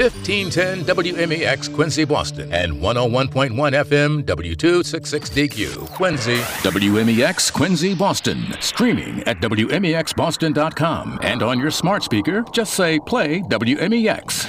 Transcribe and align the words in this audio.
1510 0.00 0.84
WMEX 0.86 1.74
Quincy, 1.74 2.04
Boston, 2.04 2.50
and 2.54 2.72
101.1 2.72 3.50
FM 3.50 4.22
W266DQ, 4.24 5.90
Quincy. 5.90 6.38
WMEX 6.38 7.52
Quincy, 7.52 7.94
Boston. 7.94 8.42
Streaming 8.60 9.22
at 9.24 9.40
WMEXBoston.com. 9.40 11.18
And 11.20 11.42
on 11.42 11.60
your 11.60 11.70
smart 11.70 12.02
speaker, 12.02 12.42
just 12.50 12.72
say 12.72 12.98
play 13.00 13.42
WMEX. 13.42 14.48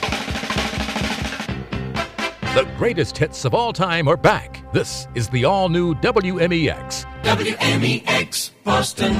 The 2.53 2.63
greatest 2.77 3.17
hits 3.17 3.43
of 3.43 3.53
all 3.53 3.73
time 3.73 4.07
are 4.07 4.15
back. 4.15 4.71
This 4.71 5.09
is 5.15 5.27
the 5.27 5.43
all 5.43 5.67
new 5.67 5.93
WMEX. 5.95 7.05
WMEX 7.23 8.51
Boston. 8.63 9.13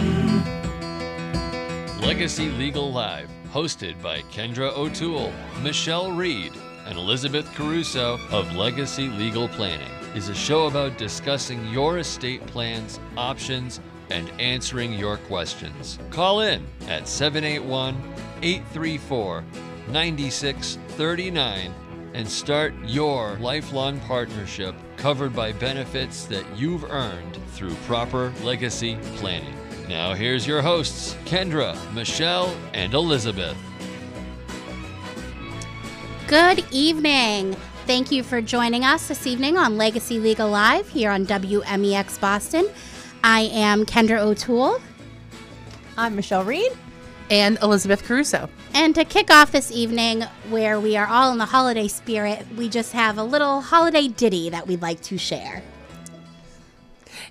Legacy 2.01 2.49
Legal 2.51 2.91
Live, 2.91 3.29
hosted 3.51 4.01
by 4.01 4.21
Kendra 4.31 4.75
O'Toole, 4.77 5.33
Michelle 5.61 6.11
Reed, 6.11 6.53
and 6.85 6.97
Elizabeth 6.97 7.51
Caruso 7.53 8.17
of 8.31 8.55
Legacy 8.55 9.07
Legal 9.07 9.47
Planning, 9.49 9.91
is 10.15 10.29
a 10.29 10.35
show 10.35 10.67
about 10.67 10.97
discussing 10.97 11.67
your 11.67 11.99
estate 11.99 12.45
plans, 12.47 12.99
options, 13.17 13.79
and 14.09 14.29
answering 14.39 14.93
your 14.93 15.17
questions. 15.17 15.99
Call 16.09 16.41
in 16.41 16.65
at 16.87 17.07
781 17.07 17.95
834 18.41 19.43
9639 19.87 21.73
and 22.13 22.27
start 22.27 22.73
your 22.85 23.37
lifelong 23.39 23.99
partnership 24.01 24.75
covered 24.97 25.33
by 25.35 25.51
benefits 25.53 26.25
that 26.25 26.45
you've 26.57 26.83
earned 26.85 27.37
through 27.53 27.73
proper 27.87 28.33
legacy 28.43 28.97
planning. 29.15 29.55
Now, 29.91 30.13
here's 30.13 30.47
your 30.47 30.61
hosts, 30.61 31.17
Kendra, 31.25 31.77
Michelle, 31.93 32.55
and 32.73 32.93
Elizabeth. 32.93 33.57
Good 36.27 36.63
evening. 36.71 37.57
Thank 37.87 38.09
you 38.09 38.23
for 38.23 38.39
joining 38.39 38.85
us 38.85 39.09
this 39.09 39.27
evening 39.27 39.57
on 39.57 39.75
Legacy 39.75 40.17
Legal 40.17 40.47
Live 40.47 40.87
here 40.87 41.11
on 41.11 41.25
WMEX 41.25 42.21
Boston. 42.21 42.69
I 43.21 43.49
am 43.51 43.85
Kendra 43.85 44.19
O'Toole. 44.19 44.79
I'm 45.97 46.15
Michelle 46.15 46.45
Reed. 46.45 46.71
And 47.29 47.57
Elizabeth 47.61 48.03
Caruso. 48.03 48.47
And 48.73 48.95
to 48.95 49.03
kick 49.03 49.29
off 49.29 49.51
this 49.51 49.73
evening, 49.73 50.21
where 50.49 50.79
we 50.79 50.95
are 50.95 51.07
all 51.07 51.33
in 51.33 51.37
the 51.37 51.43
holiday 51.45 51.89
spirit, 51.89 52.45
we 52.55 52.69
just 52.69 52.93
have 52.93 53.17
a 53.17 53.23
little 53.25 53.59
holiday 53.59 54.07
ditty 54.07 54.51
that 54.51 54.67
we'd 54.67 54.81
like 54.81 55.01
to 55.01 55.17
share. 55.17 55.61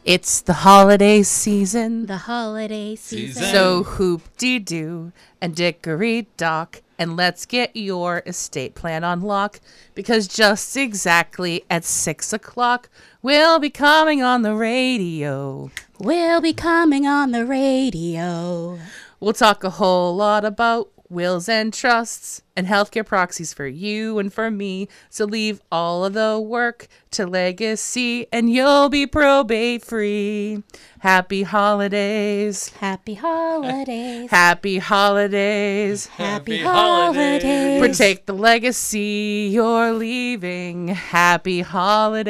It's 0.04 0.40
the 0.40 0.54
holiday 0.54 1.22
season. 1.22 2.06
The 2.06 2.16
holiday 2.16 2.96
season. 2.96 3.42
So 3.42 3.82
hoop 3.82 4.22
dee 4.38 4.58
doo 4.58 5.12
and 5.40 5.54
dickory 5.54 6.26
dock. 6.36 6.80
And 6.98 7.16
let's 7.16 7.46
get 7.46 7.74
your 7.74 8.22
estate 8.26 8.74
plan 8.74 9.04
on 9.04 9.22
lock 9.22 9.60
because 9.94 10.26
just 10.28 10.76
exactly 10.76 11.64
at 11.70 11.84
six 11.84 12.32
o'clock, 12.32 12.88
we'll 13.22 13.58
be 13.58 13.70
coming 13.70 14.22
on 14.22 14.42
the 14.42 14.54
radio. 14.54 15.70
We'll 15.98 16.40
be 16.40 16.52
coming 16.52 17.06
on 17.06 17.32
the 17.32 17.46
radio. 17.46 18.78
We'll 19.18 19.32
talk 19.34 19.64
a 19.64 19.70
whole 19.70 20.16
lot 20.16 20.44
about 20.44 20.90
wills 21.10 21.48
and 21.48 21.74
trusts 21.74 22.40
and 22.56 22.66
healthcare 22.68 23.04
proxies 23.04 23.52
for 23.52 23.66
you 23.66 24.18
and 24.18 24.32
for 24.32 24.50
me. 24.50 24.88
So 25.08 25.24
leave 25.24 25.60
all 25.72 26.04
of 26.04 26.12
the 26.12 26.38
work 26.40 26.86
to 27.12 27.26
legacy 27.26 28.26
and 28.32 28.52
you'll 28.52 28.88
be 28.88 29.06
probate 29.06 29.84
free. 29.84 30.62
Happy 31.00 31.42
holidays. 31.42 32.68
Happy 32.78 33.14
holidays. 33.14 34.30
Happy 34.36 34.78
holidays. 34.78 36.06
Happy, 36.06 36.58
Happy 36.58 36.62
holidays. 36.62 37.42
holidays. 37.42 37.80
Protect 37.80 38.26
the 38.26 38.34
legacy 38.34 39.50
you're 39.52 39.92
leaving. 39.92 40.88
Happy 40.88 41.62
holidays 41.62 42.28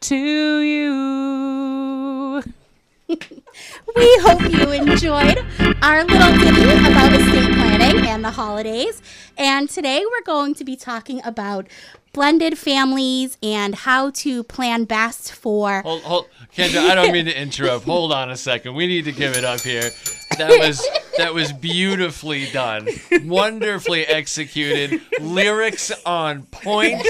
to 0.00 0.16
you. 0.60 2.07
We 3.08 3.16
hope 4.20 4.42
you 4.42 4.70
enjoyed 4.70 5.38
our 5.82 6.04
little 6.04 6.38
ditty 6.38 6.62
about 6.62 7.12
estate 7.14 7.54
planning 7.54 8.06
and 8.06 8.22
the 8.22 8.30
holidays. 8.30 9.00
And 9.38 9.70
today 9.70 10.04
we're 10.04 10.24
going 10.24 10.54
to 10.56 10.64
be 10.64 10.76
talking 10.76 11.22
about 11.24 11.68
blended 12.12 12.58
families 12.58 13.38
and 13.42 13.74
how 13.74 14.10
to 14.10 14.42
plan 14.44 14.84
best 14.84 15.32
for. 15.32 15.80
Hold, 15.80 16.02
hold, 16.02 16.26
Kendra, 16.54 16.90
I 16.90 16.94
don't 16.94 17.12
mean 17.12 17.24
to 17.24 17.40
interrupt. 17.40 17.86
Hold 17.86 18.12
on 18.12 18.30
a 18.30 18.36
second. 18.36 18.74
We 18.74 18.86
need 18.86 19.06
to 19.06 19.12
give 19.12 19.36
it 19.38 19.44
up 19.44 19.60
here. 19.60 19.88
That 20.36 20.50
was 20.60 20.86
that 21.16 21.32
was 21.32 21.50
beautifully 21.50 22.46
done, 22.50 22.88
wonderfully 23.24 24.04
executed, 24.04 25.00
lyrics 25.18 25.90
on 26.04 26.42
point, 26.44 27.06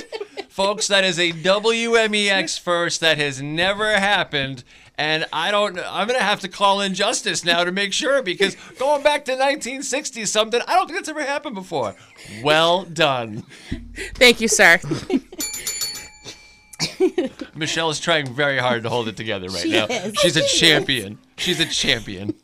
folks. 0.48 0.86
That 0.86 1.02
is 1.02 1.18
a 1.18 1.32
WMEX 1.32 2.60
first 2.60 3.00
that 3.00 3.18
has 3.18 3.42
never 3.42 3.98
happened. 3.98 4.62
And 4.98 5.24
I 5.32 5.52
don't. 5.52 5.78
I'm 5.78 6.08
gonna 6.08 6.18
have 6.18 6.40
to 6.40 6.48
call 6.48 6.80
in 6.80 6.92
justice 6.92 7.44
now 7.44 7.62
to 7.62 7.70
make 7.70 7.92
sure 7.92 8.20
because 8.20 8.56
going 8.80 9.02
back 9.04 9.24
to 9.26 9.32
1960 9.32 10.26
something, 10.26 10.60
I 10.66 10.74
don't 10.74 10.86
think 10.88 10.98
that's 10.98 11.08
ever 11.08 11.22
happened 11.24 11.54
before. 11.54 11.94
Well 12.42 12.82
done. 12.84 13.44
Thank 14.16 14.40
you, 14.40 14.48
sir. 14.48 14.80
Michelle 17.54 17.90
is 17.90 18.00
trying 18.00 18.32
very 18.34 18.58
hard 18.58 18.82
to 18.84 18.88
hold 18.88 19.08
it 19.08 19.16
together 19.16 19.48
right 19.48 19.62
She 19.62 19.70
now. 19.70 19.86
is. 19.86 20.14
She's 20.16 20.36
a 20.36 20.42
champion. 20.58 21.18
She's 21.36 21.60
a 21.60 21.66
champion. 21.66 22.34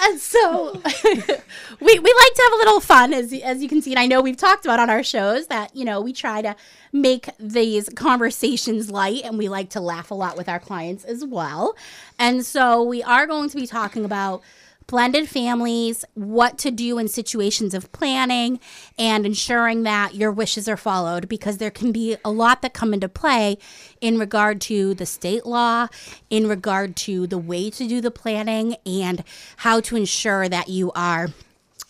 And 0.00 0.18
so 0.20 0.72
we, 1.04 1.98
we 1.98 2.14
like 2.14 2.34
to 2.34 2.42
have 2.42 2.52
a 2.52 2.56
little 2.56 2.80
fun, 2.80 3.12
as, 3.12 3.32
as 3.32 3.62
you 3.62 3.68
can 3.68 3.82
see. 3.82 3.92
And 3.92 3.98
I 3.98 4.06
know 4.06 4.20
we've 4.20 4.36
talked 4.36 4.64
about 4.64 4.80
on 4.80 4.90
our 4.90 5.02
shows 5.02 5.48
that, 5.48 5.74
you 5.74 5.84
know, 5.84 6.00
we 6.00 6.12
try 6.12 6.42
to 6.42 6.54
make 6.92 7.28
these 7.38 7.88
conversations 7.90 8.90
light 8.90 9.22
and 9.24 9.38
we 9.38 9.48
like 9.48 9.70
to 9.70 9.80
laugh 9.80 10.10
a 10.10 10.14
lot 10.14 10.36
with 10.36 10.48
our 10.48 10.58
clients 10.60 11.04
as 11.04 11.24
well. 11.24 11.76
And 12.18 12.44
so 12.44 12.82
we 12.82 13.02
are 13.02 13.26
going 13.26 13.50
to 13.50 13.56
be 13.56 13.66
talking 13.66 14.04
about 14.04 14.42
blended 14.88 15.28
families, 15.28 16.04
what 16.14 16.58
to 16.58 16.70
do 16.70 16.98
in 16.98 17.06
situations 17.06 17.74
of 17.74 17.92
planning, 17.92 18.58
and 18.98 19.24
ensuring 19.24 19.84
that 19.84 20.14
your 20.14 20.32
wishes 20.32 20.66
are 20.66 20.78
followed 20.78 21.28
because 21.28 21.58
there 21.58 21.70
can 21.70 21.92
be 21.92 22.16
a 22.24 22.30
lot 22.30 22.62
that 22.62 22.72
come 22.72 22.92
into 22.92 23.08
play 23.08 23.58
in 24.00 24.18
regard 24.18 24.60
to 24.62 24.94
the 24.94 25.06
state 25.06 25.46
law, 25.46 25.86
in 26.30 26.48
regard 26.48 26.96
to 26.96 27.26
the 27.26 27.38
way 27.38 27.70
to 27.70 27.86
do 27.86 28.00
the 28.00 28.10
planning, 28.10 28.76
and 28.86 29.22
how 29.58 29.78
to 29.78 29.94
ensure 29.94 30.48
that 30.48 30.68
you 30.68 30.90
are 30.92 31.28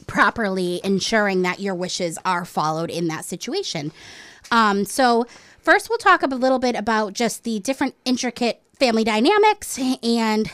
properly 0.09 0.81
ensuring 0.83 1.43
that 1.43 1.61
your 1.61 1.75
wishes 1.75 2.19
are 2.25 2.45
followed 2.45 2.91
in 2.91 3.07
that 3.07 3.25
situation. 3.25 3.93
Um, 4.51 4.85
so, 4.85 5.25
first, 5.61 5.89
we'll 5.89 5.99
talk 5.99 6.23
a 6.23 6.27
little 6.27 6.59
bit 6.59 6.75
about 6.75 7.13
just 7.13 7.45
the 7.45 7.61
different 7.61 7.95
intricate 8.05 8.61
family 8.79 9.05
dynamics 9.05 9.79
and 10.03 10.51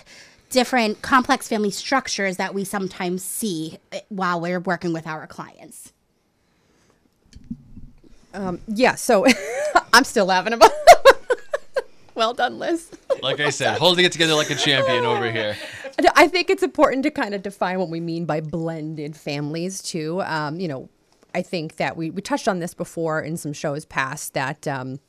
different 0.55 1.03
complex 1.03 1.49
family 1.49 1.71
structures 1.71 2.39
that 2.39 2.55
we 2.55 2.65
sometimes 2.65 3.23
see 3.23 3.79
eh, 3.93 4.01
while 4.09 4.41
we're 4.41 4.61
working 4.61 4.93
with 4.93 5.07
our 5.07 5.27
clients. 5.27 5.93
Yeah, 8.69 8.95
so 8.95 9.27
I'm 9.93 10.05
still 10.05 10.27
laughing 10.27 10.53
about. 10.53 10.71
well 12.15 12.35
done, 12.35 12.59
Liz. 12.59 12.91
Like 13.23 13.41
I 13.41 13.51
said, 13.51 13.79
holding 13.79 14.05
it 14.05 14.13
together 14.13 14.35
like 14.35 14.51
a 14.51 14.55
champion 14.55 15.05
over 15.05 15.31
here. 15.31 15.57
I 16.17 16.29
think 16.29 16.51
it's 16.51 16.63
important 16.63 17.03
to 17.05 17.11
kind 17.11 17.35
of 17.35 17.43
define 17.43 17.79
what 17.79 17.89
we 17.89 18.01
mean 18.01 18.25
by 18.25 18.41
blended 18.41 19.17
families 19.17 19.83
too. 19.83 20.23
Um, 20.23 20.59
you 20.59 20.69
know, 20.69 20.89
I 21.35 21.43
think 21.43 21.77
that 21.77 21.97
we, 21.97 22.11
we 22.11 22.23
touched 22.23 22.49
on 22.49 22.61
this 22.61 22.75
before 22.75 23.21
in 23.21 23.37
some 23.37 23.53
shows 23.53 23.85
past 23.85 24.35
that 24.35 24.67
um, 24.69 25.01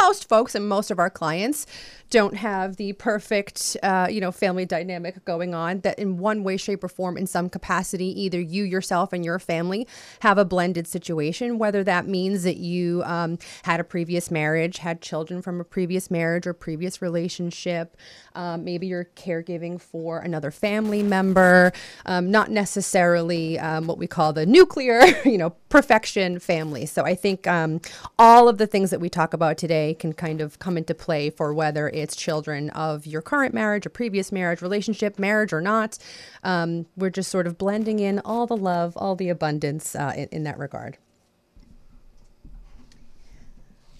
most 0.00 0.28
folks 0.28 0.54
and 0.54 0.68
most 0.68 0.90
of 0.90 0.98
our 0.98 1.10
clients 1.10 1.66
don't 2.10 2.34
have 2.34 2.76
the 2.76 2.92
perfect, 2.94 3.76
uh, 3.82 4.08
you 4.10 4.20
know, 4.20 4.32
family 4.32 4.66
dynamic 4.66 5.24
going 5.24 5.54
on. 5.54 5.80
That 5.80 5.98
in 5.98 6.18
one 6.18 6.42
way, 6.42 6.56
shape, 6.56 6.82
or 6.82 6.88
form, 6.88 7.16
in 7.16 7.26
some 7.26 7.48
capacity, 7.48 8.20
either 8.20 8.40
you 8.40 8.64
yourself 8.64 9.12
and 9.12 9.24
your 9.24 9.38
family 9.38 9.86
have 10.20 10.36
a 10.36 10.44
blended 10.44 10.86
situation. 10.86 11.58
Whether 11.58 11.84
that 11.84 12.06
means 12.06 12.42
that 12.42 12.56
you 12.56 13.02
um, 13.04 13.38
had 13.62 13.78
a 13.78 13.84
previous 13.84 14.30
marriage, 14.30 14.78
had 14.78 15.00
children 15.00 15.40
from 15.40 15.60
a 15.60 15.64
previous 15.64 16.10
marriage 16.10 16.46
or 16.46 16.52
previous 16.52 17.00
relationship, 17.00 17.96
um, 18.34 18.64
maybe 18.64 18.86
you're 18.86 19.08
caregiving 19.16 19.80
for 19.80 20.18
another 20.18 20.50
family 20.50 21.02
member, 21.02 21.72
um, 22.06 22.30
not 22.30 22.50
necessarily 22.50 23.58
um, 23.58 23.86
what 23.86 23.98
we 23.98 24.06
call 24.06 24.32
the 24.32 24.46
nuclear, 24.46 25.00
you 25.24 25.38
know, 25.38 25.50
perfection 25.68 26.38
family. 26.38 26.86
So 26.86 27.04
I 27.04 27.14
think 27.14 27.46
um, 27.46 27.80
all 28.18 28.48
of 28.48 28.58
the 28.58 28.66
things 28.66 28.90
that 28.90 29.00
we 29.00 29.08
talk 29.08 29.32
about 29.32 29.56
today 29.56 29.94
can 29.94 30.12
kind 30.12 30.40
of 30.40 30.58
come 30.58 30.76
into 30.76 30.94
play 30.94 31.30
for 31.30 31.54
whether 31.54 31.88
it's 32.00 32.16
children 32.16 32.70
of 32.70 33.06
your 33.06 33.22
current 33.22 33.54
marriage, 33.54 33.86
a 33.86 33.90
previous 33.90 34.32
marriage, 34.32 34.62
relationship, 34.62 35.18
marriage 35.18 35.52
or 35.52 35.60
not. 35.60 35.98
Um, 36.42 36.86
we're 36.96 37.10
just 37.10 37.30
sort 37.30 37.46
of 37.46 37.58
blending 37.58 37.98
in 37.98 38.20
all 38.20 38.46
the 38.46 38.56
love, 38.56 38.96
all 38.96 39.16
the 39.16 39.28
abundance 39.28 39.94
uh, 39.94 40.12
in, 40.16 40.28
in 40.32 40.42
that 40.44 40.58
regard. 40.58 40.98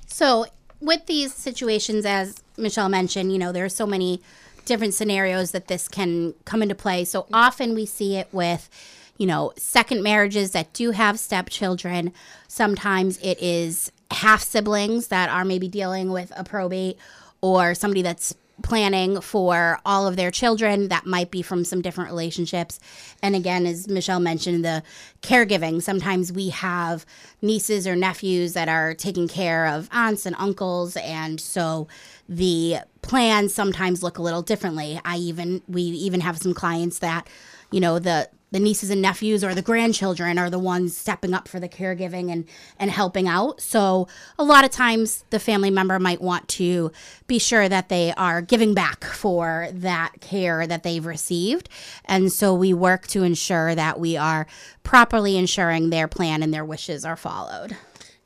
So, 0.06 0.46
with 0.80 1.06
these 1.06 1.34
situations, 1.34 2.06
as 2.06 2.42
Michelle 2.56 2.88
mentioned, 2.88 3.32
you 3.32 3.38
know, 3.38 3.52
there 3.52 3.64
are 3.64 3.68
so 3.68 3.86
many 3.86 4.22
different 4.64 4.94
scenarios 4.94 5.50
that 5.50 5.68
this 5.68 5.88
can 5.88 6.34
come 6.44 6.62
into 6.62 6.74
play. 6.74 7.04
So 7.04 7.26
often 7.32 7.74
we 7.74 7.86
see 7.86 8.16
it 8.16 8.28
with, 8.32 8.70
you 9.18 9.26
know, 9.26 9.52
second 9.56 10.02
marriages 10.02 10.52
that 10.52 10.72
do 10.72 10.92
have 10.92 11.18
stepchildren. 11.18 12.12
Sometimes 12.48 13.18
it 13.18 13.38
is 13.40 13.90
half 14.10 14.42
siblings 14.42 15.08
that 15.08 15.28
are 15.28 15.44
maybe 15.44 15.68
dealing 15.68 16.10
with 16.10 16.32
a 16.36 16.44
probate 16.44 16.98
or 17.40 17.74
somebody 17.74 18.02
that's 18.02 18.34
planning 18.62 19.20
for 19.20 19.80
all 19.84 20.06
of 20.06 20.16
their 20.16 20.30
children 20.30 20.88
that 20.88 21.06
might 21.06 21.30
be 21.30 21.42
from 21.42 21.64
some 21.64 21.80
different 21.80 22.10
relationships. 22.10 22.78
And 23.22 23.34
again, 23.34 23.66
as 23.66 23.88
Michelle 23.88 24.20
mentioned, 24.20 24.64
the 24.64 24.82
caregiving. 25.22 25.82
Sometimes 25.82 26.32
we 26.32 26.50
have 26.50 27.06
nieces 27.40 27.86
or 27.86 27.96
nephews 27.96 28.52
that 28.52 28.68
are 28.68 28.94
taking 28.94 29.28
care 29.28 29.66
of 29.66 29.88
aunts 29.92 30.26
and 30.26 30.36
uncles. 30.38 30.96
And 30.96 31.40
so 31.40 31.88
the 32.28 32.78
plans 33.02 33.54
sometimes 33.54 34.02
look 34.02 34.18
a 34.18 34.22
little 34.22 34.42
differently. 34.42 35.00
I 35.04 35.16
even, 35.16 35.62
we 35.68 35.82
even 35.82 36.20
have 36.20 36.38
some 36.38 36.54
clients 36.54 36.98
that, 36.98 37.26
you 37.70 37.80
know, 37.80 37.98
the, 37.98 38.28
the 38.50 38.60
nieces 38.60 38.90
and 38.90 39.00
nephews 39.00 39.44
or 39.44 39.54
the 39.54 39.62
grandchildren 39.62 40.38
are 40.38 40.50
the 40.50 40.58
ones 40.58 40.96
stepping 40.96 41.34
up 41.34 41.48
for 41.48 41.60
the 41.60 41.68
caregiving 41.68 42.32
and 42.32 42.46
and 42.78 42.90
helping 42.90 43.28
out. 43.28 43.60
So 43.60 44.08
a 44.38 44.44
lot 44.44 44.64
of 44.64 44.70
times 44.70 45.24
the 45.30 45.38
family 45.38 45.70
member 45.70 45.98
might 45.98 46.20
want 46.20 46.48
to 46.48 46.92
be 47.26 47.38
sure 47.38 47.68
that 47.68 47.88
they 47.88 48.12
are 48.16 48.42
giving 48.42 48.74
back 48.74 49.04
for 49.04 49.68
that 49.72 50.20
care 50.20 50.66
that 50.66 50.82
they've 50.82 51.04
received. 51.04 51.68
And 52.04 52.32
so 52.32 52.54
we 52.54 52.74
work 52.74 53.06
to 53.08 53.22
ensure 53.22 53.74
that 53.74 54.00
we 54.00 54.16
are 54.16 54.46
properly 54.82 55.36
ensuring 55.36 55.90
their 55.90 56.08
plan 56.08 56.42
and 56.42 56.52
their 56.52 56.64
wishes 56.64 57.04
are 57.04 57.16
followed. 57.16 57.76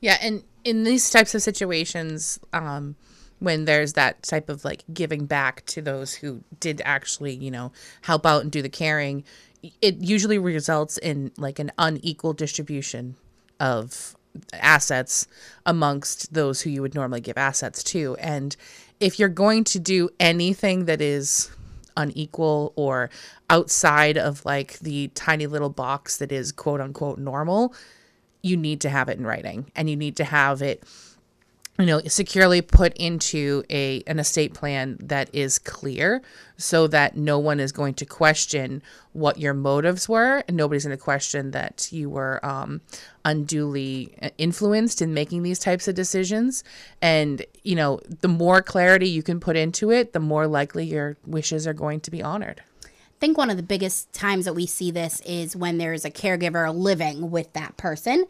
Yeah, 0.01 0.19
and 0.21 0.43
in 0.65 0.85
these 0.85 1.09
types 1.11 1.35
of 1.35 1.43
situations, 1.43 2.39
um, 2.53 2.97
when 3.39 3.65
there's 3.65 3.93
that 3.95 4.23
type 4.23 4.49
of 4.49 4.65
like 4.65 4.85
giving 4.93 5.27
back 5.27 5.65
to 5.67 5.83
those 5.83 6.15
who 6.15 6.43
did 6.61 6.81
actually, 6.85 7.35
you 7.35 7.51
know, 7.51 7.73
help 8.03 8.25
out 8.25 8.43
and 8.43 8.51
do 8.51 8.63
the 8.63 8.69
caring, 8.69 9.25
it 9.81 9.97
usually 9.97 10.39
results 10.39 10.99
in 10.99 11.33
like 11.37 11.59
an 11.59 11.73
unequal 11.79 12.33
distribution 12.33 13.17
of 13.61 14.17
assets 14.53 15.27
amongst 15.65 16.33
those 16.35 16.63
who 16.63 16.71
you 16.71 16.83
would 16.83 16.95
normally 16.95 17.21
give 17.21 17.39
assets 17.39 17.83
to. 17.85 18.17
And 18.17 18.57
if 19.01 19.19
you're 19.19 19.29
going 19.29 19.65
to 19.65 19.79
do 19.79 20.11
anything 20.19 20.87
that 20.87 21.01
is 21.01 21.51
unequal 21.97 22.73
or 22.77 23.11
outside 23.49 24.19
of 24.19 24.45
like 24.45 24.79
the 24.81 25.09
tiny 25.09 25.47
little 25.47 25.71
box 25.71 26.17
that 26.17 26.33
is 26.33 26.51
quote 26.51 26.81
unquote 26.81 27.19
normal, 27.19 27.75
you 28.43 28.57
need 28.57 28.81
to 28.81 28.91
have 28.91 29.09
it 29.09 29.19
in 29.19 29.27
writing 29.27 29.71
and 29.77 29.89
you 29.89 29.97
need 29.97 30.17
to 30.17 30.25
have 30.25 30.61
it 30.61 30.83
you 31.79 31.87
know 31.87 32.01
securely 32.07 32.63
put 32.63 32.97
into 32.97 33.65
a 33.69 34.03
an 34.07 34.19
estate 34.19 34.55
plan 34.55 34.97
that 35.01 35.29
is 35.35 35.59
clear 35.59 36.23
so 36.57 36.87
that 36.87 37.17
no 37.17 37.39
one 37.39 37.59
is 37.59 37.73
going 37.73 37.95
to 37.95 38.07
question 38.07 38.81
what 39.13 39.39
your 39.39 39.55
motives 39.55 40.09
were. 40.09 40.45
And 40.47 40.57
nobody's 40.57 40.85
going 40.85 40.97
to 40.97 41.03
question 41.03 41.51
that 41.51 41.93
you 41.93 42.09
were 42.09 42.45
um, 42.47 42.81
unduly 43.25 44.15
influenced 44.39 45.03
in 45.03 45.15
making 45.15 45.43
these 45.43 45.59
types 45.59 45.89
of 45.89 45.97
decisions. 45.97 46.63
And 47.03 47.45
you 47.65 47.75
know 47.75 48.01
the 48.21 48.29
more 48.29 48.63
clarity 48.63 49.09
you 49.09 49.23
can 49.23 49.41
put 49.41 49.57
into 49.57 49.91
it 49.91 50.13
the 50.13 50.21
more 50.21 50.47
likely 50.47 50.85
your 50.85 51.17
wishes 51.27 51.67
are 51.67 51.75
going 51.75 52.01
to 52.01 52.11
be 52.11 52.23
honored. 52.23 52.63
I 52.85 53.19
think 53.21 53.39
one 53.39 53.51
of 53.51 53.57
the 53.57 53.63
biggest 53.63 54.13
times 54.13 54.45
that 54.45 54.55
we 54.55 54.67
see 54.67 54.91
this 54.91 55.21
is 55.23 55.57
when 55.57 55.79
there's 55.79 56.05
a 56.05 56.11
caregiver 56.11 56.73
living 56.75 57.31
with 57.31 57.53
that 57.55 57.77
person. 57.77 58.27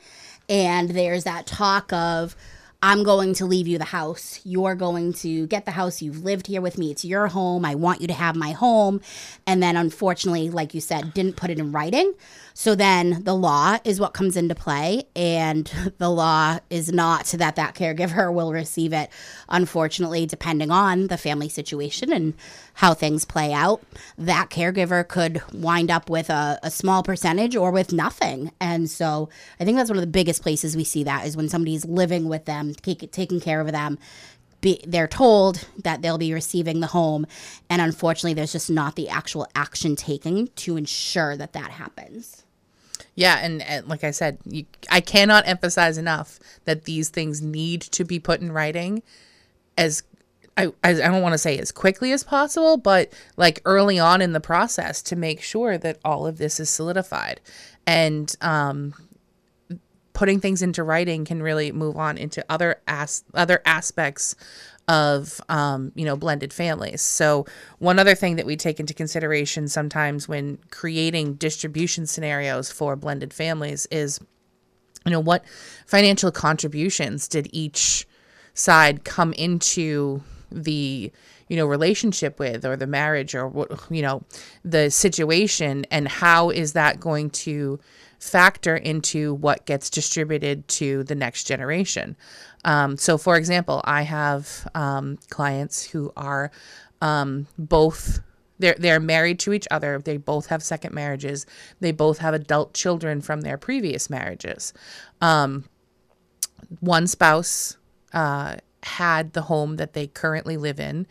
And 0.48 0.90
there's 0.90 1.24
that 1.24 1.46
talk 1.46 1.92
of 1.92 2.36
I'm 2.84 3.02
going 3.02 3.32
to 3.36 3.46
leave 3.46 3.66
you 3.66 3.78
the 3.78 3.84
house. 3.84 4.40
You're 4.44 4.74
going 4.74 5.14
to 5.14 5.46
get 5.46 5.64
the 5.64 5.70
house. 5.70 6.02
You've 6.02 6.22
lived 6.22 6.46
here 6.46 6.60
with 6.60 6.76
me. 6.76 6.90
It's 6.90 7.02
your 7.02 7.28
home. 7.28 7.64
I 7.64 7.74
want 7.76 8.02
you 8.02 8.06
to 8.08 8.12
have 8.12 8.36
my 8.36 8.52
home. 8.52 9.00
And 9.46 9.62
then, 9.62 9.78
unfortunately, 9.78 10.50
like 10.50 10.74
you 10.74 10.82
said, 10.82 11.14
didn't 11.14 11.36
put 11.36 11.48
it 11.48 11.58
in 11.58 11.72
writing. 11.72 12.12
So 12.56 12.76
then 12.76 13.24
the 13.24 13.34
law 13.34 13.78
is 13.82 13.98
what 13.98 14.14
comes 14.14 14.36
into 14.36 14.54
play. 14.54 15.04
And 15.16 15.66
the 15.98 16.08
law 16.08 16.60
is 16.70 16.92
not 16.92 17.26
that 17.26 17.56
that 17.56 17.74
caregiver 17.74 18.32
will 18.32 18.52
receive 18.52 18.92
it, 18.92 19.10
unfortunately, 19.48 20.24
depending 20.24 20.70
on 20.70 21.08
the 21.08 21.18
family 21.18 21.48
situation 21.48 22.12
and 22.12 22.34
how 22.74 22.94
things 22.94 23.24
play 23.24 23.52
out. 23.52 23.82
That 24.16 24.50
caregiver 24.50 25.06
could 25.06 25.42
wind 25.52 25.90
up 25.90 26.08
with 26.08 26.30
a, 26.30 26.60
a 26.62 26.70
small 26.70 27.02
percentage 27.02 27.56
or 27.56 27.72
with 27.72 27.92
nothing. 27.92 28.52
And 28.60 28.88
so 28.88 29.28
I 29.58 29.64
think 29.64 29.76
that's 29.76 29.90
one 29.90 29.98
of 29.98 30.02
the 30.02 30.06
biggest 30.06 30.42
places 30.42 30.76
we 30.76 30.84
see 30.84 31.02
that 31.02 31.26
is 31.26 31.36
when 31.36 31.48
somebody's 31.48 31.84
living 31.84 32.28
with 32.28 32.44
them, 32.44 32.74
take, 32.74 33.10
taking 33.10 33.40
care 33.40 33.60
of 33.60 33.72
them. 33.72 33.98
Be, 34.60 34.82
they're 34.86 35.08
told 35.08 35.66
that 35.82 36.00
they'll 36.00 36.16
be 36.16 36.32
receiving 36.32 36.80
the 36.80 36.86
home 36.86 37.26
and 37.68 37.82
unfortunately 37.82 38.32
there's 38.32 38.52
just 38.52 38.70
not 38.70 38.96
the 38.96 39.10
actual 39.10 39.46
action 39.54 39.94
taken 39.94 40.46
to 40.56 40.78
ensure 40.78 41.36
that 41.36 41.52
that 41.52 41.70
happens 41.70 42.43
yeah, 43.14 43.38
and, 43.42 43.62
and 43.62 43.86
like 43.88 44.04
I 44.04 44.10
said, 44.10 44.38
you, 44.44 44.64
I 44.90 45.00
cannot 45.00 45.46
emphasize 45.46 45.98
enough 45.98 46.38
that 46.64 46.84
these 46.84 47.08
things 47.08 47.40
need 47.40 47.82
to 47.82 48.04
be 48.04 48.18
put 48.18 48.40
in 48.40 48.52
writing 48.52 49.02
as 49.78 50.02
I, 50.56 50.72
I 50.84 50.92
don't 50.92 51.22
want 51.22 51.32
to 51.32 51.38
say 51.38 51.58
as 51.58 51.72
quickly 51.72 52.12
as 52.12 52.22
possible, 52.22 52.76
but 52.76 53.12
like 53.36 53.60
early 53.64 53.98
on 53.98 54.22
in 54.22 54.32
the 54.32 54.40
process 54.40 55.02
to 55.02 55.16
make 55.16 55.42
sure 55.42 55.78
that 55.78 55.98
all 56.04 56.26
of 56.26 56.38
this 56.38 56.60
is 56.60 56.70
solidified. 56.70 57.40
And 57.86 58.34
um, 58.40 58.94
putting 60.12 60.40
things 60.40 60.62
into 60.62 60.82
writing 60.82 61.24
can 61.24 61.42
really 61.42 61.72
move 61.72 61.96
on 61.96 62.16
into 62.16 62.44
other 62.48 62.76
as 62.86 63.24
other 63.34 63.60
aspects 63.66 64.36
of 64.88 65.40
um, 65.48 65.92
you 65.94 66.04
know 66.04 66.16
blended 66.16 66.52
families. 66.52 67.00
So 67.00 67.46
one 67.78 67.98
other 67.98 68.14
thing 68.14 68.36
that 68.36 68.46
we 68.46 68.56
take 68.56 68.80
into 68.80 68.94
consideration 68.94 69.68
sometimes 69.68 70.28
when 70.28 70.58
creating 70.70 71.34
distribution 71.34 72.06
scenarios 72.06 72.70
for 72.70 72.96
blended 72.96 73.32
families 73.32 73.86
is 73.90 74.20
you 75.04 75.12
know 75.12 75.20
what 75.20 75.44
financial 75.86 76.30
contributions 76.30 77.28
did 77.28 77.48
each 77.52 78.06
side 78.54 79.04
come 79.04 79.32
into 79.34 80.22
the 80.50 81.10
you 81.48 81.56
know 81.56 81.66
relationship 81.66 82.38
with 82.38 82.64
or 82.64 82.76
the 82.76 82.86
marriage 82.86 83.34
or 83.34 83.48
what 83.48 83.70
you 83.90 84.02
know 84.02 84.22
the 84.64 84.90
situation 84.90 85.84
and 85.90 86.08
how 86.08 86.50
is 86.50 86.72
that 86.72 87.00
going 87.00 87.30
to 87.30 87.78
factor 88.18 88.76
into 88.76 89.34
what 89.34 89.66
gets 89.66 89.90
distributed 89.90 90.66
to 90.66 91.04
the 91.04 91.14
next 91.14 91.44
generation. 91.44 92.16
Um, 92.64 92.96
so, 92.96 93.18
for 93.18 93.36
example, 93.36 93.80
I 93.84 94.02
have 94.02 94.68
um, 94.74 95.18
clients 95.30 95.84
who 95.84 96.12
are 96.16 96.50
um, 97.00 97.46
both 97.58 98.20
they're 98.58 98.76
they're 98.78 99.00
married 99.00 99.38
to 99.40 99.52
each 99.52 99.66
other. 99.70 99.98
They 99.98 100.16
both 100.16 100.46
have 100.46 100.62
second 100.62 100.94
marriages. 100.94 101.46
They 101.80 101.92
both 101.92 102.18
have 102.18 102.34
adult 102.34 102.72
children 102.74 103.20
from 103.20 103.40
their 103.40 103.58
previous 103.58 104.08
marriages. 104.08 104.72
Um, 105.20 105.64
one 106.80 107.06
spouse 107.06 107.76
uh, 108.12 108.56
had 108.82 109.32
the 109.32 109.42
home 109.42 109.76
that 109.76 109.92
they 109.92 110.06
currently 110.06 110.56
live 110.56 110.80
in. 110.80 111.06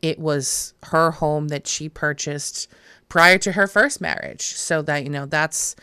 It 0.00 0.18
was 0.18 0.74
her 0.84 1.12
home 1.12 1.48
that 1.48 1.66
she 1.66 1.88
purchased 1.88 2.68
prior 3.08 3.38
to 3.38 3.52
her 3.52 3.66
first 3.66 4.00
marriage. 4.00 4.42
So 4.42 4.82
that 4.82 5.04
you 5.04 5.10
know 5.10 5.26
that's 5.26 5.74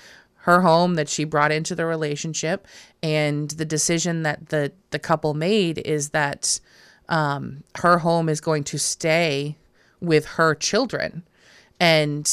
her 0.41 0.61
home 0.61 0.95
that 0.95 1.09
she 1.09 1.23
brought 1.23 1.51
into 1.51 1.75
the 1.75 1.85
relationship. 1.85 2.67
And 3.03 3.49
the 3.51 3.65
decision 3.65 4.23
that 4.23 4.49
the 4.49 4.71
the 4.91 4.99
couple 4.99 5.33
made 5.33 5.79
is 5.79 6.09
that 6.09 6.59
um, 7.07 7.63
her 7.75 7.99
home 7.99 8.29
is 8.29 8.41
going 8.41 8.63
to 8.65 8.79
stay 8.79 9.57
with 9.99 10.25
her 10.25 10.55
children. 10.55 11.23
And 11.79 12.29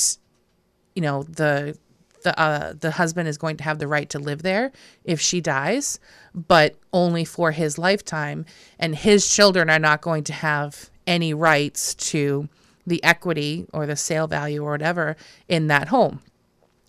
you 0.94 1.02
know 1.02 1.24
the 1.24 1.76
the 2.22 2.38
uh, 2.38 2.72
the 2.72 2.92
husband 2.92 3.28
is 3.28 3.38
going 3.38 3.56
to 3.58 3.64
have 3.64 3.78
the 3.78 3.88
right 3.88 4.08
to 4.10 4.18
live 4.18 4.42
there 4.42 4.72
if 5.04 5.20
she 5.20 5.40
dies 5.40 5.98
but 6.36 6.76
only 6.92 7.24
for 7.24 7.52
his 7.52 7.78
lifetime. 7.78 8.44
And 8.78 8.94
his 8.94 9.28
children 9.28 9.70
are 9.70 9.78
not 9.78 10.02
going 10.02 10.24
to 10.24 10.32
have 10.32 10.90
any 11.06 11.32
rights 11.32 11.94
to 11.94 12.48
the 12.86 13.02
equity 13.02 13.66
or 13.72 13.86
the 13.86 13.96
sale 13.96 14.26
value 14.26 14.62
or 14.62 14.72
whatever 14.72 15.16
in 15.48 15.66
that 15.68 15.88
home 15.88 16.20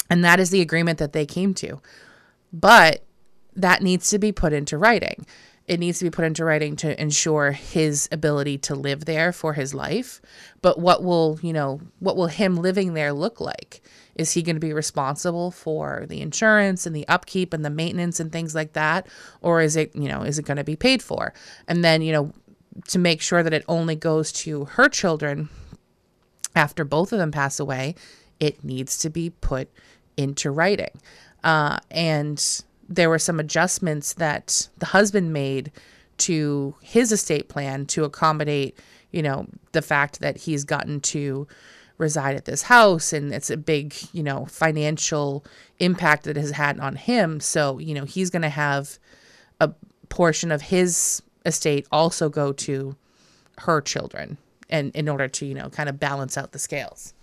and 0.09 0.23
that 0.23 0.39
is 0.39 0.49
the 0.49 0.61
agreement 0.61 0.99
that 0.99 1.13
they 1.13 1.25
came 1.25 1.53
to. 1.55 1.81
But 2.51 3.03
that 3.55 3.81
needs 3.81 4.09
to 4.09 4.19
be 4.19 4.31
put 4.31 4.53
into 4.53 4.77
writing. 4.77 5.25
It 5.67 5.81
needs 5.81 5.99
to 5.99 6.05
be 6.05 6.11
put 6.11 6.23
into 6.23 6.45
writing 6.45 6.77
to 6.77 6.99
ensure 7.01 7.51
his 7.51 8.07
ability 8.11 8.57
to 8.59 8.75
live 8.75 9.03
there 9.03 9.33
for 9.33 9.53
his 9.53 9.73
life. 9.73 10.21
But 10.61 10.79
what 10.79 11.03
will, 11.03 11.39
you 11.41 11.51
know, 11.51 11.81
what 11.99 12.15
will 12.15 12.27
him 12.27 12.55
living 12.55 12.93
there 12.93 13.11
look 13.11 13.41
like? 13.41 13.81
Is 14.15 14.31
he 14.31 14.41
going 14.41 14.55
to 14.55 14.61
be 14.61 14.71
responsible 14.71 15.51
for 15.51 16.05
the 16.07 16.21
insurance 16.21 16.85
and 16.85 16.95
the 16.95 17.07
upkeep 17.09 17.53
and 17.53 17.65
the 17.65 17.69
maintenance 17.69 18.19
and 18.19 18.31
things 18.31 18.55
like 18.55 18.73
that? 18.73 19.07
Or 19.41 19.61
is 19.61 19.75
it, 19.75 19.93
you 19.93 20.07
know, 20.07 20.21
is 20.21 20.39
it 20.39 20.45
going 20.45 20.57
to 20.57 20.63
be 20.63 20.77
paid 20.77 21.03
for? 21.03 21.33
And 21.67 21.83
then, 21.83 22.01
you 22.01 22.13
know, 22.13 22.31
to 22.87 22.99
make 22.99 23.21
sure 23.21 23.43
that 23.43 23.53
it 23.53 23.65
only 23.67 23.95
goes 23.95 24.31
to 24.31 24.65
her 24.65 24.87
children 24.87 25.49
after 26.55 26.85
both 26.85 27.11
of 27.11 27.19
them 27.19 27.31
pass 27.31 27.59
away, 27.59 27.95
it 28.39 28.63
needs 28.63 28.97
to 28.99 29.09
be 29.09 29.29
put 29.29 29.69
into 30.17 30.51
writing. 30.51 30.99
Uh, 31.43 31.77
and 31.91 32.63
there 32.89 33.09
were 33.09 33.19
some 33.19 33.39
adjustments 33.39 34.13
that 34.13 34.67
the 34.77 34.87
husband 34.87 35.31
made 35.31 35.71
to 36.17 36.75
his 36.81 37.11
estate 37.11 37.47
plan 37.47 37.85
to 37.85 38.03
accommodate, 38.03 38.77
you 39.11 39.21
know, 39.21 39.47
the 39.71 39.81
fact 39.81 40.19
that 40.19 40.37
he's 40.37 40.63
gotten 40.63 40.99
to 40.99 41.47
reside 41.97 42.35
at 42.35 42.45
this 42.45 42.63
house 42.63 43.13
and 43.13 43.33
it's 43.33 43.49
a 43.49 43.57
big, 43.57 43.95
you 44.13 44.23
know, 44.23 44.45
financial 44.45 45.45
impact 45.79 46.23
that 46.23 46.35
has 46.35 46.51
had 46.51 46.79
on 46.79 46.95
him. 46.95 47.39
So, 47.39 47.79
you 47.79 47.93
know, 47.93 48.05
he's 48.05 48.29
going 48.29 48.43
to 48.43 48.49
have 48.49 48.99
a 49.59 49.71
portion 50.09 50.51
of 50.51 50.61
his 50.61 51.21
estate 51.45 51.87
also 51.91 52.29
go 52.29 52.51
to 52.51 52.95
her 53.59 53.81
children 53.81 54.37
and 54.69 54.95
in 54.95 55.09
order 55.09 55.27
to, 55.27 55.45
you 55.45 55.53
know, 55.53 55.69
kind 55.69 55.89
of 55.89 55.99
balance 55.99 56.37
out 56.37 56.51
the 56.51 56.59
scales. 56.59 57.13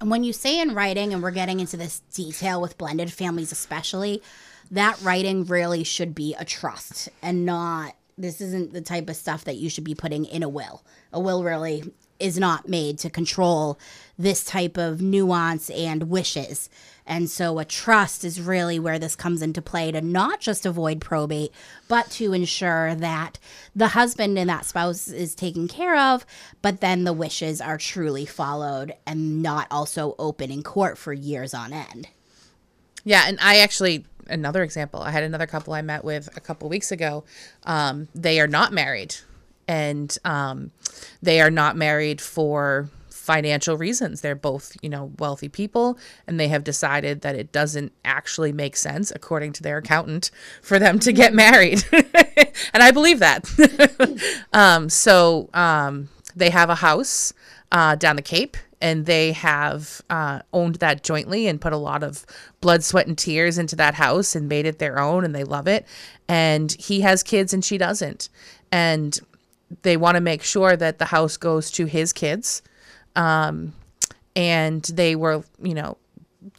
And 0.00 0.10
when 0.10 0.24
you 0.24 0.32
say 0.32 0.60
in 0.60 0.74
writing, 0.74 1.12
and 1.12 1.22
we're 1.22 1.30
getting 1.30 1.60
into 1.60 1.76
this 1.76 2.00
detail 2.14 2.60
with 2.60 2.78
blended 2.78 3.12
families, 3.12 3.52
especially, 3.52 4.22
that 4.70 5.00
writing 5.02 5.44
really 5.44 5.82
should 5.82 6.14
be 6.14 6.34
a 6.38 6.44
trust 6.44 7.08
and 7.22 7.44
not, 7.44 7.94
this 8.16 8.40
isn't 8.40 8.72
the 8.72 8.80
type 8.80 9.08
of 9.08 9.16
stuff 9.16 9.44
that 9.44 9.56
you 9.56 9.70
should 9.70 9.84
be 9.84 9.94
putting 9.94 10.24
in 10.24 10.42
a 10.42 10.48
will. 10.48 10.82
A 11.12 11.20
will 11.20 11.42
really 11.42 11.84
is 12.18 12.38
not 12.38 12.68
made 12.68 12.98
to 12.98 13.10
control 13.10 13.78
this 14.18 14.44
type 14.44 14.76
of 14.76 15.00
nuance 15.00 15.70
and 15.70 16.10
wishes. 16.10 16.68
And 17.08 17.30
so 17.30 17.58
a 17.58 17.64
trust 17.64 18.22
is 18.22 18.38
really 18.38 18.78
where 18.78 18.98
this 18.98 19.16
comes 19.16 19.40
into 19.40 19.62
play 19.62 19.90
to 19.90 20.02
not 20.02 20.40
just 20.40 20.66
avoid 20.66 21.00
probate, 21.00 21.52
but 21.88 22.10
to 22.12 22.34
ensure 22.34 22.94
that 22.94 23.38
the 23.74 23.88
husband 23.88 24.38
and 24.38 24.50
that 24.50 24.66
spouse 24.66 25.08
is 25.08 25.34
taken 25.34 25.68
care 25.68 25.98
of, 25.98 26.26
but 26.60 26.82
then 26.82 27.04
the 27.04 27.14
wishes 27.14 27.62
are 27.62 27.78
truly 27.78 28.26
followed 28.26 28.92
and 29.06 29.42
not 29.42 29.66
also 29.70 30.14
open 30.18 30.50
in 30.50 30.62
court 30.62 30.98
for 30.98 31.14
years 31.14 31.54
on 31.54 31.72
end. 31.72 32.08
Yeah, 33.04 33.24
and 33.26 33.38
I 33.40 33.60
actually 33.60 34.04
another 34.28 34.62
example. 34.62 35.00
I 35.00 35.10
had 35.10 35.22
another 35.22 35.46
couple 35.46 35.72
I 35.72 35.80
met 35.80 36.04
with 36.04 36.28
a 36.36 36.40
couple 36.40 36.68
weeks 36.68 36.92
ago. 36.92 37.24
Um, 37.64 38.08
they 38.14 38.38
are 38.38 38.46
not 38.46 38.70
married, 38.74 39.14
and 39.66 40.14
um, 40.26 40.72
they 41.22 41.40
are 41.40 41.50
not 41.50 41.74
married 41.74 42.20
for 42.20 42.90
financial 43.28 43.76
reasons. 43.76 44.22
They're 44.22 44.34
both, 44.34 44.74
you 44.80 44.88
know, 44.88 45.12
wealthy 45.18 45.50
people, 45.50 45.98
and 46.26 46.40
they 46.40 46.48
have 46.48 46.64
decided 46.64 47.20
that 47.20 47.34
it 47.36 47.52
doesn't 47.52 47.92
actually 48.02 48.52
make 48.52 48.74
sense, 48.74 49.12
according 49.14 49.52
to 49.52 49.62
their 49.62 49.76
accountant, 49.76 50.30
for 50.62 50.78
them 50.78 50.98
to 51.00 51.12
get 51.12 51.34
married. 51.34 51.84
and 51.92 52.82
I 52.82 52.90
believe 52.90 53.18
that. 53.18 53.44
um, 54.54 54.88
so 54.88 55.50
um, 55.52 56.08
they 56.34 56.48
have 56.48 56.70
a 56.70 56.76
house 56.76 57.34
uh, 57.70 57.96
down 57.96 58.16
the 58.16 58.22
Cape. 58.22 58.56
And 58.80 59.06
they 59.06 59.32
have 59.32 60.02
uh, 60.08 60.42
owned 60.52 60.76
that 60.76 61.02
jointly 61.02 61.48
and 61.48 61.60
put 61.60 61.72
a 61.72 61.76
lot 61.76 62.04
of 62.04 62.24
blood, 62.60 62.84
sweat, 62.84 63.08
and 63.08 63.18
tears 63.18 63.58
into 63.58 63.74
that 63.74 63.94
house 63.94 64.36
and 64.36 64.48
made 64.48 64.66
it 64.66 64.78
their 64.78 65.00
own, 65.00 65.24
and 65.24 65.34
they 65.34 65.42
love 65.42 65.66
it. 65.66 65.84
And 66.28 66.70
he 66.78 67.00
has 67.00 67.24
kids 67.24 67.52
and 67.52 67.64
she 67.64 67.76
doesn't. 67.76 68.28
And 68.70 69.18
they 69.82 69.96
want 69.96 70.14
to 70.14 70.20
make 70.20 70.44
sure 70.44 70.76
that 70.76 71.00
the 71.00 71.06
house 71.06 71.36
goes 71.36 71.72
to 71.72 71.86
his 71.86 72.12
kids 72.12 72.62
um, 73.18 73.72
and 74.36 74.82
they 74.84 75.16
were, 75.16 75.42
you 75.60 75.74
know, 75.74 75.98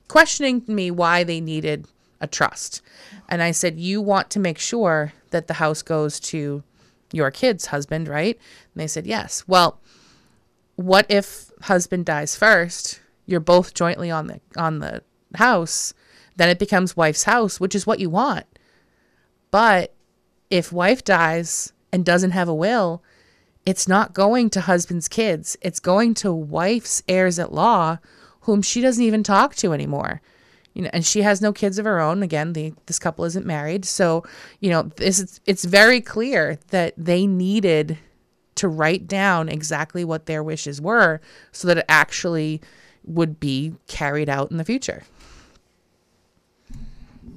questioning 0.09 0.61
me 0.67 0.91
why 0.91 1.23
they 1.23 1.39
needed 1.39 1.87
a 2.19 2.27
trust. 2.27 2.81
And 3.29 3.41
I 3.41 3.51
said, 3.51 3.79
You 3.79 4.01
want 4.01 4.29
to 4.31 4.39
make 4.39 4.59
sure 4.59 5.13
that 5.31 5.47
the 5.47 5.55
house 5.55 5.81
goes 5.81 6.19
to 6.19 6.61
your 7.13 7.31
kid's 7.31 7.67
husband, 7.67 8.09
right? 8.09 8.35
And 8.35 8.81
they 8.81 8.87
said, 8.87 9.07
Yes. 9.07 9.45
Well, 9.47 9.79
what 10.75 11.05
if 11.07 11.49
husband 11.61 12.05
dies 12.05 12.35
first? 12.35 12.99
You're 13.25 13.39
both 13.39 13.73
jointly 13.73 14.11
on 14.11 14.27
the 14.27 14.41
on 14.57 14.79
the 14.79 15.01
house, 15.35 15.93
then 16.35 16.49
it 16.49 16.59
becomes 16.59 16.97
wife's 16.97 17.23
house, 17.23 17.57
which 17.57 17.73
is 17.73 17.87
what 17.87 17.99
you 17.99 18.09
want. 18.09 18.45
But 19.49 19.93
if 20.49 20.73
wife 20.73 21.05
dies 21.05 21.71
and 21.93 22.03
doesn't 22.05 22.31
have 22.31 22.49
a 22.49 22.53
will, 22.53 23.01
it's 23.65 23.87
not 23.87 24.13
going 24.13 24.49
to 24.51 24.61
husband's 24.61 25.07
kids. 25.07 25.57
It's 25.61 25.79
going 25.79 26.13
to 26.15 26.31
wife's 26.33 27.03
heirs 27.07 27.39
at 27.39 27.53
law, 27.53 27.99
whom 28.41 28.61
she 28.61 28.81
doesn't 28.81 29.03
even 29.03 29.23
talk 29.23 29.55
to 29.55 29.73
anymore. 29.73 30.21
You 30.73 30.83
know, 30.83 30.89
and 30.93 31.05
she 31.05 31.23
has 31.23 31.41
no 31.41 31.51
kids 31.51 31.77
of 31.77 31.85
her 31.85 31.99
own. 31.99 32.23
Again, 32.23 32.53
the 32.53 32.73
this 32.85 32.99
couple 32.99 33.25
isn't 33.25 33.45
married, 33.45 33.85
so 33.85 34.23
you 34.59 34.69
know 34.69 34.83
this 34.95 35.19
is, 35.19 35.41
it's 35.45 35.65
very 35.65 35.99
clear 35.99 36.59
that 36.69 36.93
they 36.95 37.27
needed 37.27 37.97
to 38.55 38.67
write 38.67 39.07
down 39.07 39.49
exactly 39.49 40.03
what 40.03 40.25
their 40.25 40.43
wishes 40.43 40.79
were, 40.79 41.21
so 41.51 41.67
that 41.67 41.79
it 41.79 41.85
actually 41.89 42.61
would 43.03 43.39
be 43.39 43.73
carried 43.87 44.29
out 44.29 44.51
in 44.51 44.57
the 44.57 44.65
future. 44.65 45.03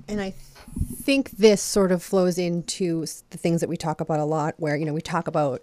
And 0.09 0.21
I 0.21 0.35
think 1.03 1.31
this 1.33 1.63
sort 1.63 1.91
of 1.91 2.03
flows 2.03 2.39
into 2.39 3.07
the 3.31 3.39
things 3.39 3.61
that 3.61 3.69
we 3.69 3.77
talk 3.77 4.01
about 4.01 4.21
a 4.21 4.25
lot, 4.25 4.55
where 4.59 4.77
you 4.77 4.85
know 4.85 4.95
we 4.95 5.01
talk 5.01 5.27
about 5.27 5.63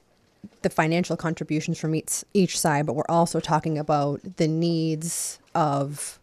the 0.62 0.69
financial 0.69 1.15
contributions 1.15 1.79
from 1.79 1.96
each 1.96 2.24
each 2.34 2.60
side, 2.60 2.86
but 2.86 2.93
we're 2.93 3.03
also 3.10 3.39
talking 3.39 3.77
about 3.77 4.22
the 4.38 4.48
needs 4.48 5.39
of 5.55 6.19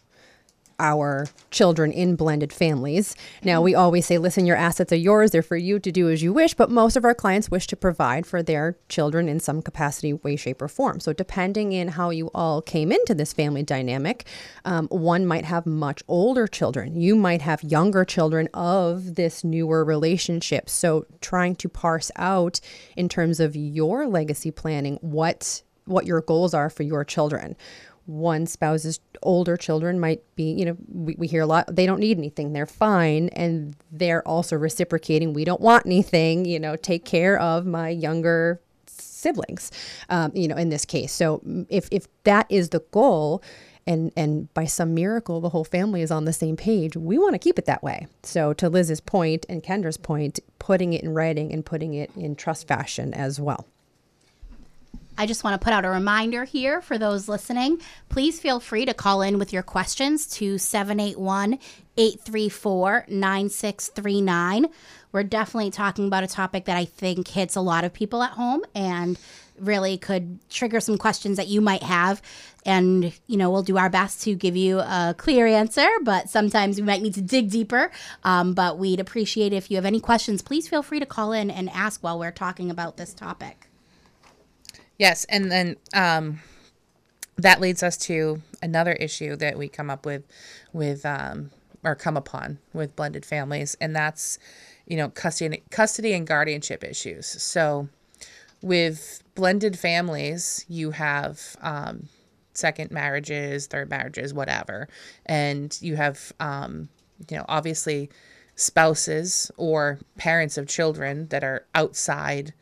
our 0.78 1.26
children 1.50 1.92
in 1.92 2.16
blended 2.16 2.52
families. 2.52 3.16
Now, 3.42 3.62
we 3.62 3.74
always 3.74 4.06
say, 4.06 4.18
listen, 4.18 4.46
your 4.46 4.56
assets 4.56 4.92
are 4.92 4.96
yours, 4.96 5.30
they're 5.30 5.42
for 5.42 5.56
you 5.56 5.78
to 5.78 5.92
do 5.92 6.10
as 6.10 6.22
you 6.22 6.32
wish, 6.32 6.54
but 6.54 6.70
most 6.70 6.96
of 6.96 7.04
our 7.04 7.14
clients 7.14 7.50
wish 7.50 7.66
to 7.68 7.76
provide 7.76 8.26
for 8.26 8.42
their 8.42 8.76
children 8.88 9.28
in 9.28 9.40
some 9.40 9.62
capacity, 9.62 10.12
way, 10.12 10.36
shape, 10.36 10.60
or 10.60 10.68
form. 10.68 11.00
So, 11.00 11.12
depending 11.12 11.72
in 11.72 11.88
how 11.88 12.10
you 12.10 12.30
all 12.34 12.62
came 12.62 12.92
into 12.92 13.14
this 13.14 13.32
family 13.32 13.62
dynamic, 13.62 14.26
um, 14.64 14.88
one 14.88 15.26
might 15.26 15.44
have 15.44 15.66
much 15.66 16.02
older 16.08 16.46
children. 16.46 17.00
You 17.00 17.16
might 17.16 17.42
have 17.42 17.62
younger 17.62 18.04
children 18.04 18.48
of 18.54 19.14
this 19.14 19.44
newer 19.44 19.84
relationship. 19.84 20.68
So, 20.68 21.06
trying 21.20 21.56
to 21.56 21.68
parse 21.68 22.10
out 22.16 22.60
in 22.96 23.08
terms 23.08 23.40
of 23.40 23.56
your 23.56 24.06
legacy 24.06 24.50
planning 24.50 24.98
what 25.00 25.62
what 25.86 26.04
your 26.04 26.20
goals 26.20 26.52
are 26.52 26.68
for 26.68 26.82
your 26.82 27.04
children 27.04 27.56
one 28.06 28.46
spouse's 28.46 29.00
older 29.22 29.56
children 29.56 30.00
might 30.00 30.22
be, 30.36 30.52
you 30.52 30.64
know, 30.64 30.76
we, 30.88 31.16
we 31.18 31.26
hear 31.26 31.42
a 31.42 31.46
lot, 31.46 31.74
they 31.74 31.86
don't 31.86 32.00
need 32.00 32.16
anything, 32.16 32.52
they're 32.52 32.66
fine. 32.66 33.28
And 33.30 33.76
they're 33.90 34.26
also 34.26 34.56
reciprocating, 34.56 35.32
we 35.32 35.44
don't 35.44 35.60
want 35.60 35.86
anything, 35.86 36.44
you 36.44 36.58
know, 36.58 36.76
take 36.76 37.04
care 37.04 37.38
of 37.38 37.66
my 37.66 37.88
younger 37.88 38.60
siblings, 38.86 39.72
um, 40.08 40.32
you 40.34 40.48
know, 40.48 40.56
in 40.56 40.68
this 40.68 40.84
case. 40.84 41.12
So 41.12 41.38
mm, 41.38 41.66
if, 41.68 41.88
if 41.90 42.06
that 42.24 42.46
is 42.48 42.70
the 42.70 42.80
goal, 42.90 43.42
and 43.86 44.12
and 44.16 44.52
by 44.52 44.64
some 44.64 44.94
miracle 44.94 45.40
the 45.40 45.50
whole 45.50 45.62
family 45.62 46.02
is 46.02 46.10
on 46.10 46.24
the 46.24 46.32
same 46.32 46.56
page 46.56 46.96
we 46.96 47.18
want 47.18 47.34
to 47.34 47.38
keep 47.38 47.56
it 47.56 47.66
that 47.66 47.82
way 47.84 48.06
so 48.22 48.52
to 48.52 48.68
liz's 48.68 49.00
point 49.00 49.46
and 49.48 49.62
kendra's 49.62 49.96
point 49.96 50.40
putting 50.58 50.92
it 50.92 51.04
in 51.04 51.14
writing 51.14 51.52
and 51.52 51.64
putting 51.64 51.94
it 51.94 52.10
in 52.16 52.34
trust 52.34 52.66
fashion 52.66 53.14
as 53.14 53.40
well 53.40 53.68
I 55.18 55.26
just 55.26 55.44
want 55.44 55.60
to 55.60 55.64
put 55.64 55.72
out 55.72 55.84
a 55.84 55.90
reminder 55.90 56.44
here 56.44 56.80
for 56.80 56.98
those 56.98 57.28
listening. 57.28 57.80
Please 58.08 58.38
feel 58.38 58.60
free 58.60 58.84
to 58.84 58.94
call 58.94 59.22
in 59.22 59.38
with 59.38 59.52
your 59.52 59.62
questions 59.62 60.26
to 60.26 60.58
781 60.58 61.58
834 61.96 63.06
9639. 63.08 64.66
We're 65.12 65.22
definitely 65.22 65.70
talking 65.70 66.06
about 66.06 66.24
a 66.24 66.26
topic 66.26 66.66
that 66.66 66.76
I 66.76 66.84
think 66.84 67.28
hits 67.28 67.56
a 67.56 67.62
lot 67.62 67.84
of 67.84 67.94
people 67.94 68.22
at 68.22 68.32
home 68.32 68.64
and 68.74 69.18
really 69.58 69.96
could 69.96 70.38
trigger 70.50 70.80
some 70.80 70.98
questions 70.98 71.38
that 71.38 71.48
you 71.48 71.62
might 71.62 71.82
have. 71.82 72.20
And, 72.66 73.12
you 73.26 73.38
know, 73.38 73.50
we'll 73.50 73.62
do 73.62 73.78
our 73.78 73.88
best 73.88 74.22
to 74.22 74.34
give 74.34 74.56
you 74.56 74.80
a 74.80 75.14
clear 75.16 75.46
answer, 75.46 75.88
but 76.02 76.28
sometimes 76.28 76.76
we 76.76 76.82
might 76.82 77.00
need 77.00 77.14
to 77.14 77.22
dig 77.22 77.50
deeper. 77.50 77.90
Um, 78.24 78.52
but 78.52 78.76
we'd 78.76 79.00
appreciate 79.00 79.54
if 79.54 79.70
you 79.70 79.76
have 79.76 79.86
any 79.86 80.00
questions, 80.00 80.42
please 80.42 80.68
feel 80.68 80.82
free 80.82 81.00
to 81.00 81.06
call 81.06 81.32
in 81.32 81.50
and 81.50 81.70
ask 81.70 82.02
while 82.02 82.18
we're 82.18 82.32
talking 82.32 82.70
about 82.70 82.98
this 82.98 83.14
topic. 83.14 83.65
Yes, 84.98 85.24
and 85.26 85.50
then 85.50 85.76
um, 85.92 86.40
that 87.36 87.60
leads 87.60 87.82
us 87.82 87.96
to 87.98 88.40
another 88.62 88.92
issue 88.92 89.36
that 89.36 89.58
we 89.58 89.68
come 89.68 89.90
up 89.90 90.06
with 90.06 90.24
with 90.72 91.04
um, 91.04 91.50
or 91.84 91.94
come 91.94 92.16
upon 92.16 92.58
with 92.72 92.96
blended 92.96 93.24
families, 93.24 93.76
and 93.80 93.94
that's 93.94 94.38
you 94.86 94.96
know 94.96 95.10
custody 95.10 95.62
custody 95.70 96.12
and 96.14 96.26
guardianship 96.26 96.82
issues. 96.82 97.26
So 97.26 97.88
with 98.62 99.22
blended 99.34 99.78
families, 99.78 100.64
you 100.68 100.92
have 100.92 101.56
um, 101.60 102.08
second 102.54 102.90
marriages, 102.90 103.66
third 103.66 103.90
marriages, 103.90 104.32
whatever, 104.32 104.88
and 105.26 105.76
you 105.82 105.96
have 105.96 106.32
um, 106.40 106.88
you 107.30 107.36
know 107.36 107.44
obviously 107.48 108.08
spouses 108.54 109.50
or 109.58 109.98
parents 110.16 110.56
of 110.56 110.66
children 110.66 111.28
that 111.28 111.44
are 111.44 111.66
outside 111.74 112.54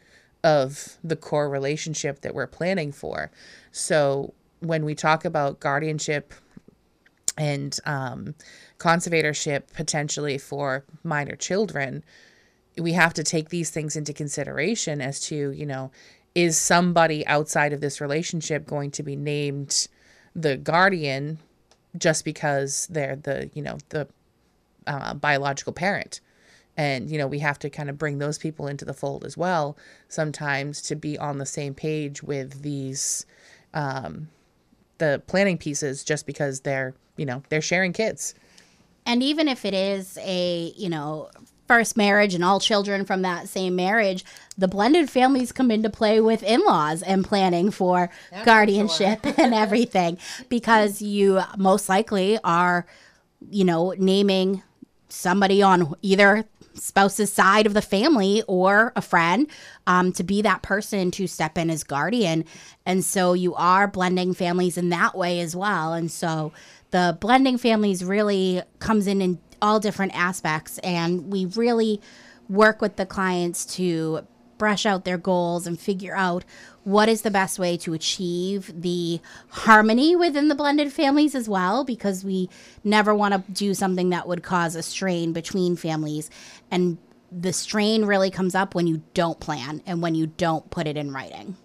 of 0.44 0.98
the 1.02 1.16
core 1.16 1.48
relationship 1.48 2.20
that 2.20 2.34
we're 2.34 2.46
planning 2.46 2.92
for. 2.92 3.30
So 3.72 4.34
when 4.60 4.84
we 4.84 4.94
talk 4.94 5.24
about 5.24 5.58
guardianship 5.58 6.34
and 7.38 7.76
um, 7.86 8.34
conservatorship 8.78 9.72
potentially 9.72 10.36
for 10.36 10.84
minor 11.02 11.34
children, 11.34 12.04
we 12.76 12.92
have 12.92 13.14
to 13.14 13.24
take 13.24 13.48
these 13.48 13.70
things 13.70 13.96
into 13.96 14.12
consideration 14.12 15.00
as 15.00 15.18
to, 15.20 15.50
you 15.50 15.64
know, 15.64 15.90
is 16.34 16.58
somebody 16.58 17.26
outside 17.26 17.72
of 17.72 17.80
this 17.80 18.00
relationship 18.00 18.66
going 18.66 18.90
to 18.90 19.02
be 19.02 19.16
named 19.16 19.88
the 20.34 20.56
guardian 20.56 21.38
just 21.96 22.24
because 22.24 22.86
they're 22.88 23.16
the, 23.16 23.50
you 23.54 23.62
know, 23.62 23.78
the 23.88 24.06
uh, 24.86 25.14
biological 25.14 25.72
parent? 25.72 26.20
And 26.76 27.10
you 27.10 27.18
know 27.18 27.26
we 27.26 27.38
have 27.38 27.58
to 27.58 27.70
kind 27.70 27.88
of 27.88 27.98
bring 27.98 28.18
those 28.18 28.38
people 28.38 28.66
into 28.66 28.84
the 28.84 28.94
fold 28.94 29.24
as 29.24 29.36
well 29.36 29.76
sometimes 30.08 30.82
to 30.82 30.96
be 30.96 31.16
on 31.18 31.38
the 31.38 31.46
same 31.46 31.74
page 31.74 32.22
with 32.22 32.62
these 32.62 33.26
um, 33.74 34.28
the 34.98 35.22
planning 35.26 35.58
pieces 35.58 36.04
just 36.04 36.26
because 36.26 36.60
they're 36.60 36.94
you 37.16 37.26
know 37.26 37.42
they're 37.48 37.60
sharing 37.60 37.92
kids. 37.92 38.34
And 39.06 39.22
even 39.22 39.48
if 39.48 39.64
it 39.66 39.74
is 39.74 40.18
a, 40.22 40.72
you 40.76 40.88
know, 40.88 41.28
first 41.68 41.96
marriage 41.96 42.34
and 42.34 42.42
all 42.42 42.58
children 42.58 43.04
from 43.04 43.22
that 43.22 43.48
same 43.48 43.76
marriage, 43.76 44.24
the 44.56 44.68
blended 44.68 45.10
families 45.10 45.52
come 45.52 45.70
into 45.70 45.90
play 45.90 46.20
with 46.20 46.42
in 46.42 46.64
laws 46.64 47.02
and 47.02 47.22
planning 47.24 47.70
for 47.70 48.10
guardianship 48.44 49.26
and 49.38 49.52
everything 49.52 50.18
because 50.48 51.02
you 51.02 51.42
most 51.58 51.88
likely 51.88 52.38
are, 52.44 52.86
you 53.50 53.64
know, 53.64 53.94
naming 53.98 54.62
somebody 55.08 55.62
on 55.62 55.94
either 56.00 56.44
spouse's 56.74 57.32
side 57.32 57.66
of 57.66 57.74
the 57.74 57.82
family 57.82 58.42
or 58.46 58.92
a 58.96 59.02
friend 59.02 59.48
um, 59.86 60.12
to 60.12 60.24
be 60.24 60.42
that 60.42 60.62
person 60.62 61.10
to 61.12 61.26
step 61.26 61.56
in 61.58 61.70
as 61.70 61.84
guardian. 61.84 62.44
And 62.86 63.04
so 63.04 63.32
you 63.32 63.54
are 63.54 63.88
blending 63.88 64.34
families 64.34 64.76
in 64.76 64.88
that 64.90 65.16
way 65.16 65.40
as 65.40 65.54
well. 65.54 65.92
And 65.92 66.10
so 66.10 66.52
the 66.90 67.16
blending 67.20 67.58
families 67.58 68.04
really 68.04 68.62
comes 68.78 69.06
in 69.06 69.20
in 69.20 69.38
all 69.62 69.80
different 69.80 70.14
aspects. 70.14 70.78
And 70.78 71.32
we 71.32 71.46
really 71.46 72.00
work 72.48 72.80
with 72.80 72.96
the 72.96 73.06
clients 73.06 73.64
to 73.76 74.26
brush 74.58 74.86
out 74.86 75.04
their 75.04 75.18
goals 75.18 75.66
and 75.66 75.78
figure 75.78 76.14
out 76.14 76.44
what 76.84 77.08
is 77.08 77.22
the 77.22 77.30
best 77.30 77.58
way 77.58 77.76
to 77.78 77.94
achieve 77.94 78.72
the 78.80 79.20
harmony 79.48 80.14
within 80.14 80.48
the 80.48 80.54
blended 80.54 80.92
families 80.92 81.34
as 81.34 81.48
well? 81.48 81.82
Because 81.82 82.24
we 82.24 82.50
never 82.84 83.14
want 83.14 83.34
to 83.34 83.52
do 83.52 83.74
something 83.74 84.10
that 84.10 84.28
would 84.28 84.42
cause 84.42 84.74
a 84.74 84.82
strain 84.82 85.32
between 85.32 85.76
families. 85.76 86.30
And 86.70 86.98
the 87.32 87.52
strain 87.52 88.04
really 88.04 88.30
comes 88.30 88.54
up 88.54 88.74
when 88.74 88.86
you 88.86 89.02
don't 89.14 89.40
plan 89.40 89.82
and 89.86 90.02
when 90.02 90.14
you 90.14 90.26
don't 90.26 90.70
put 90.70 90.86
it 90.86 90.96
in 90.96 91.12
writing. 91.12 91.56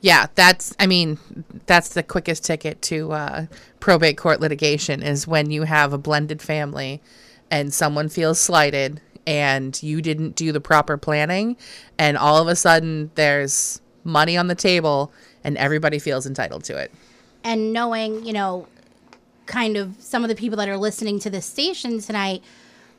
Yeah, 0.00 0.26
that's 0.34 0.74
I 0.78 0.86
mean, 0.86 1.18
that's 1.66 1.90
the 1.90 2.02
quickest 2.02 2.44
ticket 2.44 2.80
to 2.82 3.12
uh, 3.12 3.46
probate 3.80 4.16
court 4.16 4.40
litigation 4.40 5.02
is 5.02 5.26
when 5.26 5.50
you 5.50 5.64
have 5.64 5.92
a 5.92 5.98
blended 5.98 6.40
family 6.40 7.02
and 7.50 7.74
someone 7.74 8.08
feels 8.08 8.40
slighted 8.40 9.00
and 9.28 9.82
you 9.82 10.00
didn't 10.00 10.34
do 10.36 10.52
the 10.52 10.60
proper 10.60 10.96
planning 10.96 11.54
and 11.98 12.16
all 12.16 12.40
of 12.40 12.48
a 12.48 12.56
sudden 12.56 13.10
there's 13.14 13.78
money 14.02 14.38
on 14.38 14.46
the 14.46 14.54
table 14.54 15.12
and 15.44 15.58
everybody 15.58 15.98
feels 15.98 16.26
entitled 16.26 16.64
to 16.64 16.74
it. 16.78 16.90
and 17.44 17.72
knowing, 17.74 18.24
you 18.24 18.32
know, 18.32 18.66
kind 19.44 19.76
of 19.76 19.94
some 19.98 20.24
of 20.24 20.28
the 20.28 20.34
people 20.34 20.56
that 20.56 20.68
are 20.68 20.78
listening 20.78 21.18
to 21.18 21.30
this 21.30 21.44
station 21.44 22.00
tonight, 22.00 22.42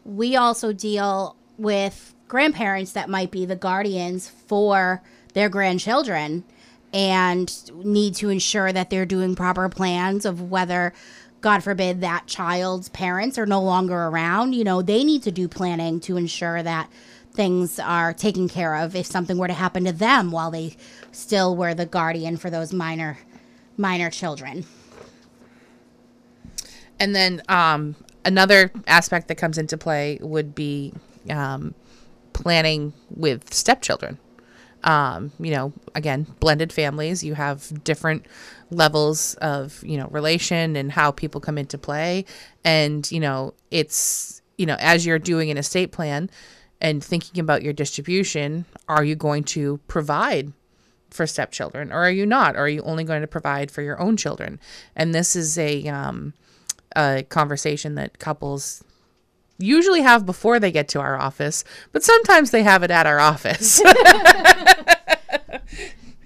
we 0.05 0.36
also 0.36 0.71
deal 0.71 1.36
with 1.57 2.13
grandparents 2.27 2.91
that 2.91 3.09
might 3.09 3.31
be 3.31 3.45
the 3.45 3.55
guardians 3.55 4.29
for 4.29 5.01
their 5.33 5.50
grandchildren 5.50 6.43
and 6.93 7.71
need 7.83 8.13
to 8.15 8.29
ensure 8.29 8.71
that 8.71 8.89
they're 8.89 9.05
doing 9.05 9.36
proper 9.36 9.67
plans 9.67 10.25
of 10.25 10.50
whether 10.50 10.93
god 11.41 11.63
forbid 11.63 12.01
that 12.01 12.27
child's 12.27 12.89
parents 12.89 13.38
are 13.38 13.46
no 13.46 13.62
longer 13.62 13.96
around 13.96 14.53
you 14.53 14.63
know 14.63 14.81
they 14.81 15.03
need 15.03 15.24
to 15.24 15.31
do 15.31 15.48
planning 15.48 16.00
to 16.00 16.17
ensure 16.17 16.63
that 16.63 16.89
things 17.34 17.79
are 17.79 18.13
taken 18.13 18.50
care 18.50 18.75
of 18.75 18.96
if 18.96 19.05
something 19.05 19.38
were 19.38 19.48
to 19.48 19.53
happen 19.53 19.86
to 19.86 19.91
them 19.91 20.31
while 20.31 20.51
they 20.51 20.75
still 21.12 21.55
were 21.55 21.74
the 21.74 21.86
guardian 21.86 22.38
for 22.38 22.50
those 22.50 22.74
minor 22.74 23.17
minor 23.77 24.10
children 24.10 24.65
And 27.00 27.15
then 27.15 27.41
um, 27.48 27.96
another 28.25 28.72
aspect 28.86 29.29
that 29.29 29.36
comes 29.36 29.58
into 29.58 29.77
play 29.77 30.19
would 30.22 30.53
be 30.53 30.93
um, 31.29 31.74
planning 32.34 32.93
with 33.10 33.53
stepchildren. 33.53 34.19
Um, 34.83 35.31
you 35.39 35.51
know, 35.51 35.74
again, 35.93 36.25
blended 36.39 36.71
families, 36.71 37.24
you 37.24 37.33
have 37.33 37.83
different 37.83 38.25
levels 38.71 39.36
of, 39.36 39.83
you 39.83 39.98
know, 39.98 40.07
relation 40.07 40.75
and 40.75 40.91
how 40.91 41.12
people 41.12 41.41
come 41.41 41.57
into 41.57 41.77
play. 41.77 42.25
And, 42.63 43.09
you 43.12 43.19
know, 43.19 43.53
it's, 43.71 44.41
you 44.57 44.65
know, 44.65 44.77
as 44.79 45.05
you're 45.05 45.19
doing 45.19 45.51
an 45.51 45.57
estate 45.57 45.91
plan 45.91 46.29
and 46.79 47.03
thinking 47.03 47.41
about 47.41 47.62
your 47.62 47.74
distribution, 47.74 48.65
are 48.88 49.03
you 49.03 49.15
going 49.15 49.43
to 49.45 49.79
provide 49.88 50.53
for 51.10 51.25
stepchildren 51.27 51.91
or 51.91 51.97
are 51.97 52.12
you 52.12 52.25
not? 52.25 52.56
Or 52.56 52.60
are 52.60 52.69
you 52.69 52.82
only 52.84 53.03
going 53.03 53.21
to 53.21 53.27
provide 53.27 53.71
for 53.71 53.82
your 53.82 53.99
own 53.99 54.15
children? 54.15 54.60
And 54.95 55.13
this 55.13 55.36
is 55.36 55.58
a, 55.58 55.88
um, 55.88 56.34
a 56.95 57.23
conversation 57.30 57.95
that 57.95 58.19
couples 58.19 58.84
usually 59.60 60.02
have 60.02 60.26
before 60.26 60.60
they 60.60 60.72
get 60.72 60.88
to 60.89 61.00
our 61.00 61.19
office, 61.19 61.63
but 61.91 62.04
sometimes 62.04 62.52
they 62.52 62.63
have 62.63 62.82
it 62.82 62.89
at 62.89 63.06
our 63.06 63.19
office. 63.19 63.82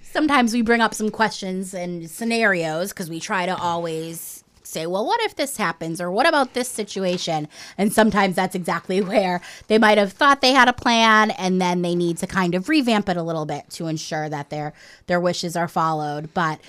sometimes 0.02 0.54
we 0.54 0.62
bring 0.62 0.80
up 0.80 0.94
some 0.94 1.10
questions 1.10 1.74
and 1.74 2.08
scenarios 2.08 2.90
because 2.90 3.10
we 3.10 3.20
try 3.20 3.44
to 3.44 3.56
always 3.56 4.44
say, 4.62 4.86
well, 4.86 5.04
what 5.04 5.20
if 5.22 5.36
this 5.36 5.56
happens? 5.56 6.00
Or 6.00 6.10
what 6.10 6.28
about 6.28 6.54
this 6.54 6.68
situation? 6.68 7.48
And 7.76 7.92
sometimes 7.92 8.36
that's 8.36 8.54
exactly 8.54 9.00
where 9.02 9.40
they 9.68 9.78
might 9.78 9.98
have 9.98 10.12
thought 10.12 10.40
they 10.40 10.52
had 10.52 10.68
a 10.68 10.72
plan 10.72 11.30
and 11.32 11.60
then 11.60 11.82
they 11.82 11.94
need 11.94 12.18
to 12.18 12.26
kind 12.26 12.54
of 12.54 12.68
revamp 12.68 13.08
it 13.08 13.16
a 13.16 13.22
little 13.22 13.46
bit 13.46 13.68
to 13.70 13.86
ensure 13.86 14.28
that 14.28 14.50
their 14.50 14.72
their 15.06 15.20
wishes 15.20 15.56
are 15.56 15.68
followed. 15.68 16.32
But 16.34 16.60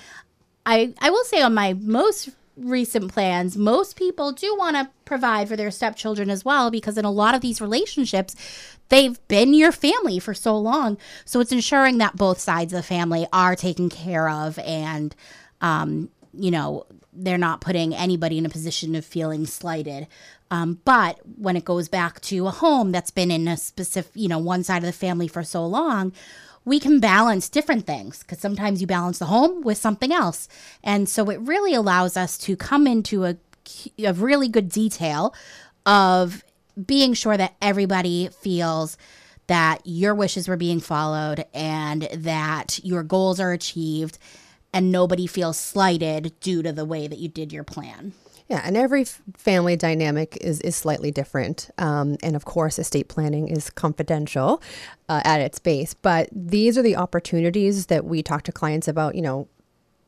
I 0.64 0.94
I 1.00 1.10
will 1.10 1.24
say 1.24 1.42
on 1.42 1.54
my 1.54 1.74
most 1.74 2.30
recent 2.56 3.12
plans, 3.12 3.56
most 3.56 3.96
people 3.96 4.32
do 4.32 4.54
want 4.56 4.76
to 4.76 4.90
provide 5.04 5.48
for 5.48 5.56
their 5.56 5.70
stepchildren 5.70 6.30
as 6.30 6.44
well 6.44 6.70
because 6.70 6.96
in 6.96 7.04
a 7.04 7.10
lot 7.10 7.34
of 7.34 7.40
these 7.40 7.60
relationships, 7.60 8.34
they've 8.88 9.18
been 9.28 9.54
your 9.54 9.72
family 9.72 10.18
for 10.18 10.34
so 10.34 10.56
long. 10.56 10.96
So 11.24 11.40
it's 11.40 11.52
ensuring 11.52 11.98
that 11.98 12.16
both 12.16 12.40
sides 12.40 12.72
of 12.72 12.78
the 12.78 12.82
family 12.82 13.26
are 13.32 13.56
taken 13.56 13.88
care 13.88 14.28
of 14.28 14.58
and, 14.60 15.14
um, 15.60 16.10
you 16.32 16.50
know, 16.50 16.86
they're 17.12 17.38
not 17.38 17.60
putting 17.60 17.94
anybody 17.94 18.38
in 18.38 18.46
a 18.46 18.50
position 18.50 18.94
of 18.94 19.04
feeling 19.04 19.46
slighted. 19.46 20.06
Um, 20.50 20.80
but 20.84 21.18
when 21.36 21.56
it 21.56 21.64
goes 21.64 21.88
back 21.88 22.20
to 22.22 22.46
a 22.46 22.50
home 22.50 22.92
that's 22.92 23.10
been 23.10 23.30
in 23.30 23.48
a 23.48 23.56
specific, 23.56 24.12
you 24.14 24.28
know, 24.28 24.38
one 24.38 24.62
side 24.62 24.78
of 24.78 24.86
the 24.86 24.92
family 24.92 25.26
for 25.26 25.42
so 25.42 25.66
long, 25.66 26.12
we 26.66 26.80
can 26.80 27.00
balance 27.00 27.48
different 27.48 27.86
things 27.86 28.18
because 28.18 28.40
sometimes 28.40 28.80
you 28.80 28.86
balance 28.86 29.18
the 29.18 29.26
home 29.26 29.62
with 29.62 29.78
something 29.78 30.12
else. 30.12 30.48
And 30.82 31.08
so 31.08 31.30
it 31.30 31.40
really 31.40 31.72
allows 31.72 32.16
us 32.16 32.36
to 32.38 32.56
come 32.56 32.86
into 32.86 33.24
a, 33.24 33.36
a 33.98 34.12
really 34.12 34.48
good 34.48 34.68
detail 34.68 35.32
of 35.86 36.44
being 36.84 37.14
sure 37.14 37.36
that 37.36 37.54
everybody 37.62 38.28
feels 38.40 38.98
that 39.46 39.80
your 39.84 40.12
wishes 40.12 40.48
were 40.48 40.56
being 40.56 40.80
followed 40.80 41.46
and 41.54 42.02
that 42.12 42.80
your 42.82 43.04
goals 43.04 43.38
are 43.38 43.52
achieved 43.52 44.18
and 44.74 44.90
nobody 44.90 45.28
feels 45.28 45.56
slighted 45.56 46.38
due 46.40 46.62
to 46.62 46.72
the 46.72 46.84
way 46.84 47.06
that 47.06 47.20
you 47.20 47.28
did 47.28 47.52
your 47.52 47.64
plan. 47.64 48.12
Yeah, 48.48 48.62
and 48.64 48.76
every 48.76 49.04
family 49.36 49.74
dynamic 49.76 50.38
is, 50.40 50.60
is 50.60 50.76
slightly 50.76 51.10
different. 51.10 51.68
Um, 51.78 52.16
and 52.22 52.36
of 52.36 52.44
course, 52.44 52.78
estate 52.78 53.08
planning 53.08 53.48
is 53.48 53.70
confidential 53.70 54.62
uh, 55.08 55.20
at 55.24 55.40
its 55.40 55.58
base. 55.58 55.94
But 55.94 56.28
these 56.30 56.78
are 56.78 56.82
the 56.82 56.94
opportunities 56.94 57.86
that 57.86 58.04
we 58.04 58.22
talk 58.22 58.42
to 58.44 58.52
clients 58.52 58.86
about, 58.86 59.16
you 59.16 59.22
know, 59.22 59.48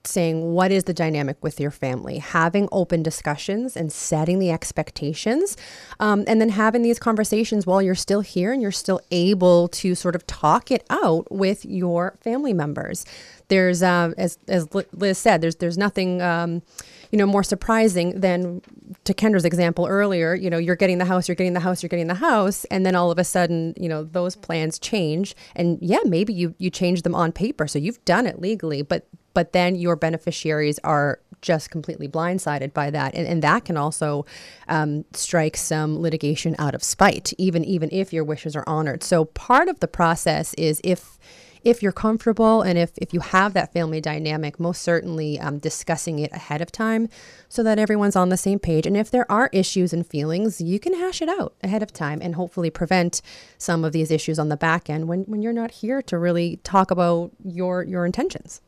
saying 0.05 0.53
what 0.53 0.71
is 0.71 0.85
the 0.85 0.95
dynamic 0.95 1.37
with 1.43 1.59
your 1.59 1.73
family, 1.73 2.19
having 2.19 2.69
open 2.71 3.03
discussions 3.03 3.77
and 3.77 3.93
setting 3.93 4.39
the 4.39 4.51
expectations, 4.51 5.57
um, 5.99 6.25
and 6.27 6.41
then 6.41 6.49
having 6.51 6.83
these 6.83 6.99
conversations 6.99 7.67
while 7.67 7.83
you're 7.83 7.95
still 7.95 8.21
here 8.21 8.53
and 8.53 8.63
you're 8.63 8.71
still 8.71 9.01
able 9.11 9.69
to 9.69 9.95
sort 9.97 10.15
of 10.15 10.27
talk 10.27 10.71
it 10.71 10.87
out 10.89 11.31
with 11.31 11.65
your 11.65 12.17
family 12.21 12.53
members. 12.53 13.05
There's, 13.49 13.83
uh, 13.83 14.13
as 14.17 14.39
as 14.47 14.69
Liz 14.93 15.19
said, 15.19 15.41
there's 15.41 15.57
there's 15.57 15.79
nothing. 15.79 16.23
Um, 16.23 16.63
you 17.11 17.19
know, 17.19 17.27
more 17.27 17.43
surprising 17.43 18.21
than 18.21 18.61
to 19.05 19.15
Kendra's 19.15 19.45
example 19.45 19.87
earlier, 19.87 20.35
you 20.35 20.51
know, 20.51 20.59
you're 20.59 20.77
getting 20.77 20.99
the 20.99 21.05
house, 21.05 21.29
you're 21.29 21.35
getting 21.35 21.55
the 21.55 21.61
house, 21.61 21.83
you're 21.83 21.89
getting 21.89 22.09
the 22.09 22.15
house, 22.15 22.65
and 22.67 22.85
then 22.85 22.95
all 22.95 23.11
of 23.11 23.19
a 23.19 23.25
sudden, 23.25 23.75
you 23.77 23.89
know, 23.89 24.05
those 24.05 24.37
plans 24.37 24.79
change. 24.79 25.35
And 25.57 25.79
yeah, 25.81 26.01
maybe 26.05 26.33
you 26.33 26.55
you 26.59 26.71
change 26.71 27.03
them 27.03 27.15
on 27.15 27.33
paper. 27.33 27.67
So 27.67 27.79
you've 27.79 28.05
done 28.05 28.27
it 28.27 28.41
legally, 28.41 28.83
but 28.83 29.07
but 29.35 29.53
then 29.53 29.77
your 29.77 29.97
beneficiaries 29.97 30.79
are 30.85 31.21
just 31.41 31.71
completely 31.71 32.09
blindsided 32.09 32.73
by 32.73 32.91
that. 32.91 33.15
And, 33.15 33.27
and 33.27 33.43
that 33.43 33.65
can 33.65 33.77
also 33.77 34.27
um, 34.67 35.05
strike 35.13 35.57
some 35.57 36.01
litigation 36.01 36.57
out 36.59 36.75
of 36.75 36.83
spite, 36.83 37.33
even 37.39 37.65
even 37.65 37.89
if 37.93 38.13
your 38.13 38.25
wishes 38.25 38.57
are 38.57 38.65
honored. 38.67 39.03
So 39.03 39.27
part 39.27 39.69
of 39.69 39.81
the 39.81 39.89
process 39.89 40.55
is 40.55 40.81
if 40.85 41.19
if 41.63 41.83
you're 41.83 41.93
comfortable 41.93 42.63
and 42.63 42.79
if, 42.79 42.93
if 42.99 43.13
you 43.13 43.21
have 43.21 43.55
that 43.55 43.73
family 43.73 44.01
dynamic, 44.01 44.59
most 44.59 44.83
certainly 44.83 45.39
um, 45.39 45.59
discussing 45.59 46.19
it 46.19 46.33
ahead 46.33 46.61
of 46.61 46.73
time 46.73 47.09
so 47.49 47.63
that 47.63 47.79
everyone's 47.79 48.17
on 48.17 48.29
the 48.29 48.37
same 48.37 48.59
page. 48.59 48.87
And 48.87 48.97
if 48.97 49.11
there 49.11 49.31
are 49.31 49.51
issues 49.53 49.93
and 49.93 50.07
feelings, 50.07 50.61
you 50.61 50.79
can 50.79 50.95
hash 50.95 51.23
it 51.23 51.29
out 51.29 51.55
ahead 51.63 51.83
of 51.83 51.93
time 51.93 52.21
and 52.23 52.35
hopefully 52.35 52.71
prevent 52.71 53.23
some 53.57 53.85
of 53.85 53.93
these 53.93 54.11
issues 54.11 54.39
on 54.39 54.49
the 54.49 54.57
back 54.57 54.89
end 54.89 55.09
when, 55.09 55.23
when 55.23 55.43
you're 55.43 55.53
not 55.53 55.71
here 55.71 56.03
to 56.03 56.19
really 56.19 56.59
talk 56.63 56.91
about 56.91 57.31
your 57.45 57.83
your 57.83 58.07
intentions. 58.07 58.61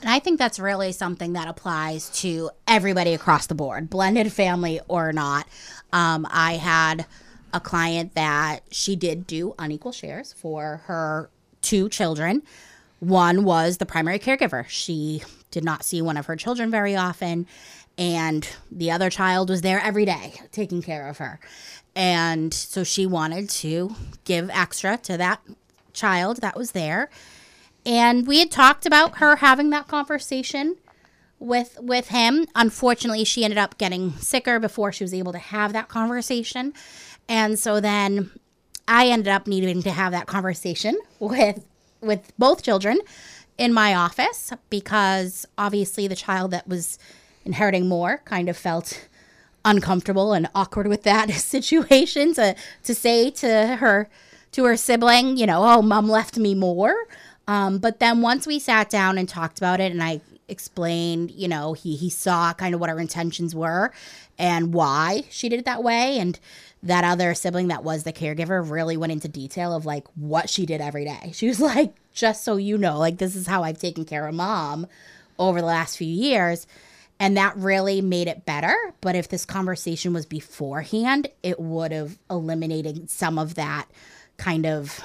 And 0.00 0.10
I 0.10 0.20
think 0.20 0.38
that's 0.38 0.60
really 0.60 0.92
something 0.92 1.32
that 1.32 1.48
applies 1.48 2.08
to 2.20 2.50
everybody 2.68 3.14
across 3.14 3.46
the 3.46 3.54
board, 3.54 3.90
blended 3.90 4.32
family 4.32 4.80
or 4.86 5.12
not. 5.12 5.48
Um, 5.92 6.26
I 6.30 6.54
had 6.54 7.06
a 7.52 7.60
client 7.60 8.14
that 8.14 8.60
she 8.70 8.94
did 8.94 9.26
do 9.26 9.54
unequal 9.58 9.92
shares 9.92 10.32
for 10.32 10.82
her 10.84 11.30
two 11.62 11.88
children. 11.88 12.42
One 13.00 13.44
was 13.44 13.78
the 13.78 13.86
primary 13.86 14.18
caregiver. 14.18 14.66
She 14.68 15.22
did 15.50 15.64
not 15.64 15.84
see 15.84 16.02
one 16.02 16.16
of 16.16 16.26
her 16.26 16.36
children 16.36 16.70
very 16.70 16.96
often. 16.96 17.46
And 17.96 18.48
the 18.70 18.90
other 18.90 19.10
child 19.10 19.50
was 19.50 19.62
there 19.62 19.80
every 19.80 20.04
day 20.04 20.34
taking 20.52 20.82
care 20.82 21.08
of 21.08 21.18
her. 21.18 21.40
And 21.96 22.54
so 22.54 22.84
she 22.84 23.06
wanted 23.06 23.48
to 23.50 23.94
give 24.24 24.50
extra 24.50 24.98
to 24.98 25.16
that 25.16 25.40
child 25.92 26.38
that 26.38 26.56
was 26.56 26.72
there. 26.72 27.10
And 27.84 28.26
we 28.26 28.38
had 28.38 28.50
talked 28.50 28.86
about 28.86 29.18
her 29.18 29.36
having 29.36 29.70
that 29.70 29.88
conversation 29.88 30.76
with 31.40 31.78
with 31.80 32.08
him. 32.08 32.46
Unfortunately, 32.54 33.24
she 33.24 33.44
ended 33.44 33.58
up 33.58 33.78
getting 33.78 34.12
sicker 34.12 34.60
before 34.60 34.92
she 34.92 35.04
was 35.04 35.14
able 35.14 35.32
to 35.32 35.38
have 35.38 35.72
that 35.72 35.88
conversation. 35.88 36.72
And 37.28 37.58
so 37.58 37.80
then 37.80 38.30
I 38.88 39.08
ended 39.08 39.28
up 39.28 39.46
needing 39.46 39.82
to 39.82 39.90
have 39.90 40.12
that 40.12 40.26
conversation 40.26 40.98
with 41.20 41.64
with 42.00 42.32
both 42.38 42.62
children 42.62 43.00
in 43.58 43.72
my 43.72 43.94
office 43.94 44.52
because 44.70 45.46
obviously 45.58 46.08
the 46.08 46.16
child 46.16 46.52
that 46.52 46.66
was 46.66 46.98
inheriting 47.44 47.88
more 47.88 48.22
kind 48.24 48.48
of 48.48 48.56
felt 48.56 49.08
uncomfortable 49.64 50.32
and 50.32 50.48
awkward 50.54 50.86
with 50.86 51.02
that 51.02 51.30
situation 51.54 52.32
to 52.34 52.56
to 52.82 52.94
say 52.94 53.30
to 53.30 53.76
her 53.76 54.08
to 54.52 54.64
her 54.64 54.76
sibling, 54.76 55.36
you 55.36 55.46
know, 55.46 55.62
oh, 55.62 55.82
mom 55.82 56.08
left 56.08 56.38
me 56.38 56.54
more. 56.54 57.06
Um, 57.46 57.78
but 57.78 58.00
then 58.00 58.22
once 58.22 58.46
we 58.46 58.58
sat 58.58 58.88
down 58.88 59.18
and 59.18 59.28
talked 59.28 59.58
about 59.58 59.80
it, 59.80 59.92
and 59.92 60.02
I 60.02 60.20
explained, 60.48 61.30
you 61.30 61.48
know, 61.48 61.74
he 61.74 61.96
he 61.96 62.08
saw 62.08 62.54
kind 62.54 62.74
of 62.74 62.80
what 62.80 62.90
our 62.90 62.98
intentions 62.98 63.54
were 63.54 63.92
and 64.38 64.72
why 64.72 65.24
she 65.30 65.48
did 65.48 65.58
it 65.58 65.64
that 65.64 65.82
way, 65.82 66.18
and 66.18 66.38
that 66.82 67.04
other 67.04 67.34
sibling 67.34 67.68
that 67.68 67.84
was 67.84 68.04
the 68.04 68.12
caregiver 68.12 68.68
really 68.68 68.96
went 68.96 69.12
into 69.12 69.28
detail 69.28 69.74
of 69.74 69.84
like 69.84 70.06
what 70.14 70.48
she 70.48 70.66
did 70.66 70.80
every 70.80 71.04
day. 71.04 71.32
She 71.32 71.48
was 71.48 71.60
like, 71.72 71.94
just 72.12 72.44
so 72.44 72.56
you 72.56 72.78
know, 72.78 72.98
like 72.98 73.18
this 73.18 73.36
is 73.36 73.46
how 73.46 73.62
I've 73.62 73.78
taken 73.78 74.04
care 74.04 74.26
of 74.26 74.34
mom 74.34 74.86
over 75.38 75.60
the 75.60 75.66
last 75.66 75.96
few 75.96 76.08
years. 76.08 76.66
And 77.20 77.36
that 77.36 77.56
really 77.56 78.00
made 78.00 78.28
it 78.28 78.46
better. 78.46 78.76
But 79.00 79.16
if 79.16 79.28
this 79.28 79.44
conversation 79.44 80.12
was 80.12 80.24
beforehand, 80.24 81.28
it 81.42 81.58
would 81.58 81.90
have 81.90 82.16
eliminated 82.30 83.10
some 83.10 83.38
of 83.38 83.56
that 83.56 83.86
kind 84.36 84.66
of 84.66 85.00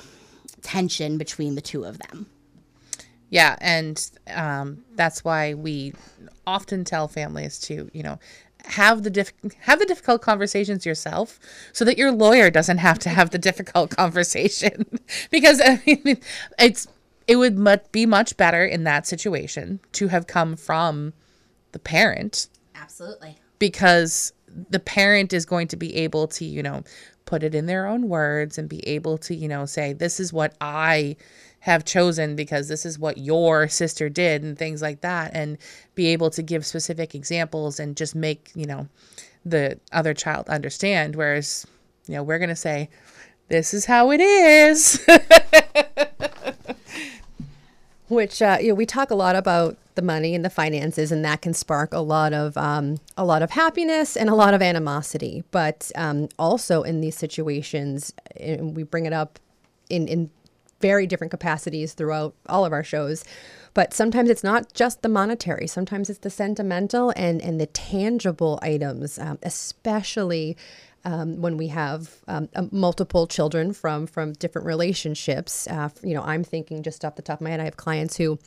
tension 0.62 1.18
between 1.18 1.56
the 1.56 1.62
two 1.62 1.84
of 1.84 1.98
them. 1.98 2.28
Yeah, 3.30 3.56
and 3.62 4.12
um, 4.28 4.84
that's 4.94 5.24
why 5.24 5.56
we 5.56 5.94
often 6.46 6.84
tell 6.84 7.08
families 7.08 7.58
to, 7.62 7.90
you 7.92 8.04
know, 8.04 8.20
have 8.66 9.04
the 9.04 9.10
diff- 9.10 9.34
have 9.62 9.80
the 9.80 9.86
difficult 9.86 10.22
conversations 10.22 10.86
yourself, 10.86 11.40
so 11.74 11.84
that 11.86 11.98
your 11.98 12.12
lawyer 12.12 12.50
doesn't 12.50 12.78
have 12.78 13.00
to 13.00 13.10
have 13.10 13.32
the 13.32 13.38
difficult 13.38 13.90
conversation. 13.98 15.00
because 15.32 15.62
I 15.64 15.82
mean, 15.86 16.20
it's 16.60 16.88
it 17.28 17.38
would 17.38 17.58
much, 17.58 17.92
be 17.92 18.06
much 18.06 18.36
better 18.38 18.66
in 18.66 18.84
that 18.84 19.08
situation 19.08 19.80
to 19.94 20.08
have 20.10 20.28
come 20.28 20.56
from 20.56 21.14
the 21.72 21.80
parent 21.80 22.48
Absolutely. 22.76 23.38
because 23.60 24.34
the 24.70 24.80
parent 24.80 25.34
is 25.34 25.46
going 25.46 25.68
to 25.70 25.78
be 25.78 25.96
able 25.96 26.28
to, 26.28 26.46
you 26.46 26.62
know, 26.62 26.84
put 27.26 27.44
it 27.44 27.56
in 27.56 27.66
their 27.66 27.88
own 27.88 28.10
words 28.10 28.58
and 28.58 28.68
be 28.70 28.86
able 28.88 29.18
to, 29.18 29.34
you 29.36 29.48
know, 29.48 29.66
say, 29.66 29.94
this 29.94 30.20
is 30.20 30.34
what 30.34 30.56
I 30.62 31.16
have 31.64 31.86
chosen 31.86 32.36
because 32.36 32.68
this 32.68 32.86
is 32.86 33.00
what 33.00 33.18
your 33.18 33.70
sister 33.70 34.10
did 34.10 34.44
and 34.44 34.58
things 34.58 34.82
like 34.82 35.00
that. 35.00 35.32
And 35.34 35.58
be 35.96 36.08
able 36.08 36.30
to 36.32 36.42
give 36.42 36.66
specific 36.66 37.16
examples 37.16 37.80
and 37.80 37.96
just 37.96 38.16
make, 38.16 38.52
you 38.54 38.66
know, 38.66 38.90
the 39.46 39.80
other 39.94 40.14
child 40.14 40.50
understand. 40.50 41.16
Whereas, 41.16 41.66
you 42.06 42.16
know, 42.16 42.24
we're 42.24 42.38
going 42.38 42.50
to 42.50 42.56
say, 42.56 42.90
this 43.48 43.74
is 43.74 43.86
how 43.86 44.12
it 44.12 44.20
is. 44.20 45.08
which 48.10 48.42
uh, 48.42 48.58
you 48.60 48.68
know 48.68 48.76
we 48.76 48.86
talk 48.86 49.10
a 49.10 49.16
lot 49.16 49.36
about 49.36 49.78
the 49.96 50.02
money 50.02 50.36
and 50.36 50.44
the 50.44 50.50
finances 50.50 51.14
and 51.14 51.24
that 51.24 51.42
can 51.42 51.54
spark 51.54 51.94
a 51.94 52.00
lot 52.00 52.34
of 52.34 52.58
um, 52.58 52.98
a 53.16 53.24
lot 53.24 53.42
of 53.42 53.52
happiness 53.52 54.18
and 54.18 54.30
a 54.30 54.36
lot 54.36 54.54
of 54.54 54.62
animosity 54.62 55.44
but 55.52 55.90
um, 55.96 56.28
also 56.38 56.84
in 56.84 57.00
these 57.00 57.16
situations 57.16 58.14
and 58.36 58.76
we 58.76 58.84
bring 58.84 59.06
it 59.06 59.14
up 59.14 59.40
in 59.90 60.08
in 60.10 60.30
very 60.84 61.06
different 61.08 61.32
capacities 61.32 61.94
throughout 61.94 62.36
all 62.48 62.66
of 62.66 62.74
our 62.74 62.84
shows 62.84 63.24
but 63.74 63.94
sometimes 63.94 64.30
it's 64.30 64.44
not 64.44 64.62
just 64.74 65.02
the 65.02 65.10
monetary 65.10 65.68
sometimes 65.68 66.10
it's 66.10 66.20
the 66.20 66.30
sentimental 66.30 67.14
and 67.16 67.42
and 67.42 67.60
the 67.60 67.68
tangible 67.68 68.60
items 68.62 69.18
um, 69.18 69.38
especially 69.44 70.58
um, 71.06 71.42
when 71.42 71.58
we 71.58 71.68
have 71.68 72.10
um, 72.28 72.50
multiple 72.72 73.28
children 73.28 73.74
from 73.74 74.08
from 74.08 74.34
different 74.34 74.66
relationships. 74.66 75.68
Uh, 75.68 75.90
you 76.02 76.14
know, 76.14 76.24
I'm 76.24 76.44
thinking 76.44 76.84
just 76.84 77.04
off 77.04 77.16
the 77.16 77.22
top 77.22 77.40
of 77.40 77.42
my 77.42 77.52
head, 77.52 77.60
I 77.60 77.66
have 77.66 77.78
clients 77.78 78.18
who. 78.18 78.40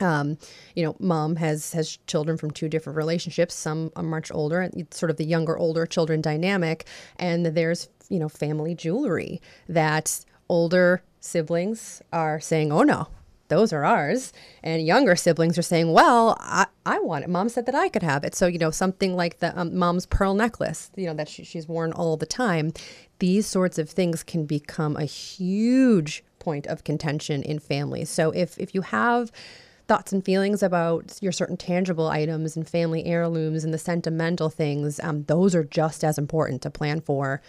Um, 0.00 0.38
you 0.76 0.84
know, 0.84 0.94
mom 1.00 1.34
has 1.36 1.72
has 1.72 1.98
children 2.06 2.38
from 2.38 2.52
two 2.52 2.68
different 2.68 2.96
relationships. 2.96 3.52
Some 3.52 3.90
are 3.96 4.02
much 4.04 4.30
older, 4.30 4.70
sort 4.92 5.10
of 5.10 5.16
the 5.16 5.24
younger, 5.24 5.58
older 5.58 5.86
children 5.86 6.20
dynamic. 6.20 6.86
And 7.18 7.44
there's 7.46 7.88
you 8.08 8.20
know 8.20 8.28
family 8.28 8.76
jewelry 8.76 9.42
that 9.68 10.24
older 10.48 11.02
siblings 11.20 12.02
are 12.12 12.40
saying, 12.40 12.72
"Oh 12.72 12.82
no, 12.82 13.08
those 13.48 13.72
are 13.72 13.84
ours. 13.84 14.32
And 14.62 14.86
younger 14.86 15.16
siblings 15.16 15.58
are 15.58 15.62
saying, 15.62 15.92
well, 15.92 16.36
I, 16.40 16.66
I 16.86 17.00
want 17.00 17.24
it. 17.24 17.30
Mom 17.30 17.48
said 17.48 17.66
that 17.66 17.74
I 17.74 17.88
could 17.88 18.02
have 18.02 18.24
it. 18.24 18.34
So, 18.34 18.46
you 18.46 18.58
know, 18.58 18.70
something 18.70 19.16
like 19.16 19.40
the 19.40 19.58
um, 19.58 19.76
mom's 19.76 20.06
pearl 20.06 20.34
necklace, 20.34 20.90
you 20.96 21.06
know, 21.06 21.14
that 21.14 21.28
she, 21.28 21.44
she's 21.44 21.66
worn 21.66 21.92
all 21.92 22.16
the 22.16 22.26
time. 22.26 22.72
These 23.18 23.46
sorts 23.46 23.78
of 23.78 23.90
things 23.90 24.22
can 24.22 24.46
become 24.46 24.96
a 24.96 25.04
huge 25.04 26.22
point 26.38 26.66
of 26.66 26.84
contention 26.84 27.42
in 27.42 27.58
families. 27.58 28.10
So 28.10 28.30
if, 28.30 28.58
if 28.58 28.74
you 28.74 28.82
have 28.82 29.32
thoughts 29.88 30.12
and 30.12 30.22
feelings 30.22 30.62
about 30.62 31.18
your 31.22 31.32
certain 31.32 31.56
tangible 31.56 32.08
items 32.08 32.56
and 32.56 32.68
family 32.68 33.06
heirlooms 33.06 33.64
and 33.64 33.72
the 33.72 33.78
sentimental 33.78 34.50
things, 34.50 35.00
um, 35.00 35.24
those 35.24 35.54
are 35.54 35.64
just 35.64 36.04
as 36.04 36.18
important 36.18 36.60
to 36.62 36.70
plan 36.70 37.00
for 37.00 37.40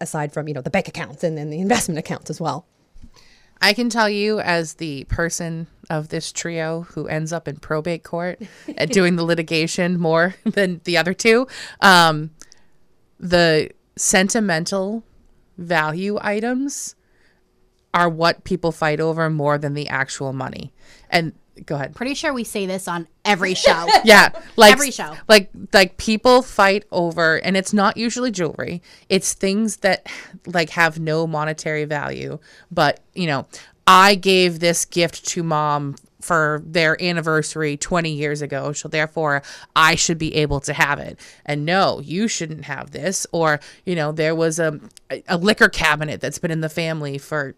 aside 0.00 0.32
from, 0.32 0.48
you 0.48 0.54
know, 0.54 0.60
the 0.60 0.70
bank 0.70 0.88
accounts 0.88 1.24
and 1.24 1.36
then 1.36 1.50
the 1.50 1.60
investment 1.60 1.98
accounts 1.98 2.30
as 2.30 2.40
well. 2.40 2.66
I 3.60 3.72
can 3.72 3.88
tell 3.88 4.08
you, 4.08 4.40
as 4.40 4.74
the 4.74 5.04
person 5.04 5.66
of 5.88 6.08
this 6.08 6.32
trio 6.32 6.82
who 6.82 7.06
ends 7.06 7.32
up 7.32 7.48
in 7.48 7.56
probate 7.56 8.02
court 8.02 8.40
at 8.76 8.92
doing 8.92 9.16
the 9.16 9.24
litigation 9.24 9.98
more 9.98 10.34
than 10.44 10.80
the 10.84 10.96
other 10.96 11.14
two, 11.14 11.46
um, 11.80 12.30
the 13.18 13.70
sentimental 13.96 15.04
value 15.56 16.18
items 16.20 16.94
are 17.94 18.10
what 18.10 18.44
people 18.44 18.72
fight 18.72 19.00
over 19.00 19.30
more 19.30 19.56
than 19.56 19.72
the 19.72 19.88
actual 19.88 20.34
money. 20.34 20.70
And 21.08 21.32
go 21.64 21.76
ahead. 21.76 21.94
Pretty 21.94 22.14
sure 22.14 22.32
we 22.32 22.44
say 22.44 22.66
this 22.66 22.88
on 22.88 23.08
every 23.24 23.54
show. 23.54 23.86
yeah, 24.04 24.30
like 24.56 24.72
Every 24.72 24.90
show. 24.90 25.14
Like 25.28 25.50
like 25.72 25.96
people 25.96 26.42
fight 26.42 26.84
over 26.90 27.36
and 27.36 27.56
it's 27.56 27.72
not 27.72 27.96
usually 27.96 28.30
jewelry. 28.30 28.82
It's 29.08 29.32
things 29.32 29.78
that 29.78 30.06
like 30.46 30.70
have 30.70 30.98
no 30.98 31.26
monetary 31.26 31.84
value, 31.84 32.38
but 32.70 33.00
you 33.14 33.26
know, 33.26 33.46
I 33.86 34.16
gave 34.16 34.58
this 34.60 34.84
gift 34.84 35.26
to 35.28 35.42
mom 35.42 35.96
for 36.20 36.60
their 36.64 37.00
anniversary 37.00 37.76
20 37.76 38.10
years 38.10 38.42
ago. 38.42 38.72
So 38.72 38.88
therefore, 38.88 39.42
I 39.76 39.94
should 39.94 40.18
be 40.18 40.34
able 40.34 40.60
to 40.60 40.72
have 40.72 40.98
it. 40.98 41.20
And 41.44 41.64
no, 41.64 42.00
you 42.00 42.26
shouldn't 42.26 42.64
have 42.64 42.90
this. 42.90 43.26
Or, 43.32 43.60
you 43.84 43.94
know, 43.94 44.10
there 44.10 44.34
was 44.34 44.58
a, 44.58 44.80
a 45.28 45.36
liquor 45.36 45.68
cabinet 45.68 46.20
that's 46.20 46.38
been 46.38 46.50
in 46.50 46.62
the 46.62 46.68
family 46.68 47.16
for 47.16 47.54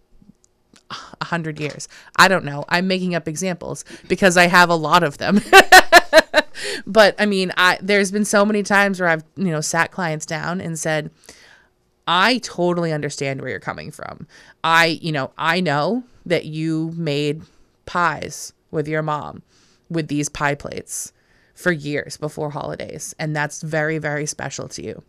a 0.91 1.25
hundred 1.25 1.61
years. 1.61 1.89
I 2.17 2.29
don't 2.29 2.45
know. 2.45 2.65
I'm 2.69 2.89
making 2.89 3.15
up 3.15 3.29
examples 3.29 3.85
because 4.09 4.37
I 4.37 4.47
have 4.47 4.71
a 4.71 4.75
lot 4.75 5.03
of 5.03 5.19
them. 5.19 5.41
but 6.87 7.15
I 7.19 7.27
mean, 7.27 7.53
I 7.57 7.79
there's 7.83 8.11
been 8.11 8.25
so 8.25 8.45
many 8.45 8.63
times 8.63 9.01
where 9.01 9.09
I've 9.09 9.25
you 9.37 9.51
know 9.51 9.61
sat 9.61 9.91
clients 9.91 10.27
down 10.27 10.61
and 10.61 10.79
said, 10.79 11.11
I 12.07 12.39
totally 12.39 12.93
understand 12.93 13.41
where 13.41 13.51
you're 13.51 13.61
coming 13.61 13.91
from. 13.91 14.27
I 14.65 14.99
you 15.03 15.13
know 15.13 15.33
I 15.37 15.61
know 15.61 16.05
that 16.27 16.45
you 16.45 16.93
made 16.97 17.43
pies 17.87 18.53
with 18.71 18.89
your 18.89 19.03
mom 19.03 19.43
with 19.91 20.09
these 20.09 20.29
pie 20.29 20.55
plates 20.55 21.13
for 21.55 21.73
years 21.73 22.17
before 22.17 22.51
holidays, 22.51 23.15
and 23.19 23.35
that's 23.35 23.63
very 23.63 23.99
very 23.99 24.27
special 24.27 24.69
to 24.69 24.83
you. 24.83 25.03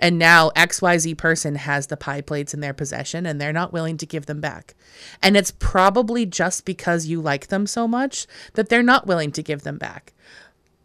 And 0.00 0.18
now 0.18 0.50
XYZ 0.50 1.16
person 1.18 1.56
has 1.56 1.88
the 1.88 1.96
pie 1.96 2.20
plates 2.20 2.54
in 2.54 2.60
their 2.60 2.72
possession 2.72 3.26
and 3.26 3.40
they're 3.40 3.52
not 3.52 3.72
willing 3.72 3.96
to 3.98 4.06
give 4.06 4.26
them 4.26 4.40
back. 4.40 4.74
And 5.22 5.36
it's 5.36 5.52
probably 5.58 6.24
just 6.24 6.64
because 6.64 7.06
you 7.06 7.20
like 7.20 7.48
them 7.48 7.66
so 7.66 7.88
much 7.88 8.26
that 8.54 8.68
they're 8.68 8.82
not 8.82 9.06
willing 9.06 9.32
to 9.32 9.42
give 9.42 9.62
them 9.62 9.78
back. 9.78 10.12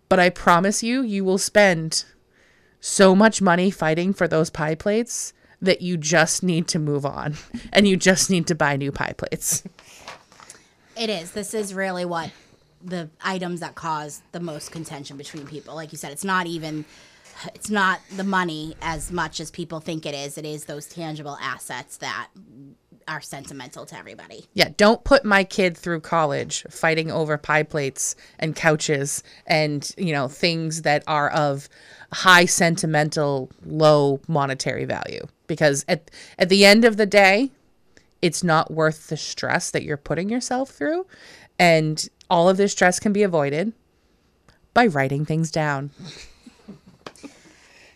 But 0.09 0.19
I 0.19 0.29
promise 0.29 0.83
you, 0.83 1.01
you 1.01 1.23
will 1.23 1.37
spend 1.37 2.05
so 2.79 3.15
much 3.15 3.41
money 3.41 3.71
fighting 3.71 4.13
for 4.13 4.27
those 4.27 4.49
pie 4.49 4.75
plates 4.75 5.33
that 5.61 5.81
you 5.81 5.95
just 5.95 6.43
need 6.43 6.67
to 6.67 6.79
move 6.79 7.05
on 7.05 7.35
and 7.71 7.87
you 7.87 7.95
just 7.95 8.29
need 8.29 8.47
to 8.47 8.55
buy 8.55 8.75
new 8.75 8.91
pie 8.91 9.13
plates. 9.13 9.63
It 10.95 11.09
is. 11.09 11.31
This 11.31 11.55
is 11.55 11.73
really 11.73 12.05
what 12.05 12.29
the 12.83 13.09
items 13.23 13.61
that 13.61 13.75
cause 13.75 14.21
the 14.31 14.39
most 14.39 14.71
contention 14.71 15.17
between 15.17 15.47
people. 15.47 15.73
Like 15.73 15.91
you 15.91 15.97
said, 15.97 16.11
it's 16.11 16.23
not 16.23 16.45
even 16.45 16.85
it's 17.53 17.69
not 17.69 17.99
the 18.15 18.23
money 18.23 18.75
as 18.81 19.11
much 19.11 19.39
as 19.39 19.51
people 19.51 19.79
think 19.79 20.05
it 20.05 20.15
is. 20.15 20.37
It 20.37 20.45
is 20.45 20.65
those 20.65 20.87
tangible 20.87 21.37
assets 21.41 21.97
that 21.97 22.29
are 23.07 23.21
sentimental 23.21 23.85
to 23.85 23.97
everybody. 23.97 24.45
Yeah, 24.53 24.69
don't 24.77 25.03
put 25.03 25.25
my 25.25 25.43
kid 25.43 25.77
through 25.77 26.01
college 26.01 26.65
fighting 26.69 27.11
over 27.11 27.37
pie 27.37 27.63
plates 27.63 28.15
and 28.39 28.55
couches 28.55 29.23
and, 29.45 29.93
you 29.97 30.13
know, 30.13 30.27
things 30.27 30.83
that 30.83 31.03
are 31.07 31.29
of 31.29 31.67
high 32.11 32.45
sentimental, 32.45 33.49
low 33.65 34.21
monetary 34.27 34.85
value. 34.85 35.25
Because 35.47 35.83
at 35.87 36.09
at 36.39 36.49
the 36.49 36.65
end 36.65 36.85
of 36.85 36.97
the 36.97 37.05
day, 37.05 37.51
it's 38.21 38.43
not 38.43 38.71
worth 38.71 39.07
the 39.07 39.17
stress 39.17 39.71
that 39.71 39.83
you're 39.83 39.97
putting 39.97 40.29
yourself 40.29 40.69
through. 40.69 41.05
And 41.59 42.07
all 42.29 42.49
of 42.49 42.57
this 42.57 42.71
stress 42.71 42.99
can 42.99 43.13
be 43.13 43.23
avoided 43.23 43.73
by 44.73 44.87
writing 44.87 45.25
things 45.25 45.51
down. 45.51 45.91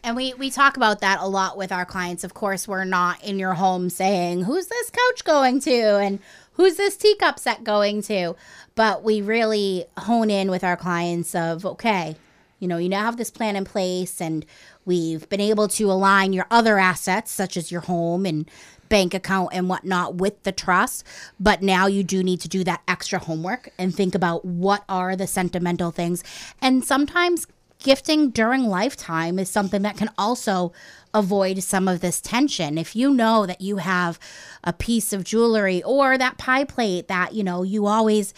And 0.07 0.15
we, 0.15 0.33
we 0.35 0.49
talk 0.49 0.77
about 0.77 1.01
that 1.01 1.19
a 1.19 1.27
lot 1.27 1.57
with 1.57 1.69
our 1.69 1.83
clients. 1.83 2.23
Of 2.23 2.33
course, 2.33 2.65
we're 2.65 2.85
not 2.85 3.21
in 3.25 3.37
your 3.39 3.55
home 3.55 3.89
saying, 3.89 4.43
who's 4.43 4.67
this 4.67 4.89
couch 4.89 5.25
going 5.25 5.59
to? 5.59 5.97
And 5.97 6.19
who's 6.53 6.77
this 6.77 6.95
teacup 6.95 7.37
set 7.37 7.65
going 7.65 8.01
to? 8.03 8.37
But 8.75 9.03
we 9.03 9.21
really 9.21 9.83
hone 9.97 10.29
in 10.29 10.49
with 10.49 10.63
our 10.63 10.77
clients 10.77 11.35
of, 11.35 11.65
okay, 11.65 12.15
you 12.59 12.69
know, 12.69 12.77
you 12.77 12.87
now 12.87 13.03
have 13.03 13.17
this 13.17 13.29
plan 13.29 13.57
in 13.57 13.65
place 13.65 14.21
and 14.21 14.45
we've 14.85 15.27
been 15.27 15.41
able 15.41 15.67
to 15.67 15.91
align 15.91 16.31
your 16.31 16.47
other 16.49 16.79
assets, 16.79 17.29
such 17.29 17.57
as 17.57 17.69
your 17.69 17.81
home 17.81 18.25
and 18.25 18.49
bank 18.87 19.13
account 19.13 19.49
and 19.51 19.67
whatnot 19.67 20.15
with 20.15 20.41
the 20.43 20.53
trust. 20.53 21.03
But 21.37 21.61
now 21.61 21.87
you 21.87 22.01
do 22.01 22.23
need 22.23 22.39
to 22.39 22.47
do 22.47 22.63
that 22.63 22.81
extra 22.87 23.19
homework 23.19 23.73
and 23.77 23.93
think 23.93 24.15
about 24.15 24.45
what 24.45 24.85
are 24.87 25.17
the 25.17 25.27
sentimental 25.27 25.91
things. 25.91 26.23
And 26.61 26.85
sometimes 26.85 27.45
gifting 27.87 28.31
during 28.31 28.65
lifetime 28.65 29.39
is 29.39 29.49
something 29.49 29.81
that 29.83 29.95
can 29.95 30.09
also 30.17 30.73
avoid 31.13 31.63
some 31.63 31.87
of 31.87 32.01
this 32.01 32.19
tension. 32.19 32.77
If 32.77 32.97
you 32.97 33.13
know 33.13 33.45
that 33.45 33.61
you 33.61 33.77
have 33.77 34.19
a 34.61 34.73
piece 34.73 35.13
of 35.13 35.23
jewelry 35.23 35.81
or 35.83 36.17
that 36.17 36.37
pie 36.37 36.65
plate 36.65 37.07
that, 37.07 37.33
you 37.33 37.45
know, 37.45 37.63
you 37.63 37.85
always 37.85 38.33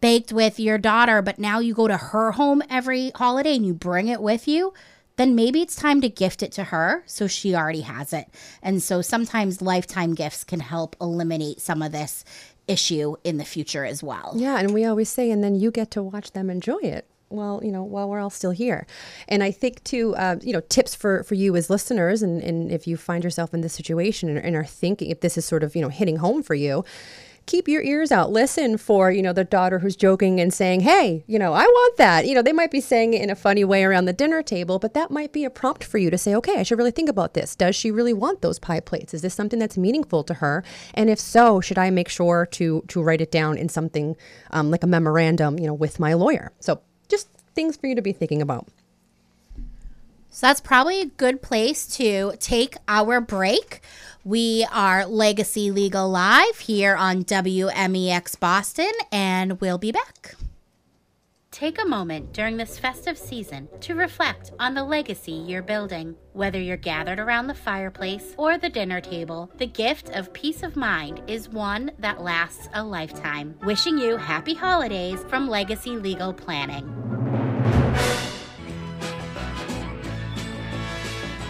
baked 0.00 0.32
with 0.32 0.58
your 0.58 0.78
daughter, 0.78 1.22
but 1.22 1.38
now 1.38 1.60
you 1.60 1.74
go 1.74 1.86
to 1.86 1.96
her 1.96 2.32
home 2.32 2.60
every 2.68 3.12
holiday 3.14 3.54
and 3.54 3.64
you 3.64 3.72
bring 3.72 4.08
it 4.08 4.20
with 4.20 4.48
you, 4.48 4.74
then 5.14 5.36
maybe 5.36 5.62
it's 5.62 5.76
time 5.76 6.00
to 6.00 6.08
gift 6.08 6.42
it 6.42 6.50
to 6.50 6.64
her 6.64 7.04
so 7.06 7.28
she 7.28 7.54
already 7.54 7.82
has 7.82 8.12
it. 8.12 8.26
And 8.64 8.82
so 8.82 9.00
sometimes 9.00 9.62
lifetime 9.62 10.16
gifts 10.16 10.42
can 10.42 10.58
help 10.58 10.96
eliminate 11.00 11.60
some 11.60 11.82
of 11.82 11.92
this 11.92 12.24
issue 12.66 13.14
in 13.22 13.36
the 13.36 13.44
future 13.44 13.84
as 13.84 14.02
well. 14.02 14.32
Yeah, 14.34 14.58
and 14.58 14.74
we 14.74 14.84
always 14.84 15.08
say, 15.08 15.30
and 15.30 15.44
then 15.44 15.54
you 15.54 15.70
get 15.70 15.92
to 15.92 16.02
watch 16.02 16.32
them 16.32 16.50
enjoy 16.50 16.78
it. 16.78 17.06
Well, 17.30 17.60
you 17.62 17.70
know, 17.70 17.82
while 17.82 18.08
we're 18.08 18.20
all 18.20 18.30
still 18.30 18.52
here, 18.52 18.86
and 19.28 19.42
I 19.42 19.50
think 19.50 19.84
too, 19.84 20.14
uh, 20.16 20.36
you 20.40 20.52
know, 20.52 20.60
tips 20.60 20.94
for 20.94 21.22
for 21.24 21.34
you 21.34 21.56
as 21.56 21.68
listeners, 21.68 22.22
and 22.22 22.42
and 22.42 22.72
if 22.72 22.86
you 22.86 22.96
find 22.96 23.22
yourself 23.22 23.52
in 23.52 23.60
this 23.60 23.74
situation 23.74 24.30
and, 24.30 24.38
and 24.38 24.56
are 24.56 24.64
thinking 24.64 25.10
if 25.10 25.20
this 25.20 25.36
is 25.36 25.44
sort 25.44 25.62
of 25.62 25.76
you 25.76 25.82
know 25.82 25.90
hitting 25.90 26.16
home 26.16 26.42
for 26.42 26.54
you, 26.54 26.84
keep 27.48 27.66
your 27.66 27.82
ears 27.82 28.12
out. 28.12 28.30
Listen 28.30 28.76
for, 28.76 29.10
you 29.10 29.22
know, 29.22 29.32
the 29.32 29.42
daughter 29.42 29.78
who's 29.78 29.96
joking 29.96 30.38
and 30.38 30.52
saying, 30.52 30.80
hey, 30.80 31.24
you 31.26 31.38
know, 31.38 31.54
I 31.54 31.64
want 31.64 31.96
that. 31.96 32.26
You 32.26 32.34
know, 32.34 32.42
they 32.42 32.52
might 32.52 32.70
be 32.70 32.80
saying 32.80 33.14
it 33.14 33.22
in 33.22 33.30
a 33.30 33.34
funny 33.34 33.64
way 33.64 33.84
around 33.84 34.04
the 34.04 34.12
dinner 34.12 34.42
table, 34.42 34.78
but 34.78 34.94
that 34.94 35.10
might 35.10 35.32
be 35.32 35.44
a 35.44 35.50
prompt 35.50 35.82
for 35.82 35.98
you 35.98 36.10
to 36.10 36.18
say, 36.18 36.34
okay, 36.36 36.60
I 36.60 36.62
should 36.62 36.78
really 36.78 36.90
think 36.90 37.08
about 37.08 37.34
this. 37.34 37.56
Does 37.56 37.74
she 37.74 37.90
really 37.90 38.12
want 38.12 38.42
those 38.42 38.58
pie 38.58 38.80
plates? 38.80 39.14
Is 39.14 39.22
this 39.22 39.34
something 39.34 39.58
that's 39.58 39.78
meaningful 39.78 40.22
to 40.24 40.34
her? 40.34 40.62
And 40.94 41.08
if 41.08 41.18
so, 41.18 41.60
should 41.60 41.78
I 41.78 41.90
make 41.90 42.08
sure 42.08 42.46
to 42.52 42.84
to 42.88 43.02
write 43.02 43.22
it 43.22 43.32
down 43.32 43.56
in 43.56 43.68
something 43.68 44.14
um, 44.50 44.70
like 44.70 44.84
a 44.84 44.86
memorandum, 44.86 45.58
you 45.58 45.66
know, 45.66 45.74
with 45.74 45.98
my 45.98 46.12
lawyer? 46.12 46.52
So 46.60 46.82
just 47.08 47.28
things 47.54 47.76
for 47.76 47.86
you 47.86 47.94
to 47.94 48.02
be 48.02 48.12
thinking 48.12 48.40
about. 48.42 48.66
So 50.30 50.46
that's 50.46 50.60
probably 50.60 51.00
a 51.00 51.06
good 51.06 51.42
place 51.42 51.86
to 51.96 52.34
take 52.38 52.76
our 52.86 53.20
break. 53.20 53.80
We 54.24 54.66
are 54.70 55.06
Legacy 55.06 55.70
Legal 55.70 56.08
Live 56.08 56.58
here 56.58 56.94
on 56.94 57.24
WMEX 57.24 58.38
Boston, 58.38 58.92
and 59.10 59.60
we'll 59.60 59.78
be 59.78 59.90
back. 59.90 60.36
Take 61.58 61.82
a 61.82 61.88
moment 61.88 62.32
during 62.32 62.56
this 62.56 62.78
festive 62.78 63.18
season 63.18 63.68
to 63.80 63.96
reflect 63.96 64.52
on 64.60 64.74
the 64.74 64.84
legacy 64.84 65.32
you're 65.32 65.60
building. 65.60 66.14
Whether 66.32 66.60
you're 66.60 66.76
gathered 66.76 67.18
around 67.18 67.48
the 67.48 67.54
fireplace 67.54 68.32
or 68.36 68.58
the 68.58 68.68
dinner 68.68 69.00
table, 69.00 69.50
the 69.56 69.66
gift 69.66 70.10
of 70.10 70.32
peace 70.32 70.62
of 70.62 70.76
mind 70.76 71.20
is 71.26 71.48
one 71.48 71.90
that 71.98 72.22
lasts 72.22 72.68
a 72.74 72.84
lifetime. 72.84 73.56
Wishing 73.64 73.98
you 73.98 74.16
happy 74.16 74.54
holidays 74.54 75.18
from 75.26 75.48
Legacy 75.48 75.96
Legal 75.96 76.32
Planning. 76.32 76.86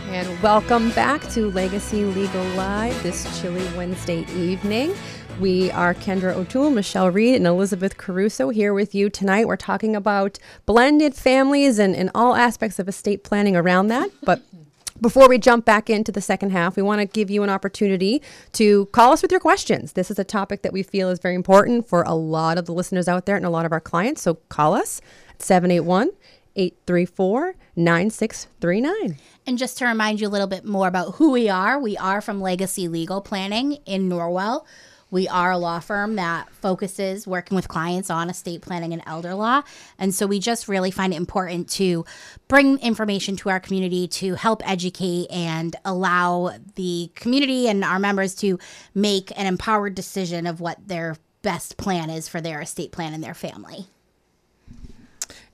And 0.08 0.42
welcome 0.42 0.88
back 0.92 1.20
to 1.32 1.50
Legacy 1.50 2.06
Legal 2.06 2.44
Live 2.54 3.02
this 3.02 3.42
chilly 3.42 3.68
Wednesday 3.76 4.24
evening. 4.34 4.94
We 5.40 5.70
are 5.70 5.94
Kendra 5.94 6.35
O'Toole, 6.35 6.70
Michelle 6.70 7.12
Reed, 7.12 7.37
and 7.37 7.46
Elizabeth 7.46 7.96
Caruso 7.96 8.48
here 8.48 8.74
with 8.74 8.92
you 8.92 9.09
tonight. 9.09 9.46
We're 9.46 9.57
talking 9.57 9.94
about 9.94 10.40
blended 10.66 11.14
families 11.14 11.79
and, 11.79 11.94
and 11.94 12.11
all 12.12 12.35
aspects 12.35 12.81
of 12.81 12.88
estate 12.88 13.22
planning 13.22 13.55
around 13.55 13.87
that. 13.87 14.11
But 14.24 14.42
before 15.01 15.29
we 15.29 15.38
jump 15.38 15.64
back 15.64 15.88
into 15.88 16.11
the 16.11 16.20
second 16.20 16.51
half, 16.51 16.74
we 16.74 16.83
want 16.83 17.01
to 17.03 17.07
give 17.07 17.31
you 17.31 17.44
an 17.44 17.51
opportunity 17.51 18.20
to 18.55 18.87
call 18.87 19.12
us 19.12 19.22
with 19.22 19.31
your 19.31 19.38
questions. 19.38 19.92
This 19.92 20.11
is 20.11 20.18
a 20.18 20.24
topic 20.24 20.62
that 20.62 20.72
we 20.72 20.83
feel 20.83 21.09
is 21.09 21.20
very 21.20 21.37
important 21.37 21.88
for 21.88 22.03
a 22.03 22.14
lot 22.14 22.59
of 22.59 22.66
the 22.66 22.72
listeners 22.72 23.07
out 23.07 23.27
there 23.27 23.37
and 23.37 23.46
a 23.46 23.51
lot 23.51 23.64
of 23.64 23.70
our 23.70 23.81
clients. 23.81 24.22
So 24.22 24.35
call 24.48 24.74
us 24.74 25.01
at 25.31 25.40
781 25.40 26.11
834 26.57 27.55
9639. 27.77 29.16
And 29.46 29.57
just 29.57 29.79
to 29.79 29.87
remind 29.87 30.20
you 30.20 30.27
a 30.27 30.31
little 30.31 30.48
bit 30.48 30.64
more 30.64 30.88
about 30.88 31.14
who 31.14 31.31
we 31.31 31.48
are, 31.48 31.79
we 31.79 31.96
are 31.96 32.20
from 32.20 32.40
Legacy 32.40 32.88
Legal 32.88 33.20
Planning 33.20 33.74
in 33.87 34.09
Norwell. 34.09 34.64
We 35.10 35.26
are 35.28 35.52
a 35.52 35.58
law 35.58 35.80
firm 35.80 36.16
that 36.16 36.50
focuses 36.50 37.26
working 37.26 37.54
with 37.54 37.68
clients 37.68 38.10
on 38.10 38.28
estate 38.28 38.60
planning 38.60 38.92
and 38.92 39.02
elder 39.06 39.34
law. 39.34 39.62
And 39.98 40.14
so 40.14 40.26
we 40.26 40.38
just 40.38 40.68
really 40.68 40.90
find 40.90 41.14
it 41.14 41.16
important 41.16 41.68
to 41.70 42.04
bring 42.46 42.78
information 42.80 43.36
to 43.36 43.48
our 43.48 43.60
community 43.60 44.06
to 44.08 44.34
help 44.34 44.68
educate 44.68 45.28
and 45.30 45.74
allow 45.84 46.52
the 46.74 47.10
community 47.14 47.68
and 47.68 47.84
our 47.84 47.98
members 47.98 48.34
to 48.36 48.58
make 48.94 49.32
an 49.38 49.46
empowered 49.46 49.94
decision 49.94 50.46
of 50.46 50.60
what 50.60 50.86
their 50.86 51.16
best 51.42 51.76
plan 51.78 52.10
is 52.10 52.28
for 52.28 52.40
their 52.40 52.60
estate 52.60 52.92
plan 52.92 53.14
and 53.14 53.24
their 53.24 53.34
family. 53.34 53.86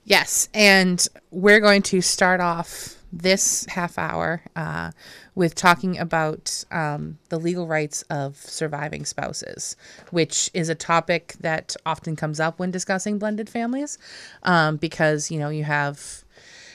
Yes, 0.03 0.49
and 0.53 1.07
we're 1.31 1.59
going 1.59 1.81
to 1.83 2.01
start 2.01 2.39
off 2.39 2.95
this 3.15 3.65
half 3.69 3.97
hour 3.97 4.41
uh, 4.55 4.91
with 5.35 5.55
talking 5.55 5.97
about 5.97 6.65
um, 6.69 7.17
the 7.29 7.39
legal 7.39 7.65
rights 7.65 8.03
of 8.09 8.35
surviving 8.35 9.05
spouses, 9.05 9.77
which 10.11 10.51
is 10.53 10.67
a 10.67 10.75
topic 10.75 11.35
that 11.39 11.75
often 11.85 12.15
comes 12.15 12.39
up 12.39 12.59
when 12.59 12.71
discussing 12.71 13.17
blended 13.17 13.49
families, 13.49 13.97
um, 14.43 14.75
because 14.75 15.31
you 15.31 15.39
know 15.39 15.49
you 15.49 15.63
have 15.63 16.23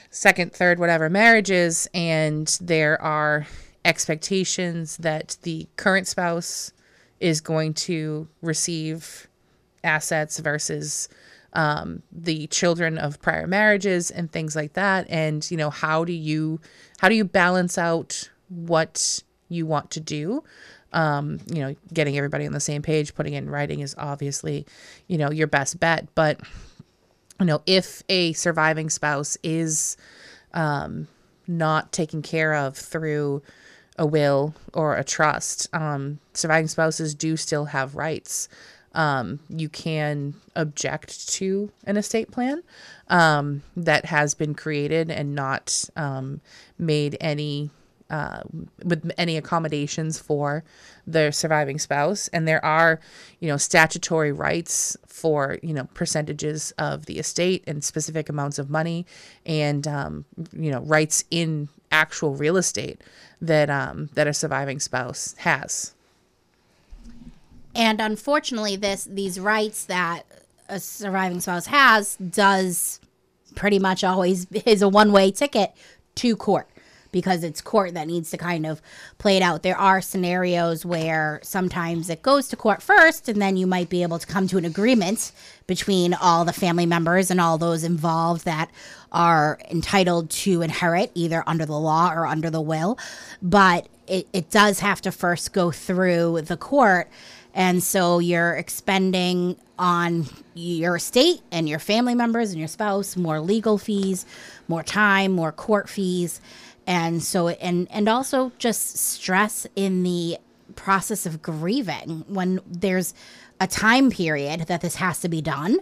second, 0.09 0.51
third, 0.51 0.79
whatever 0.79 1.09
marriages, 1.09 1.87
and 1.93 2.57
there 2.59 3.01
are 3.01 3.47
expectations 3.85 4.97
that 4.97 5.37
the 5.43 5.67
current 5.77 6.07
spouse 6.07 6.71
is 7.19 7.39
going 7.39 7.73
to 7.73 8.27
receive 8.41 9.27
assets 9.83 10.39
versus 10.39 11.07
um, 11.53 12.01
the 12.11 12.47
children 12.47 12.97
of 12.97 13.21
prior 13.21 13.47
marriages 13.47 14.11
and 14.11 14.31
things 14.31 14.55
like 14.55 14.73
that. 14.73 15.07
And 15.09 15.49
you 15.51 15.57
know 15.57 15.69
how 15.69 16.05
do 16.05 16.13
you 16.13 16.59
how 16.99 17.09
do 17.09 17.15
you 17.15 17.23
balance 17.23 17.77
out 17.77 18.29
what 18.49 19.23
you 19.49 19.65
want 19.65 19.91
to 19.91 19.99
do? 19.99 20.43
Um, 20.93 21.39
you 21.47 21.61
know 21.61 21.75
getting 21.93 22.17
everybody 22.17 22.45
on 22.45 22.51
the 22.51 22.59
same 22.59 22.81
page 22.81 23.15
putting 23.15 23.33
in 23.33 23.49
writing 23.49 23.79
is 23.79 23.95
obviously 23.97 24.65
you 25.07 25.17
know 25.17 25.31
your 25.31 25.47
best 25.47 25.79
bet. 25.79 26.07
But 26.15 26.39
you 27.39 27.45
know 27.45 27.61
if 27.65 28.03
a 28.09 28.33
surviving 28.33 28.89
spouse 28.89 29.37
is 29.43 29.97
um, 30.53 31.07
not 31.47 31.91
taken 31.91 32.21
care 32.21 32.53
of 32.53 32.77
through 32.77 33.41
a 33.97 34.05
will 34.05 34.55
or 34.73 34.95
a 34.95 35.03
trust 35.03 35.67
um, 35.73 36.19
surviving 36.33 36.67
spouses 36.67 37.13
do 37.13 37.35
still 37.35 37.65
have 37.65 37.95
rights 37.95 38.47
um, 38.93 39.39
you 39.49 39.69
can 39.69 40.33
object 40.55 41.29
to 41.29 41.71
an 41.85 41.97
estate 41.97 42.31
plan 42.31 42.63
um, 43.07 43.63
that 43.75 44.05
has 44.05 44.33
been 44.33 44.53
created 44.53 45.09
and 45.09 45.35
not 45.35 45.85
um, 45.95 46.41
made 46.77 47.17
any 47.21 47.69
uh, 48.09 48.41
with 48.83 49.09
any 49.17 49.37
accommodations 49.37 50.19
for 50.19 50.65
the 51.07 51.31
surviving 51.31 51.79
spouse. 51.79 52.27
And 52.29 52.45
there 52.45 52.63
are 52.63 52.99
you 53.39 53.47
know 53.47 53.57
statutory 53.57 54.33
rights 54.33 54.97
for 55.07 55.57
you 55.63 55.73
know 55.73 55.85
percentages 55.93 56.71
of 56.77 57.05
the 57.05 57.19
estate 57.19 57.63
and 57.67 57.83
specific 57.83 58.27
amounts 58.27 58.59
of 58.59 58.69
money 58.69 59.05
and 59.45 59.87
um, 59.87 60.25
you 60.51 60.71
know 60.71 60.81
rights 60.81 61.23
in 61.31 61.69
actual 61.91 62.35
real 62.35 62.57
estate 62.57 63.01
that 63.41 63.69
um, 63.69 64.09
that 64.13 64.27
a 64.27 64.33
surviving 64.33 64.79
spouse 64.79 65.33
has 65.39 65.93
and 67.75 68.01
unfortunately, 68.01 68.75
this 68.75 69.05
these 69.05 69.39
rights 69.39 69.85
that 69.85 70.23
a 70.69 70.79
surviving 70.79 71.39
spouse 71.39 71.67
has 71.67 72.15
does 72.15 72.99
pretty 73.55 73.79
much 73.79 74.03
always 74.03 74.45
is 74.65 74.81
a 74.81 74.89
one 74.89 75.11
way 75.11 75.31
ticket 75.31 75.73
to 76.15 76.35
court 76.35 76.67
because 77.11 77.43
it's 77.43 77.61
court 77.61 77.93
that 77.93 78.07
needs 78.07 78.31
to 78.31 78.37
kind 78.37 78.65
of 78.65 78.81
play 79.17 79.37
it 79.37 79.43
out. 79.43 79.63
There 79.63 79.77
are 79.77 80.01
scenarios 80.01 80.85
where 80.85 81.39
sometimes 81.43 82.09
it 82.09 82.21
goes 82.21 82.47
to 82.49 82.55
court 82.55 82.81
first, 82.81 83.27
and 83.27 83.41
then 83.41 83.57
you 83.57 83.67
might 83.67 83.89
be 83.89 84.03
able 84.03 84.19
to 84.19 84.27
come 84.27 84.47
to 84.47 84.57
an 84.57 84.65
agreement 84.65 85.31
between 85.67 86.13
all 86.13 86.45
the 86.45 86.53
family 86.53 86.85
members 86.85 87.29
and 87.29 87.41
all 87.41 87.57
those 87.57 87.83
involved 87.83 88.45
that 88.45 88.71
are 89.11 89.59
entitled 89.69 90.29
to 90.29 90.61
inherit 90.61 91.11
either 91.13 91.43
under 91.45 91.65
the 91.65 91.77
law 91.77 92.13
or 92.13 92.25
under 92.25 92.49
the 92.49 92.61
will. 92.61 92.97
But 93.41 93.87
it, 94.07 94.27
it 94.33 94.49
does 94.49 94.79
have 94.79 95.01
to 95.01 95.11
first 95.11 95.53
go 95.53 95.71
through 95.71 96.41
the 96.43 96.57
court. 96.57 97.09
And 97.53 97.83
so 97.83 98.19
you're 98.19 98.53
expending 98.53 99.57
on 99.77 100.25
your 100.53 100.95
estate 100.95 101.41
and 101.51 101.67
your 101.67 101.79
family 101.79 102.15
members 102.15 102.51
and 102.51 102.59
your 102.59 102.67
spouse 102.67 103.17
more 103.17 103.39
legal 103.39 103.77
fees, 103.77 104.25
more 104.67 104.83
time, 104.83 105.31
more 105.31 105.51
court 105.51 105.89
fees. 105.89 106.39
And 106.87 107.21
so, 107.21 107.49
and, 107.49 107.87
and 107.91 108.07
also 108.07 108.51
just 108.57 108.97
stress 108.97 109.67
in 109.75 110.03
the 110.03 110.37
process 110.75 111.25
of 111.25 111.41
grieving 111.41 112.23
when 112.27 112.61
there's 112.65 113.13
a 113.59 113.67
time 113.67 114.09
period 114.09 114.61
that 114.61 114.81
this 114.81 114.95
has 114.95 115.19
to 115.19 115.29
be 115.29 115.41
done. 115.41 115.79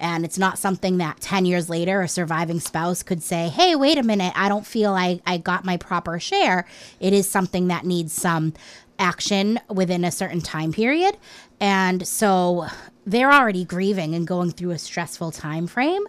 And 0.00 0.24
it's 0.24 0.38
not 0.38 0.58
something 0.58 0.98
that 0.98 1.20
10 1.20 1.44
years 1.44 1.68
later 1.68 2.02
a 2.02 2.08
surviving 2.08 2.60
spouse 2.60 3.02
could 3.02 3.22
say, 3.22 3.48
hey, 3.48 3.74
wait 3.74 3.98
a 3.98 4.02
minute, 4.02 4.32
I 4.36 4.48
don't 4.48 4.66
feel 4.66 4.92
I, 4.92 5.20
I 5.26 5.38
got 5.38 5.64
my 5.64 5.76
proper 5.76 6.20
share. 6.20 6.66
It 7.00 7.12
is 7.12 7.28
something 7.28 7.68
that 7.68 7.84
needs 7.84 8.12
some 8.12 8.54
action 8.98 9.60
within 9.68 10.04
a 10.04 10.10
certain 10.10 10.40
time 10.40 10.72
period. 10.72 11.16
And 11.60 12.06
so 12.06 12.66
they're 13.06 13.32
already 13.32 13.64
grieving 13.64 14.14
and 14.14 14.26
going 14.26 14.50
through 14.50 14.70
a 14.70 14.78
stressful 14.78 15.32
time 15.32 15.66
frame. 15.66 16.06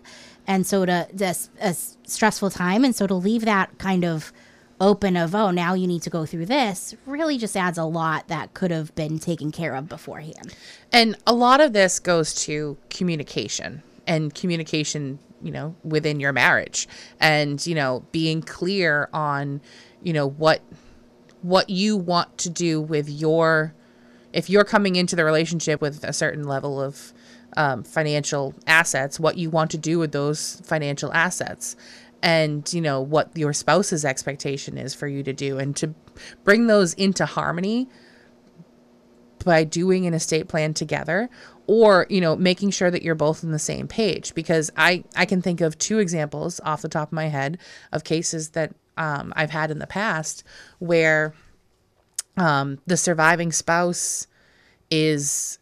And 0.47 0.65
so 0.65 0.85
to 0.85 1.07
this 1.13 1.49
a 1.61 1.73
stressful 1.73 2.49
time 2.49 2.83
and 2.83 2.95
so 2.95 3.07
to 3.07 3.15
leave 3.15 3.45
that 3.45 3.77
kind 3.77 4.03
of 4.03 4.33
open 4.81 5.17
of 5.17 5.35
oh 5.35 5.51
now 5.51 5.73
you 5.73 5.85
need 5.85 6.01
to 6.01 6.09
go 6.09 6.25
through 6.25 6.45
this 6.45 6.95
really 7.05 7.37
just 7.37 7.57
adds 7.57 7.77
a 7.77 7.83
lot 7.83 8.25
that 8.29 8.53
could 8.53 8.71
have 8.71 8.95
been 8.95 9.19
taken 9.19 9.51
care 9.51 9.75
of 9.75 9.89
beforehand 9.89 10.55
And 10.91 11.17
a 11.27 11.33
lot 11.33 11.59
of 11.59 11.73
this 11.73 11.99
goes 11.99 12.33
to 12.45 12.77
communication 12.89 13.83
and 14.09 14.33
communication, 14.33 15.19
you 15.41 15.51
know, 15.51 15.75
within 15.83 16.19
your 16.19 16.33
marriage 16.33 16.87
and, 17.19 17.65
you 17.65 17.75
know, 17.75 18.03
being 18.11 18.41
clear 18.41 19.07
on, 19.13 19.61
you 20.01 20.11
know, 20.11 20.27
what 20.27 20.61
what 21.41 21.69
you 21.69 21.95
want 21.97 22.37
to 22.39 22.49
do 22.49 22.81
with 22.81 23.09
your 23.09 23.73
if 24.31 24.49
you're 24.49 24.63
coming 24.63 24.95
into 24.95 25.15
the 25.15 25.25
relationship 25.25 25.81
with 25.81 26.03
a 26.03 26.13
certain 26.13 26.43
level 26.43 26.79
of 26.79 27.13
um, 27.57 27.83
financial 27.83 28.53
assets, 28.67 29.19
what 29.19 29.37
you 29.37 29.49
want 29.49 29.71
to 29.71 29.77
do 29.77 29.97
with 29.97 30.11
those 30.11 30.61
financial 30.63 31.11
assets, 31.13 31.75
and 32.21 32.71
you 32.73 32.81
know 32.81 33.01
what 33.01 33.35
your 33.35 33.53
spouse's 33.53 34.05
expectation 34.05 34.77
is 34.77 34.93
for 34.93 35.07
you 35.07 35.23
to 35.23 35.33
do, 35.33 35.57
and 35.57 35.75
to 35.77 35.93
bring 36.43 36.67
those 36.67 36.93
into 36.93 37.25
harmony 37.25 37.87
by 39.43 39.63
doing 39.63 40.05
an 40.05 40.13
estate 40.13 40.47
plan 40.47 40.73
together 40.73 41.29
or 41.65 42.05
you 42.09 42.19
know 42.19 42.35
making 42.35 42.69
sure 42.69 42.91
that 42.91 43.03
you're 43.03 43.15
both 43.15 43.43
on 43.43 43.51
the 43.51 43.59
same 43.59 43.87
page. 43.87 44.35
Because 44.35 44.69
i 44.77 45.03
i 45.15 45.25
can 45.25 45.41
think 45.41 45.61
of 45.61 45.77
two 45.77 45.99
examples 45.99 46.59
off 46.63 46.81
the 46.81 46.89
top 46.89 47.09
of 47.09 47.13
my 47.13 47.27
head 47.27 47.57
of 47.91 48.03
cases 48.03 48.49
that 48.49 48.73
um, 48.99 49.33
i've 49.35 49.49
had 49.49 49.71
in 49.71 49.79
the 49.79 49.87
past 49.87 50.43
where 50.77 51.33
um, 52.37 52.77
the 52.85 52.95
surviving 52.95 53.51
spouse 53.51 54.27
is 54.91 55.57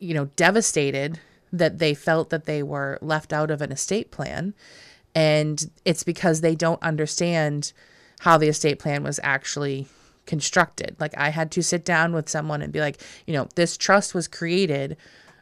you 0.00 0.12
know 0.12 0.26
devastated 0.36 1.20
that 1.52 1.78
they 1.78 1.94
felt 1.94 2.30
that 2.30 2.44
they 2.44 2.62
were 2.62 2.98
left 3.00 3.32
out 3.32 3.50
of 3.50 3.62
an 3.62 3.70
estate 3.70 4.10
plan 4.10 4.52
and 5.14 5.70
it's 5.84 6.02
because 6.02 6.40
they 6.40 6.54
don't 6.54 6.82
understand 6.82 7.72
how 8.20 8.36
the 8.36 8.48
estate 8.48 8.78
plan 8.78 9.02
was 9.02 9.20
actually 9.22 9.86
constructed. 10.26 10.94
Like 11.00 11.16
I 11.16 11.30
had 11.30 11.50
to 11.52 11.62
sit 11.62 11.84
down 11.84 12.12
with 12.12 12.28
someone 12.28 12.62
and 12.62 12.72
be 12.72 12.80
like, 12.80 13.00
you 13.26 13.32
know, 13.32 13.48
this 13.54 13.76
trust 13.76 14.14
was 14.14 14.28
created 14.28 14.96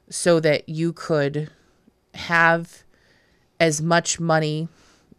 so 0.09 0.41
that 0.41 0.69
you 0.69 0.93
could 0.93 1.51
have 2.15 2.85
as 3.59 3.83
much 3.83 4.21
money 4.21 4.69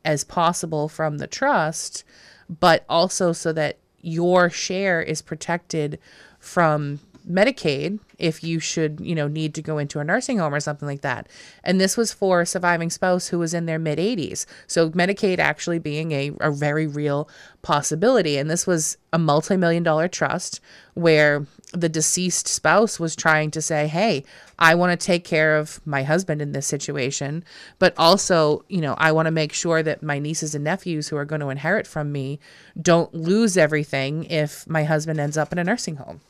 as 0.08 0.24
possible 0.24 0.88
from 0.88 1.18
the 1.18 1.28
trust, 1.28 2.06
but 2.50 2.86
also 2.88 3.34
so 3.34 3.52
that 3.52 3.78
your 4.00 4.50
share 4.50 5.02
is 5.02 5.22
protected 5.22 6.00
from 6.40 7.02
Medicaid 7.30 8.00
if 8.18 8.44
you 8.44 8.60
should, 8.60 9.00
you 9.00 9.14
know, 9.14 9.28
need 9.28 9.54
to 9.56 9.62
go 9.62 9.78
into 9.78 10.00
a 10.00 10.04
nursing 10.04 10.40
home 10.40 10.54
or 10.54 10.60
something 10.60 10.88
like 10.88 11.02
that. 11.02 11.28
And 11.64 11.80
this 11.80 11.96
was 11.96 12.12
for 12.12 12.42
a 12.42 12.46
surviving 12.46 12.90
spouse 12.90 13.28
who 13.28 13.40
was 13.40 13.54
in 13.54 13.66
their 13.66 13.80
mid 13.80 14.00
80s. 14.00 14.46
So 14.66 14.90
Medicaid 14.92 15.40
actually 15.40 15.80
being 15.80 16.12
a, 16.12 16.32
a 16.40 16.52
very 16.52 16.88
real 16.88 17.30
possibility. 17.62 18.38
And 18.38 18.50
this 18.50 18.66
was 18.66 18.98
a 19.14 19.20
multi 19.20 19.58
million 19.58 19.84
dollar 19.84 20.08
trust 20.08 20.62
where 20.94 21.46
the 21.74 21.90
deceased 21.90 22.48
spouse 22.48 23.00
was 23.00 23.16
trying 23.16 23.52
to 23.52 23.62
say, 23.62 23.88
hey, 23.88 24.24
I 24.58 24.74
want 24.74 24.98
to 24.98 25.06
take 25.06 25.24
care 25.24 25.58
of 25.58 25.86
my 25.86 26.04
husband 26.04 26.42
in 26.42 26.54
this 26.54 26.66
situation, 26.66 27.44
but 27.78 27.94
also, 27.98 28.64
you 28.70 28.82
know, 28.82 28.96
I 28.98 29.12
want 29.12 29.26
to 29.28 29.32
make 29.32 29.54
sure 29.54 29.84
that 29.84 30.02
my 30.02 30.18
nieces 30.18 30.56
and 30.56 30.64
nephews 30.64 31.10
who 31.10 31.18
are 31.18 31.26
going 31.26 31.42
to 31.42 31.50
inherit 31.50 31.86
from 31.86 32.12
me 32.12 32.40
don't 32.82 33.14
lose 33.14 33.58
everything 33.58 34.24
if 34.26 34.68
my 34.68 34.86
husband 34.86 35.20
ends 35.20 35.38
up 35.38 35.52
in 35.52 35.60
a 35.60 35.64
nursing 35.64 35.98
home. 35.98 36.22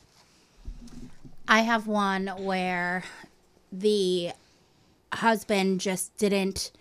I 1.47 1.61
have 1.61 1.87
one 1.87 2.27
where 2.27 3.03
the 3.71 4.31
husband 5.13 5.79
just 5.79 6.15
didn't 6.17 6.71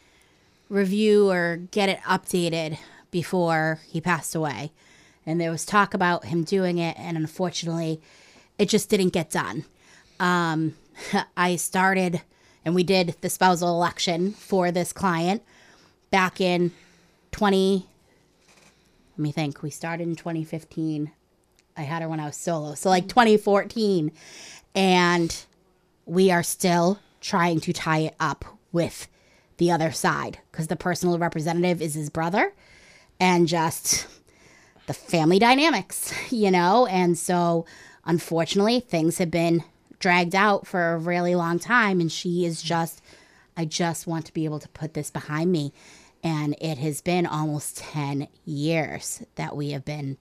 review 0.69 1.31
or 1.31 1.59
get 1.71 1.89
it 1.89 2.01
updated 2.01 2.79
before 3.13 3.79
he 3.89 4.01
passed 4.01 4.35
away. 4.35 4.73
And 5.25 5.41
there 5.41 5.53
was 5.53 5.65
talk 5.65 5.95
about 5.95 6.27
him 6.27 6.43
doing 6.43 6.79
it, 6.79 6.97
and 6.99 7.17
unfortunately, 7.17 8.01
it 8.59 8.69
just 8.69 8.89
didn't 8.89 9.11
get 9.11 9.31
done. 9.31 9.65
Um, 10.19 10.75
I 11.37 11.57
started, 11.57 12.23
and 12.65 12.75
we 12.75 12.83
did 12.83 13.17
the 13.21 13.31
spousal 13.31 13.69
election 13.69 14.33
for 14.33 14.73
this 14.73 14.93
client 14.93 15.43
back 16.11 16.41
in 16.41 16.73
20. 17.31 17.87
Let 19.17 19.23
me 19.23 19.31
think. 19.31 19.63
We 19.63 19.71
started 19.71 20.09
in 20.09 20.17
2015. 20.17 21.13
I 21.77 21.83
had 21.83 22.03
her 22.03 22.09
when 22.09 22.21
I 22.21 22.27
was 22.27 22.37
solo. 22.37 22.75
So, 22.75 22.89
like 22.89 23.09
2014 23.09 24.11
and 24.77 25.45
we 26.05 26.31
are 26.31 26.43
still 26.43 27.01
trying 27.21 27.59
to 27.61 27.73
tie 27.73 28.01
it 28.01 28.15
up 28.21 28.45
with 28.71 29.09
the 29.57 29.71
other 29.71 29.91
side 29.91 30.39
because 30.53 30.69
the 30.69 30.77
personal 30.77 31.19
representative 31.19 31.81
is 31.81 31.95
his 31.95 32.11
brother 32.11 32.53
and 33.19 33.49
just 33.49 34.07
the 34.87 34.93
family 34.95 35.39
dynamics, 35.39 36.13
you 36.31 36.51
know? 36.51 36.87
And 36.87 37.19
so, 37.19 37.65
unfortunately, 38.05 38.81
things 38.81 39.19
have 39.19 39.31
been 39.31 39.65
dragged 39.99 40.35
out 40.35 40.67
for 40.67 40.93
a 40.93 40.99
really 40.99 41.35
long 41.35 41.59
time. 41.59 42.01
And 42.01 42.13
she 42.13 42.45
is 42.45 42.63
just, 42.63 43.03
I 43.57 43.65
just 43.65 44.07
want 44.07 44.27
to 44.27 44.35
be 44.35 44.45
able 44.45 44.61
to 44.61 44.69
put 44.69 44.93
this 44.93 45.11
behind 45.11 45.51
me. 45.51 45.73
And 46.23 46.55
it 46.61 46.79
has 46.79 47.01
been 47.01 47.27
almost 47.27 47.79
10 47.79 48.29
years 48.45 49.23
that 49.37 49.57
we 49.57 49.71
have 49.71 49.85
been 49.85 50.19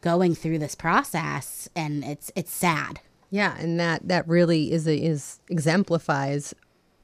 going 0.00 0.34
through 0.34 0.58
this 0.58 0.76
process 0.76 1.68
and 1.74 2.04
it's 2.04 2.30
it's 2.36 2.52
sad 2.52 3.00
Yeah, 3.30 3.56
and 3.58 3.78
that 3.80 4.06
that 4.08 4.26
really 4.28 4.72
is 4.72 4.86
a, 4.86 4.96
is 4.96 5.40
exemplifies 5.48 6.54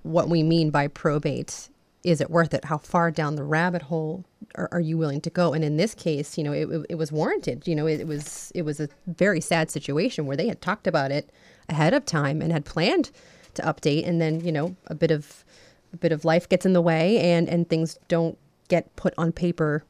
what 0.03 0.29
we 0.29 0.43
mean 0.43 0.71
by 0.71 0.89
probate. 0.89 1.69
Is 2.05 2.21
it 2.21 2.31
worth 2.31 2.53
it? 2.53 2.65
How 2.65 2.79
far 2.79 3.11
down 3.11 3.37
the 3.37 3.45
rabbit 3.45 3.83
hole 3.83 4.25
are, 4.57 4.69
are 4.73 4.81
you 4.81 4.99
willing 4.99 5.21
to 5.23 5.31
go? 5.31 5.53
And 5.53 5.65
in 5.65 5.77
this 5.77 5.95
case, 5.95 6.37
you 6.37 6.43
know, 6.43 6.53
it, 6.53 6.69
it, 6.69 6.87
it 6.91 6.95
was 6.97 7.13
warranted. 7.13 7.67
You 7.67 7.77
know, 7.77 7.87
it, 7.87 8.01
it 8.01 8.07
was 8.07 8.53
it 8.55 8.63
was 8.63 8.81
a 8.81 8.89
very 9.07 9.41
sad 9.41 9.71
situation 9.71 10.27
where 10.27 10.37
they 10.37 10.49
had 10.49 10.61
talked 10.61 10.87
about 10.87 11.11
it 11.11 11.31
ahead 11.69 11.95
of 11.95 12.05
time 12.05 12.43
and 12.43 12.53
had 12.53 12.65
planned 12.65 13.11
to 13.55 13.63
update, 13.63 14.07
and 14.07 14.21
then 14.21 14.41
you 14.41 14.53
know 14.53 14.77
a 14.87 14.95
bit 14.95 15.11
of 15.11 15.45
a 15.93 15.97
bit 15.97 16.13
of 16.13 16.25
life 16.25 16.49
gets 16.49 16.67
in 16.67 16.73
the 16.73 16.83
way, 16.83 17.19
and 17.19 17.49
and 17.49 17.69
things 17.69 17.99
don't 18.09 18.39
get 18.69 18.95
put 18.97 19.13
on 19.19 19.33
paper 19.33 19.85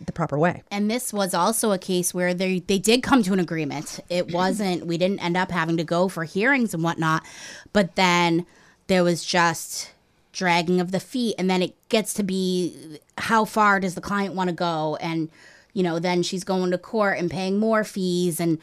the 0.00 0.12
proper 0.12 0.38
way. 0.38 0.62
and 0.70 0.90
this 0.90 1.12
was 1.12 1.34
also 1.34 1.72
a 1.72 1.78
case 1.78 2.12
where 2.12 2.34
they 2.34 2.60
they 2.60 2.78
did 2.78 3.02
come 3.02 3.22
to 3.22 3.32
an 3.32 3.40
agreement. 3.40 4.00
It 4.08 4.32
wasn't 4.32 4.86
we 4.86 4.98
didn't 4.98 5.20
end 5.20 5.36
up 5.36 5.50
having 5.50 5.76
to 5.76 5.84
go 5.84 6.08
for 6.08 6.24
hearings 6.24 6.74
and 6.74 6.82
whatnot, 6.82 7.22
but 7.72 7.96
then 7.96 8.46
there 8.86 9.04
was 9.04 9.24
just 9.24 9.92
dragging 10.32 10.80
of 10.80 10.90
the 10.90 11.00
feet, 11.00 11.36
and 11.38 11.48
then 11.48 11.62
it 11.62 11.74
gets 11.88 12.12
to 12.14 12.22
be 12.22 12.98
how 13.18 13.44
far 13.44 13.80
does 13.80 13.94
the 13.94 14.00
client 14.00 14.34
want 14.34 14.50
to 14.50 14.54
go, 14.54 14.96
and 15.00 15.30
you 15.72 15.82
know 15.82 15.98
then 15.98 16.22
she's 16.22 16.44
going 16.44 16.70
to 16.70 16.78
court 16.78 17.18
and 17.18 17.30
paying 17.30 17.58
more 17.58 17.84
fees 17.84 18.40
and. 18.40 18.58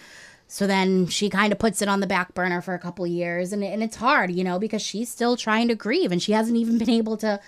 So 0.47 0.67
then 0.67 1.07
she 1.07 1.29
kind 1.29 1.53
of 1.53 1.59
puts 1.59 1.81
it 1.81 1.87
on 1.87 2.01
the 2.01 2.07
back 2.07 2.33
burner 2.33 2.59
for 2.59 2.73
a 2.73 2.77
couple 2.77 3.07
years, 3.07 3.53
and, 3.53 3.63
and 3.63 3.81
it's 3.81 3.95
hard, 3.95 4.31
you 4.31 4.43
know, 4.43 4.59
because 4.59 4.81
she's 4.81 5.07
still 5.07 5.37
trying 5.37 5.69
to 5.69 5.75
grieve 5.75 6.11
and 6.11 6.21
she 6.21 6.33
hasn't 6.33 6.57
even 6.57 6.77
been 6.77 6.89
able 6.89 7.15
to 7.17 7.39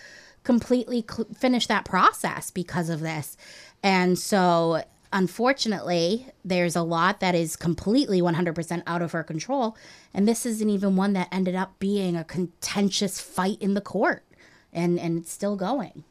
completely 0.44 1.04
cl- 1.10 1.28
finish 1.38 1.68
that 1.68 1.86
process 1.86 2.52
because 2.52 2.90
of 2.90 3.02
this. 3.02 3.38
And 3.84 4.18
so, 4.18 4.84
unfortunately, 5.12 6.28
there's 6.44 6.76
a 6.76 6.82
lot 6.82 7.20
that 7.20 7.36
is 7.36 7.56
completely 7.56 8.22
100% 8.22 8.84
out 8.88 9.02
of 9.02 9.12
her 9.12 9.24
control. 9.24 9.78
And 10.14 10.28
this 10.28 10.46
isn't 10.46 10.70
even 10.70 10.96
one 10.96 11.14
that 11.14 11.28
ended 11.32 11.56
up 11.56 11.78
being 11.80 12.16
a 12.16 12.24
contentious 12.24 13.20
fight 13.20 13.58
in 13.62 13.74
the 13.74 13.82
court. 13.82 14.26
And, 14.72 15.00
and 15.00 15.20
it's 15.20 15.32
still 15.32 15.56
going. 15.56 16.04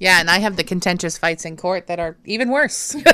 Yeah, 0.00 0.18
and 0.18 0.28
I 0.30 0.38
have 0.38 0.56
the 0.56 0.64
contentious 0.64 1.16
fights 1.16 1.44
in 1.44 1.56
court 1.56 1.86
that 1.86 2.00
are 2.00 2.16
even 2.24 2.48
worse. 2.48 2.96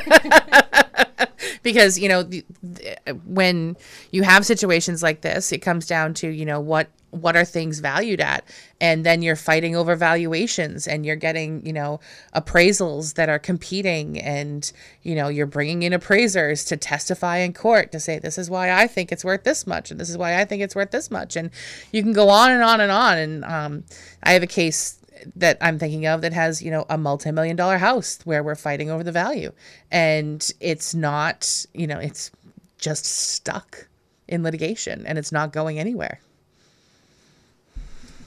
because, 1.62 1.98
you 1.98 2.08
know, 2.08 2.22
the, 2.22 2.44
the, 2.62 2.96
when 3.24 3.76
you 4.10 4.22
have 4.22 4.46
situations 4.46 5.02
like 5.02 5.20
this, 5.20 5.52
it 5.52 5.58
comes 5.58 5.86
down 5.86 6.14
to, 6.14 6.28
you 6.28 6.46
know, 6.46 6.60
what 6.60 6.88
what 7.10 7.36
are 7.36 7.46
things 7.46 7.78
valued 7.78 8.20
at? 8.20 8.44
And 8.78 9.06
then 9.06 9.22
you're 9.22 9.36
fighting 9.36 9.74
over 9.74 9.96
valuations 9.96 10.86
and 10.86 11.06
you're 11.06 11.16
getting, 11.16 11.64
you 11.64 11.72
know, 11.72 11.98
appraisals 12.34 13.14
that 13.14 13.30
are 13.30 13.38
competing 13.38 14.20
and, 14.20 14.70
you 15.02 15.14
know, 15.14 15.28
you're 15.28 15.46
bringing 15.46 15.82
in 15.82 15.94
appraisers 15.94 16.64
to 16.66 16.76
testify 16.76 17.38
in 17.38 17.54
court 17.54 17.90
to 17.92 18.00
say 18.00 18.18
this 18.18 18.36
is 18.36 18.50
why 18.50 18.70
I 18.70 18.86
think 18.86 19.12
it's 19.12 19.24
worth 19.24 19.44
this 19.44 19.66
much 19.66 19.90
and 19.90 19.98
this 19.98 20.10
is 20.10 20.18
why 20.18 20.38
I 20.38 20.44
think 20.44 20.62
it's 20.62 20.74
worth 20.74 20.90
this 20.90 21.10
much 21.10 21.36
and 21.36 21.50
you 21.90 22.02
can 22.02 22.12
go 22.12 22.28
on 22.28 22.50
and 22.50 22.62
on 22.62 22.80
and 22.82 22.92
on 22.92 23.18
and 23.18 23.44
um, 23.44 23.84
I 24.22 24.32
have 24.32 24.42
a 24.42 24.48
case 24.48 24.98
that 25.36 25.58
I'm 25.60 25.78
thinking 25.78 26.06
of 26.06 26.22
that 26.22 26.32
has, 26.32 26.62
you 26.62 26.70
know, 26.70 26.86
a 26.88 26.98
multi-million 26.98 27.56
dollar 27.56 27.78
house 27.78 28.18
where 28.24 28.42
we're 28.42 28.54
fighting 28.54 28.90
over 28.90 29.02
the 29.02 29.12
value. 29.12 29.52
And 29.90 30.50
it's 30.60 30.94
not, 30.94 31.66
you 31.74 31.86
know, 31.86 31.98
it's 31.98 32.30
just 32.78 33.04
stuck 33.04 33.88
in 34.28 34.42
litigation 34.42 35.06
and 35.06 35.18
it's 35.18 35.32
not 35.32 35.52
going 35.52 35.78
anywhere. 35.78 36.20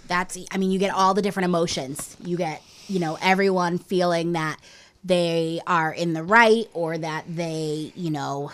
That's 0.07 0.37
I 0.51 0.57
mean, 0.57 0.71
you 0.71 0.79
get 0.79 0.93
all 0.93 1.13
the 1.13 1.21
different 1.21 1.45
emotions. 1.45 2.17
You 2.23 2.37
get, 2.37 2.63
you 2.87 2.99
know, 2.99 3.17
everyone 3.21 3.77
feeling 3.77 4.33
that 4.33 4.57
they 5.03 5.61
are 5.67 5.93
in 5.93 6.13
the 6.13 6.23
right 6.23 6.67
or 6.73 6.97
that 6.97 7.25
they, 7.27 7.93
you 7.95 8.09
know, 8.09 8.51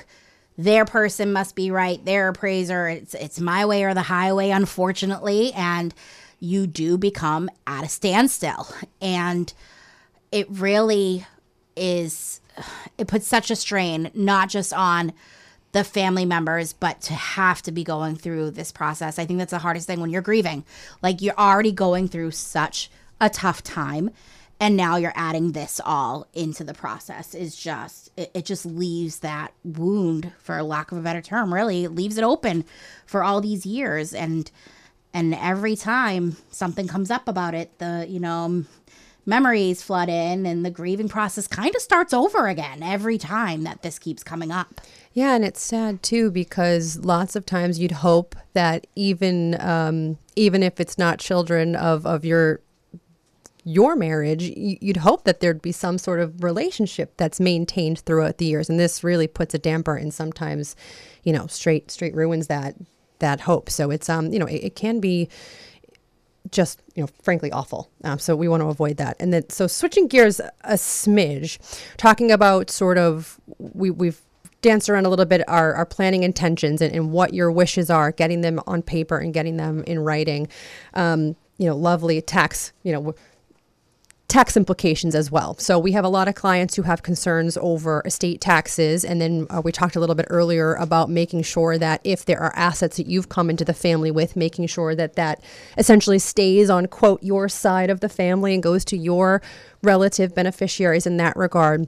their 0.57 0.85
person 0.85 1.33
must 1.33 1.55
be 1.55 1.71
right, 1.71 2.03
their 2.05 2.29
appraiser, 2.29 2.87
it's 2.87 3.13
it's 3.13 3.39
my 3.39 3.65
way 3.65 3.83
or 3.83 3.93
the 3.93 4.01
highway 4.01 4.49
unfortunately 4.49 5.53
and 5.53 5.93
you 6.39 6.67
do 6.67 6.97
become 6.97 7.49
at 7.65 7.83
a 7.83 7.89
standstill. 7.89 8.67
And 9.01 9.53
it 10.31 10.47
really 10.49 11.25
is, 11.75 12.41
it 12.97 13.07
puts 13.07 13.27
such 13.27 13.51
a 13.51 13.55
strain, 13.55 14.11
not 14.13 14.49
just 14.49 14.73
on 14.73 15.13
the 15.71 15.83
family 15.83 16.25
members, 16.25 16.73
but 16.73 17.01
to 17.01 17.13
have 17.13 17.61
to 17.63 17.71
be 17.71 17.83
going 17.83 18.15
through 18.15 18.51
this 18.51 18.71
process. 18.71 19.19
I 19.19 19.25
think 19.25 19.39
that's 19.39 19.51
the 19.51 19.59
hardest 19.59 19.87
thing 19.87 19.99
when 19.99 20.09
you're 20.09 20.21
grieving. 20.21 20.63
Like 21.01 21.21
you're 21.21 21.37
already 21.37 21.71
going 21.71 22.07
through 22.07 22.31
such 22.31 22.89
a 23.19 23.29
tough 23.29 23.61
time. 23.63 24.09
And 24.57 24.77
now 24.77 24.95
you're 24.95 25.11
adding 25.15 25.51
this 25.51 25.81
all 25.83 26.27
into 26.33 26.63
the 26.63 26.73
process 26.73 27.35
is 27.35 27.57
just, 27.57 28.09
it, 28.15 28.31
it 28.33 28.45
just 28.45 28.65
leaves 28.65 29.19
that 29.19 29.51
wound, 29.65 30.31
for 30.39 30.63
lack 30.63 30.93
of 30.93 30.97
a 30.97 31.01
better 31.01 31.21
term, 31.21 31.53
really, 31.53 31.87
leaves 31.87 32.17
it 32.17 32.23
open 32.23 32.63
for 33.05 33.21
all 33.21 33.41
these 33.41 33.65
years. 33.65 34.13
And, 34.13 34.49
and 35.15 35.33
every 35.33 35.75
time 35.75 36.35
something 36.51 36.87
comes 36.87 37.09
up 37.09 37.27
about 37.27 37.55
it 37.55 37.75
the 37.79 38.05
you 38.07 38.19
know 38.19 38.63
memories 39.25 39.81
flood 39.81 40.09
in 40.09 40.45
and 40.45 40.63
the 40.63 40.69
grieving 40.69 41.09
process 41.09 41.47
kind 41.47 41.73
of 41.75 41.81
starts 41.81 42.13
over 42.13 42.47
again 42.47 42.83
every 42.83 43.17
time 43.17 43.63
that 43.63 43.81
this 43.81 43.97
keeps 43.97 44.23
coming 44.23 44.51
up. 44.51 44.81
Yeah 45.13 45.33
and 45.33 45.43
it's 45.43 45.61
sad 45.61 46.03
too 46.03 46.29
because 46.29 46.97
lots 46.99 47.35
of 47.35 47.45
times 47.45 47.79
you'd 47.79 47.91
hope 47.91 48.35
that 48.53 48.85
even 48.95 49.59
um, 49.59 50.19
even 50.35 50.61
if 50.61 50.79
it's 50.79 50.97
not 50.99 51.17
children 51.17 51.75
of 51.75 52.05
of 52.05 52.23
your 52.23 52.59
your 53.67 53.95
marriage, 53.95 54.43
you'd 54.43 54.97
hope 54.97 55.23
that 55.23 55.39
there'd 55.39 55.61
be 55.61 55.71
some 55.71 55.97
sort 55.97 56.19
of 56.19 56.43
relationship 56.43 57.17
that's 57.17 57.39
maintained 57.39 57.97
throughout 58.01 58.37
the 58.37 58.45
years, 58.45 58.69
and 58.69 58.79
this 58.79 59.03
really 59.03 59.27
puts 59.27 59.55
a 59.55 59.57
damper 59.57 59.95
and 59.95 60.13
sometimes, 60.13 60.75
you 61.23 61.33
know, 61.33 61.47
straight 61.47 61.89
straight 61.89 62.13
ruins 62.13 62.45
that 62.45 62.75
that 63.25 63.41
hope. 63.41 63.69
So 63.69 63.91
it's 63.91 64.09
um 64.09 64.31
you 64.31 64.39
know 64.39 64.45
it, 64.45 64.61
it 64.69 64.75
can 64.75 64.99
be 64.99 65.27
just 66.51 66.81
you 66.95 67.03
know 67.03 67.09
frankly 67.23 67.51
awful. 67.51 67.89
Um, 68.03 68.19
so 68.19 68.35
we 68.35 68.47
want 68.47 68.61
to 68.61 68.67
avoid 68.67 68.97
that. 68.97 69.17
And 69.19 69.33
then 69.33 69.49
so 69.49 69.67
switching 69.67 70.07
gears 70.07 70.39
a 70.39 70.75
smidge 70.75 71.57
talking 71.97 72.31
about 72.31 72.69
sort 72.69 72.97
of 72.97 73.39
we, 73.57 73.89
we've 73.89 74.21
danced 74.61 74.89
around 74.89 75.05
a 75.05 75.09
little 75.09 75.25
bit 75.25 75.47
our, 75.47 75.73
our 75.73 75.85
planning 75.85 76.23
intentions 76.23 76.81
and, 76.81 76.93
and 76.95 77.11
what 77.11 77.33
your 77.33 77.51
wishes 77.51 77.89
are 77.89 78.11
getting 78.11 78.41
them 78.41 78.59
on 78.65 78.81
paper 78.81 79.17
and 79.17 79.33
getting 79.33 79.57
them 79.57 79.83
in 79.85 79.99
writing. 79.99 80.47
Um, 80.93 81.35
you 81.57 81.67
know 81.67 81.75
lovely 81.75 82.21
tax 82.21 82.73
you 82.83 82.91
know 82.91 83.15
tax 84.35 84.57
implications 84.57 85.15
as 85.15 85.31
well. 85.31 85.55
So 85.59 85.79
we 85.79 85.93
have 85.93 86.03
a 86.03 86.09
lot 86.09 86.27
of 86.27 86.35
clients 86.35 86.75
who 86.75 86.81
have 86.81 87.03
concerns 87.03 87.57
over 87.61 88.01
estate 88.03 88.41
taxes. 88.41 89.05
And 89.05 89.21
then 89.21 89.47
uh, 89.49 89.61
we 89.63 89.71
talked 89.71 89.95
a 89.95 89.99
little 90.01 90.13
bit 90.13 90.25
earlier 90.29 90.73
about 90.73 91.09
making 91.09 91.43
sure 91.43 91.77
that 91.77 92.01
if 92.03 92.25
there 92.25 92.41
are 92.41 92.53
assets 92.53 92.97
that 92.97 93.07
you've 93.07 93.29
come 93.29 93.49
into 93.49 93.63
the 93.63 93.73
family 93.73 94.11
with, 94.11 94.35
making 94.35 94.67
sure 94.67 94.93
that 94.93 95.15
that 95.15 95.41
essentially 95.77 96.19
stays 96.19 96.69
on, 96.69 96.87
quote, 96.87 97.23
your 97.23 97.47
side 97.47 97.89
of 97.89 98.01
the 98.01 98.09
family 98.09 98.53
and 98.53 98.61
goes 98.61 98.83
to 98.83 98.97
your 98.97 99.41
relative 99.81 100.35
beneficiaries 100.35 101.07
in 101.07 101.15
that 101.15 101.37
regard. 101.37 101.87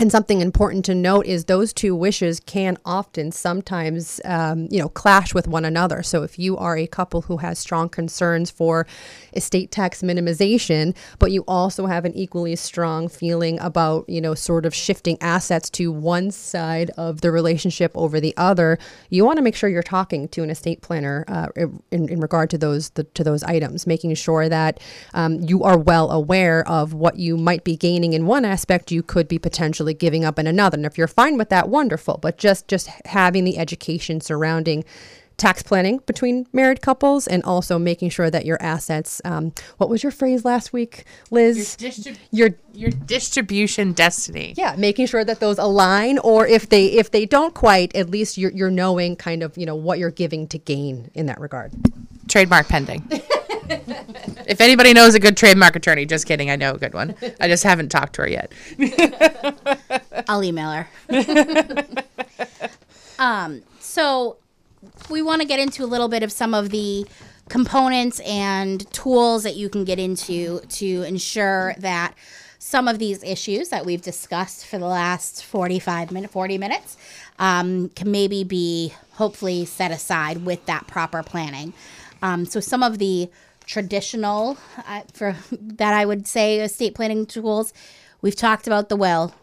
And 0.00 0.10
something 0.10 0.40
important 0.40 0.84
to 0.86 0.94
note 0.94 1.26
is 1.26 1.44
those 1.44 1.72
two 1.72 1.94
wishes 1.94 2.40
can 2.40 2.76
often 2.84 3.30
sometimes, 3.30 4.20
um, 4.24 4.66
you 4.70 4.80
know, 4.80 4.88
clash 4.88 5.32
with 5.32 5.46
one 5.46 5.64
another. 5.64 6.02
So 6.02 6.22
if 6.22 6.38
you 6.38 6.56
are 6.56 6.76
a 6.76 6.88
couple 6.88 7.22
who 7.22 7.36
has 7.36 7.58
strong 7.58 7.88
concerns 7.88 8.50
for 8.50 8.86
estate 9.34 9.70
tax 9.70 10.02
minimization, 10.02 10.96
but 11.18 11.30
you 11.30 11.44
also 11.46 11.86
have 11.86 12.04
an 12.04 12.14
equally 12.14 12.56
strong 12.56 13.06
feeling 13.06 13.60
about, 13.60 14.08
you 14.08 14.20
know, 14.20 14.34
sort 14.34 14.66
of 14.66 14.74
shifting 14.74 15.18
assets 15.20 15.70
to 15.70 15.92
one 15.92 16.30
side 16.32 16.90
of 16.96 17.20
the 17.20 17.30
relationship 17.30 17.92
over 17.94 18.18
the 18.18 18.34
other, 18.36 18.78
you 19.10 19.24
want 19.24 19.36
to 19.36 19.42
make 19.42 19.54
sure 19.54 19.68
you're 19.68 19.82
talking 19.82 20.26
to 20.28 20.42
an 20.42 20.50
estate 20.50 20.80
planner 20.80 21.24
uh, 21.28 21.46
in, 21.92 22.08
in 22.08 22.18
regard 22.18 22.50
to 22.50 22.58
those 22.58 22.90
the, 22.90 23.04
to 23.04 23.22
those 23.22 23.44
items, 23.44 23.86
making 23.86 24.14
sure 24.14 24.48
that 24.48 24.80
um, 25.14 25.38
you 25.40 25.62
are 25.62 25.78
well 25.78 26.10
aware 26.10 26.66
of 26.66 26.92
what 26.92 27.18
you 27.18 27.36
might 27.36 27.62
be 27.62 27.76
gaining 27.76 28.14
in 28.14 28.26
one 28.26 28.44
aspect, 28.44 28.90
you 28.90 29.02
could 29.02 29.28
be 29.28 29.38
potentially 29.38 29.91
giving 29.94 30.24
up 30.24 30.38
in 30.38 30.46
another. 30.46 30.76
And 30.76 30.86
if 30.86 30.98
you're 30.98 31.08
fine 31.08 31.36
with 31.36 31.48
that, 31.50 31.68
wonderful. 31.68 32.18
But 32.18 32.38
just 32.38 32.68
just 32.68 32.88
having 33.06 33.44
the 33.44 33.58
education 33.58 34.20
surrounding 34.20 34.84
tax 35.36 35.62
planning 35.62 35.98
between 36.06 36.46
married 36.52 36.80
couples 36.80 37.26
and 37.26 37.42
also 37.42 37.78
making 37.78 38.10
sure 38.10 38.30
that 38.30 38.44
your 38.44 38.60
assets 38.62 39.20
um, 39.24 39.52
what 39.78 39.88
was 39.88 40.02
your 40.02 40.12
phrase 40.12 40.44
last 40.44 40.72
week 40.72 41.04
liz 41.30 41.76
your, 41.80 41.90
distrib- 41.90 42.18
your 42.30 42.50
your 42.72 42.90
distribution 42.90 43.92
destiny 43.92 44.54
yeah 44.56 44.74
making 44.78 45.06
sure 45.06 45.24
that 45.24 45.40
those 45.40 45.58
align 45.58 46.18
or 46.18 46.46
if 46.46 46.68
they 46.68 46.86
if 46.86 47.10
they 47.10 47.26
don't 47.26 47.54
quite 47.54 47.94
at 47.96 48.10
least 48.10 48.38
you're, 48.38 48.52
you're 48.52 48.70
knowing 48.70 49.16
kind 49.16 49.42
of 49.42 49.56
you 49.56 49.66
know 49.66 49.74
what 49.74 49.98
you're 49.98 50.10
giving 50.10 50.46
to 50.46 50.58
gain 50.58 51.10
in 51.14 51.26
that 51.26 51.40
regard 51.40 51.72
trademark 52.28 52.68
pending 52.68 53.02
if 53.68 54.60
anybody 54.60 54.92
knows 54.92 55.14
a 55.14 55.20
good 55.20 55.36
trademark 55.36 55.76
attorney, 55.76 56.06
just 56.06 56.26
kidding, 56.26 56.50
I 56.50 56.56
know 56.56 56.72
a 56.72 56.78
good 56.78 56.94
one. 56.94 57.14
I 57.40 57.48
just 57.48 57.64
haven't 57.64 57.90
talked 57.90 58.14
to 58.14 58.22
her 58.22 58.28
yet. 58.28 58.52
I'll 60.28 60.44
email 60.44 60.70
her. 60.70 60.88
um, 63.18 63.62
so 63.80 64.36
we 65.10 65.22
want 65.22 65.42
to 65.42 65.48
get 65.48 65.60
into 65.60 65.84
a 65.84 65.86
little 65.86 66.08
bit 66.08 66.22
of 66.22 66.32
some 66.32 66.54
of 66.54 66.70
the 66.70 67.06
components 67.48 68.20
and 68.20 68.90
tools 68.92 69.42
that 69.42 69.56
you 69.56 69.68
can 69.68 69.84
get 69.84 69.98
into 69.98 70.60
to 70.60 71.02
ensure 71.02 71.74
that 71.78 72.14
some 72.58 72.86
of 72.86 72.98
these 72.98 73.22
issues 73.24 73.70
that 73.70 73.84
we've 73.84 74.02
discussed 74.02 74.64
for 74.64 74.78
the 74.78 74.86
last 74.86 75.44
45 75.44 76.12
minutes 76.12 76.32
40 76.32 76.58
minutes 76.58 76.96
um, 77.38 77.88
can 77.90 78.10
maybe 78.10 78.44
be 78.44 78.94
hopefully 79.14 79.64
set 79.64 79.90
aside 79.90 80.46
with 80.46 80.64
that 80.66 80.86
proper 80.86 81.22
planning 81.22 81.72
um, 82.22 82.46
so 82.46 82.60
some 82.60 82.82
of 82.82 82.98
the 82.98 83.28
traditional 83.72 84.58
uh, 84.86 85.00
for 85.14 85.34
that 85.50 85.94
I 85.94 86.04
would 86.04 86.26
say 86.26 86.60
estate 86.60 86.94
planning 86.94 87.24
tools. 87.24 87.72
We've 88.20 88.36
talked 88.36 88.66
about 88.66 88.90
the 88.90 88.96
will. 88.96 89.34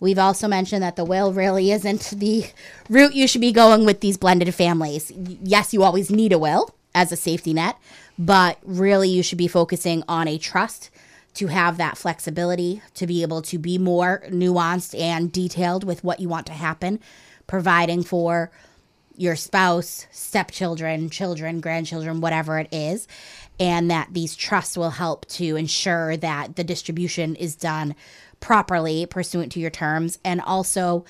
We've 0.00 0.18
also 0.18 0.48
mentioned 0.48 0.82
that 0.82 0.96
the 0.96 1.04
will 1.04 1.32
really 1.32 1.72
isn't 1.72 2.10
the 2.16 2.44
route 2.90 3.14
you 3.14 3.26
should 3.26 3.40
be 3.40 3.52
going 3.52 3.86
with 3.86 4.00
these 4.00 4.18
blended 4.18 4.54
families. 4.54 5.10
Yes, 5.42 5.72
you 5.72 5.82
always 5.82 6.10
need 6.10 6.32
a 6.32 6.38
will 6.38 6.74
as 6.94 7.10
a 7.10 7.16
safety 7.16 7.54
net, 7.54 7.78
but 8.18 8.58
really 8.62 9.08
you 9.08 9.22
should 9.22 9.38
be 9.38 9.48
focusing 9.48 10.02
on 10.06 10.28
a 10.28 10.36
trust 10.36 10.90
to 11.32 11.46
have 11.46 11.78
that 11.78 11.96
flexibility 11.96 12.82
to 12.94 13.06
be 13.06 13.22
able 13.22 13.40
to 13.40 13.58
be 13.58 13.78
more 13.78 14.22
nuanced 14.28 14.98
and 14.98 15.32
detailed 15.32 15.84
with 15.84 16.04
what 16.04 16.20
you 16.20 16.28
want 16.28 16.46
to 16.46 16.52
happen, 16.52 17.00
providing 17.46 18.02
for 18.02 18.50
your 19.20 19.36
spouse, 19.36 20.06
stepchildren, 20.10 21.10
children, 21.10 21.60
grandchildren, 21.60 22.22
whatever 22.22 22.58
it 22.58 22.68
is, 22.72 23.06
and 23.58 23.90
that 23.90 24.08
these 24.12 24.34
trusts 24.34 24.78
will 24.78 24.90
help 24.90 25.26
to 25.26 25.56
ensure 25.56 26.16
that 26.16 26.56
the 26.56 26.64
distribution 26.64 27.36
is 27.36 27.54
done 27.54 27.94
properly 28.40 29.04
pursuant 29.04 29.52
to 29.52 29.60
your 29.60 29.70
terms. 29.70 30.18
And 30.24 30.40
also 30.40 31.04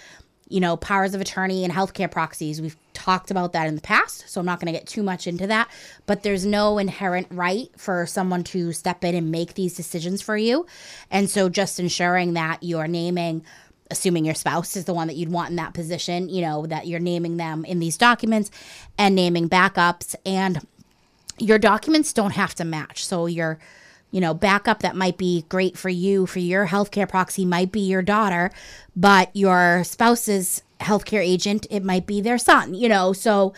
you 0.49 0.59
know 0.59 0.77
powers 0.77 1.15
of 1.15 1.21
attorney 1.21 1.63
and 1.63 1.73
healthcare 1.73 2.11
proxies. 2.11 2.61
We've 2.61 2.77
talked 2.93 3.31
about 3.31 3.53
that 3.53 3.69
in 3.69 3.77
the 3.77 3.81
past 3.81 4.29
so 4.29 4.41
i'm 4.41 4.47
not 4.47 4.61
going 4.61 4.71
to 4.71 4.79
get 4.79 4.87
too 4.87 5.05
much 5.05 5.29
into 5.29 5.47
that. 5.47 5.71
But 6.07 6.25
there's 6.25 6.45
no 6.45 6.79
inherent 6.79 7.29
right 7.31 7.69
for 7.77 8.05
someone 8.07 8.43
to 8.45 8.73
step 8.73 9.05
in 9.05 9.15
and 9.15 9.31
make 9.31 9.55
these 9.55 9.75
decisions 9.75 10.21
for 10.21 10.37
you. 10.37 10.67
And 11.11 11.31
so 11.31 11.49
just 11.49 11.79
ensuring 11.79 12.35
that 12.35 12.63
you're 12.63 12.89
naming 12.89 13.45
assuming 13.91 14.25
your 14.25 14.35
spouse 14.35 14.77
is 14.77 14.85
the 14.85 14.95
one 14.95 15.09
that 15.09 15.17
you'd 15.17 15.33
want 15.33 15.51
in 15.51 15.57
that 15.57 15.75
position 15.75 16.29
you 16.29 16.41
know 16.41 16.67
that 16.67 16.87
you're 16.87 17.01
naming 17.01 17.37
them 17.37 17.65
in 17.65 17.79
these 17.79 17.97
documents 17.99 18.51
and 18.97 19.15
naming 19.15 19.49
backups 19.49 20.15
and 20.25 20.65
your 21.41 21.59
documents 21.59 22.13
don't 22.13 22.33
have 22.33 22.55
to 22.55 22.65
match. 22.65 23.05
So 23.05 23.27
your 23.27 23.59
you 24.13 24.21
know, 24.21 24.35
backup 24.35 24.81
that 24.81 24.97
might 24.97 25.17
be 25.17 25.45
great 25.49 25.79
for 25.79 25.89
you, 25.89 26.27
for 26.27 26.41
your 26.41 26.67
healthcare 26.67 27.09
proxy 27.09 27.45
might 27.45 27.71
be 27.71 27.79
your 27.79 28.03
daughter, 28.03 28.51
but 28.97 29.31
your 29.35 29.85
spouse's 29.85 30.63
healthcare 30.81 31.25
agent, 31.25 31.65
it 31.71 31.85
might 31.85 32.09
be 32.09 32.21
their 32.21 32.37
son, 32.37 32.75
you 32.75 32.89
know. 32.89 33.13
So 33.13 33.55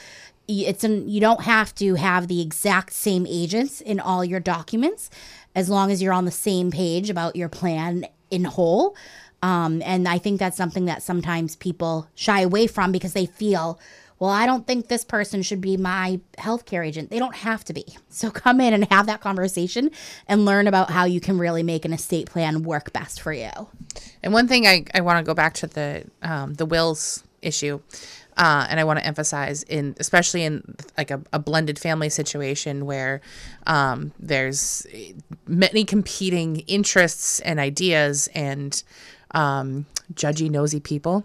it's 0.46 0.84
an, 0.84 1.08
you 1.08 1.22
don't 1.22 1.40
have 1.44 1.74
to 1.76 1.94
have 1.94 2.28
the 2.28 2.42
exact 2.42 2.92
same 2.92 3.26
agents 3.26 3.80
in 3.80 3.98
all 3.98 4.22
your 4.26 4.40
documents 4.40 5.08
as 5.54 5.70
long 5.70 5.90
as 5.90 6.02
you're 6.02 6.12
on 6.12 6.26
the 6.26 6.30
same 6.30 6.70
page 6.70 7.08
about 7.08 7.34
your 7.34 7.48
plan 7.48 8.04
in 8.30 8.44
whole. 8.44 8.94
Um, 9.42 9.82
and 9.84 10.08
I 10.08 10.18
think 10.18 10.38
that's 10.38 10.56
something 10.56 10.84
that 10.86 11.02
sometimes 11.02 11.56
people 11.56 12.08
shy 12.14 12.40
away 12.40 12.66
from 12.68 12.92
because 12.92 13.12
they 13.12 13.26
feel, 13.26 13.78
well, 14.18 14.30
I 14.30 14.46
don't 14.46 14.66
think 14.66 14.86
this 14.86 15.04
person 15.04 15.42
should 15.42 15.60
be 15.60 15.76
my 15.76 16.20
healthcare 16.38 16.86
agent. 16.86 17.10
They 17.10 17.18
don't 17.18 17.34
have 17.34 17.64
to 17.64 17.72
be. 17.72 17.84
So 18.12 18.30
come 18.30 18.60
in 18.60 18.74
and 18.74 18.84
have 18.92 19.06
that 19.06 19.22
conversation 19.22 19.90
and 20.28 20.44
learn 20.44 20.68
about 20.68 20.90
how 20.90 21.06
you 21.06 21.18
can 21.18 21.38
really 21.38 21.62
make 21.62 21.86
an 21.86 21.94
estate 21.94 22.30
plan 22.30 22.62
work 22.62 22.92
best 22.92 23.22
for 23.22 23.32
you. 23.32 23.50
And 24.22 24.34
one 24.34 24.46
thing 24.46 24.66
I, 24.66 24.84
I 24.94 25.00
want 25.00 25.18
to 25.18 25.24
go 25.24 25.32
back 25.32 25.54
to 25.54 25.66
the 25.66 26.04
um, 26.20 26.52
the 26.54 26.66
wills 26.66 27.24
issue. 27.40 27.80
Uh, 28.36 28.66
and 28.68 28.80
I 28.80 28.84
want 28.84 28.98
to 28.98 29.04
emphasize 29.04 29.62
in, 29.64 29.94
especially 29.98 30.44
in 30.44 30.76
like 30.96 31.10
a, 31.10 31.20
a 31.32 31.38
blended 31.38 31.78
family 31.78 32.08
situation 32.08 32.86
where 32.86 33.20
um, 33.66 34.12
there's 34.18 34.86
many 35.46 35.84
competing 35.84 36.60
interests 36.60 37.40
and 37.40 37.58
ideas 37.58 38.28
and 38.34 38.82
um, 39.32 39.86
judgy, 40.14 40.50
nosy 40.50 40.80
people. 40.80 41.24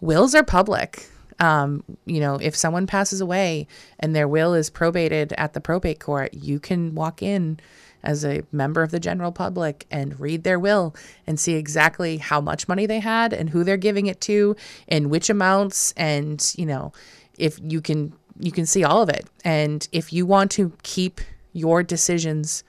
Wills 0.00 0.34
are 0.34 0.44
public. 0.44 1.08
Um, 1.40 1.84
you 2.04 2.20
know, 2.20 2.36
if 2.36 2.56
someone 2.56 2.86
passes 2.86 3.20
away 3.20 3.68
and 4.00 4.14
their 4.14 4.26
will 4.26 4.54
is 4.54 4.70
probated 4.70 5.32
at 5.38 5.52
the 5.52 5.60
probate 5.60 6.00
court, 6.00 6.34
you 6.34 6.58
can 6.58 6.94
walk 6.94 7.22
in 7.22 7.60
as 8.02 8.24
a 8.24 8.42
member 8.52 8.82
of 8.82 8.90
the 8.90 9.00
general 9.00 9.32
public 9.32 9.86
and 9.90 10.18
read 10.20 10.44
their 10.44 10.58
will 10.58 10.94
and 11.26 11.38
see 11.38 11.54
exactly 11.54 12.18
how 12.18 12.40
much 12.40 12.68
money 12.68 12.86
they 12.86 13.00
had 13.00 13.32
and 13.32 13.50
who 13.50 13.64
they're 13.64 13.76
giving 13.76 14.06
it 14.06 14.20
to 14.20 14.56
and 14.88 15.10
which 15.10 15.28
amounts 15.28 15.92
and 15.96 16.54
you 16.56 16.66
know 16.66 16.92
if 17.38 17.58
you 17.62 17.80
can 17.80 18.12
you 18.38 18.52
can 18.52 18.66
see 18.66 18.84
all 18.84 19.02
of 19.02 19.08
it 19.08 19.26
and 19.44 19.88
if 19.92 20.12
you 20.12 20.24
want 20.24 20.50
to 20.50 20.72
keep 20.82 21.20
your 21.52 21.82
decisions 21.82 22.62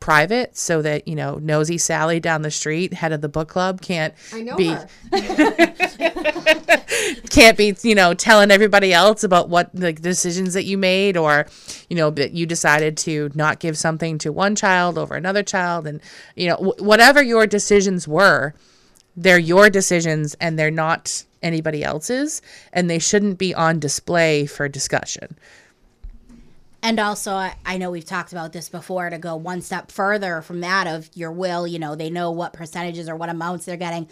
private 0.00 0.56
so 0.56 0.82
that 0.82 1.08
you 1.08 1.14
know 1.14 1.36
nosy 1.36 1.78
sally 1.78 2.20
down 2.20 2.42
the 2.42 2.50
street 2.50 2.92
head 2.94 3.12
of 3.12 3.22
the 3.22 3.28
book 3.28 3.48
club 3.48 3.80
can't 3.80 4.14
be 4.56 4.76
can't 7.30 7.56
be 7.56 7.74
you 7.82 7.94
know 7.94 8.14
telling 8.14 8.50
everybody 8.50 8.92
else 8.92 9.24
about 9.24 9.48
what 9.48 9.70
the 9.74 9.92
decisions 9.92 10.54
that 10.54 10.64
you 10.64 10.78
made 10.78 11.16
or 11.16 11.46
you 11.88 11.96
know 11.96 12.10
that 12.10 12.32
you 12.32 12.46
decided 12.46 12.96
to 12.96 13.30
not 13.34 13.58
give 13.58 13.76
something 13.76 14.18
to 14.18 14.32
one 14.32 14.54
child 14.54 14.98
over 14.98 15.14
another 15.14 15.42
child. 15.42 15.86
And 15.86 16.00
you 16.34 16.48
know 16.48 16.56
wh- 16.56 16.82
whatever 16.82 17.22
your 17.22 17.46
decisions 17.46 18.06
were 18.06 18.54
they're 19.16 19.38
your 19.38 19.70
decisions 19.70 20.34
and 20.40 20.58
they're 20.58 20.70
not 20.70 21.24
anybody 21.42 21.82
else's 21.82 22.42
and 22.72 22.90
they 22.90 22.98
shouldn't 22.98 23.38
be 23.38 23.54
on 23.54 23.78
display 23.78 24.46
for 24.46 24.68
discussion 24.68 25.36
And 26.82 27.00
also, 27.00 27.32
I, 27.32 27.56
I 27.64 27.78
know 27.78 27.90
we've 27.90 28.04
talked 28.04 28.32
about 28.32 28.52
this 28.52 28.68
before 28.68 29.10
to 29.10 29.18
go 29.18 29.34
one 29.36 29.60
step 29.60 29.90
further 29.90 30.40
from 30.42 30.60
that 30.60 30.86
of 30.86 31.10
your 31.14 31.32
will, 31.32 31.66
you 31.66 31.78
know, 31.78 31.94
they 31.96 32.10
know 32.10 32.30
what 32.30 32.52
percentages 32.52 33.08
or 33.08 33.16
what 33.16 33.28
amounts 33.28 33.64
they're 33.64 33.76
getting. 33.76 34.08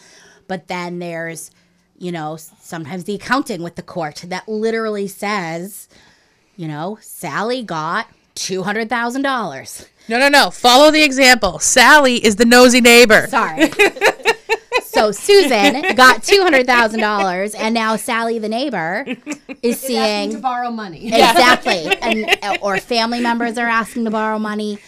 But 0.49 0.67
then 0.69 0.99
there's, 0.99 1.51
you 1.99 2.11
know, 2.11 2.37
sometimes 2.37 3.05
the 3.05 3.15
accounting 3.15 3.63
with 3.63 3.77
the 3.77 3.83
court 3.83 4.25
that 4.27 4.49
literally 4.49 5.07
says, 5.07 5.89
you 6.57 6.67
know, 6.67 6.99
Sally 7.01 7.63
got 7.63 8.09
$200,000. 8.35 9.89
no 10.09 10.19
no 10.19 10.29
no 10.29 10.51
follow 10.51 10.91
the 10.91 11.03
example 11.03 11.59
sally 11.61 12.17
is 12.17 12.35
the 12.37 12.45
nosy 12.45 12.81
neighbor 12.81 13.27
Sorry. 13.29 13.71
so 14.95 15.11
Susan 15.13 15.95
got 15.95 16.23
$200,000 16.23 17.55
and 17.59 17.75
now 17.75 17.97
Sally 17.97 18.39
the 18.39 18.49
neighbor 18.49 19.05
is 19.63 19.81
seeing 19.81 20.33
to 20.33 20.39
borrow 20.39 20.71
money. 20.71 21.07
exactly 21.13 21.87
and 22.01 22.39
uh, 22.43 22.57
or 22.63 22.79
family 22.79 23.21
members 23.21 23.59
are 23.59 23.67
asking 23.69 24.05
to 24.05 24.11
borrow 24.11 24.39
money 24.39 24.79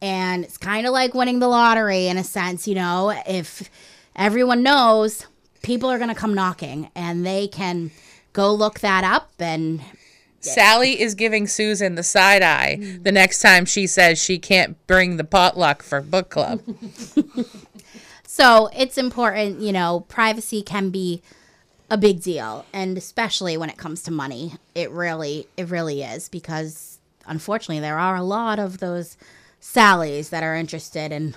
and 0.00 0.44
it's 0.44 0.58
kind 0.58 0.86
of 0.86 0.92
like 0.92 1.14
winning 1.14 1.38
the 1.38 1.48
lottery 1.48 2.06
in 2.06 2.16
a 2.16 2.24
sense 2.24 2.68
you 2.68 2.74
know 2.74 3.10
if 3.26 3.68
everyone 4.14 4.62
knows 4.62 5.26
people 5.62 5.90
are 5.90 5.98
going 5.98 6.08
to 6.08 6.14
come 6.14 6.34
knocking 6.34 6.90
and 6.94 7.24
they 7.26 7.48
can 7.48 7.90
go 8.32 8.52
look 8.52 8.80
that 8.80 9.04
up 9.04 9.32
and 9.38 9.80
Sally 10.40 11.00
is 11.00 11.14
giving 11.14 11.46
Susan 11.48 11.96
the 11.96 12.02
side 12.02 12.42
eye 12.42 12.98
the 13.02 13.10
next 13.10 13.40
time 13.40 13.64
she 13.64 13.86
says 13.86 14.22
she 14.22 14.38
can't 14.38 14.76
bring 14.86 15.16
the 15.16 15.24
potluck 15.24 15.82
for 15.82 16.00
book 16.00 16.30
club. 16.30 16.62
so 18.36 18.68
it's 18.76 18.98
important 18.98 19.60
you 19.60 19.72
know 19.72 20.00
privacy 20.08 20.60
can 20.62 20.90
be 20.90 21.22
a 21.88 21.96
big 21.96 22.20
deal 22.20 22.66
and 22.72 22.98
especially 22.98 23.56
when 23.56 23.70
it 23.70 23.78
comes 23.78 24.02
to 24.02 24.10
money 24.10 24.52
it 24.74 24.90
really 24.90 25.46
it 25.56 25.68
really 25.68 26.02
is 26.02 26.28
because 26.28 26.98
unfortunately 27.26 27.80
there 27.80 27.98
are 27.98 28.16
a 28.16 28.22
lot 28.22 28.58
of 28.58 28.78
those 28.78 29.16
sallies 29.58 30.28
that 30.28 30.42
are 30.42 30.54
interested 30.54 31.12
in 31.12 31.34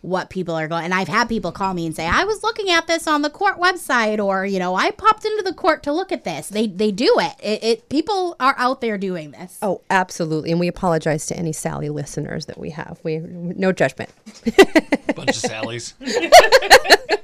what 0.00 0.30
people 0.30 0.54
are 0.54 0.66
going 0.66 0.82
and 0.84 0.94
i've 0.94 1.08
had 1.08 1.28
people 1.28 1.52
call 1.52 1.74
me 1.74 1.84
and 1.84 1.94
say 1.94 2.06
i 2.06 2.24
was 2.24 2.42
looking 2.42 2.70
at 2.70 2.86
this 2.86 3.06
on 3.06 3.20
the 3.20 3.28
court 3.28 3.58
website 3.58 4.18
or 4.18 4.46
you 4.46 4.58
know 4.58 4.74
i 4.74 4.90
popped 4.92 5.26
into 5.26 5.42
the 5.42 5.52
court 5.52 5.82
to 5.82 5.92
look 5.92 6.10
at 6.10 6.24
this 6.24 6.48
they 6.48 6.66
they 6.66 6.90
do 6.90 7.16
it 7.18 7.34
it, 7.42 7.62
it 7.62 7.88
people 7.90 8.34
are 8.40 8.54
out 8.56 8.80
there 8.80 8.96
doing 8.96 9.30
this 9.32 9.58
Oh, 9.60 9.82
absolutely. 9.90 10.50
And 10.50 10.58
we 10.58 10.68
apologize 10.68 11.26
to 11.26 11.36
any 11.36 11.52
Sally 11.52 11.90
listeners 11.90 12.46
that 12.46 12.56
we 12.56 12.70
have. 12.70 12.98
We 13.02 13.18
no 13.18 13.72
judgment. 13.72 14.10
Bunch 15.14 15.30
of 15.30 15.50
Sallys. 15.50 15.94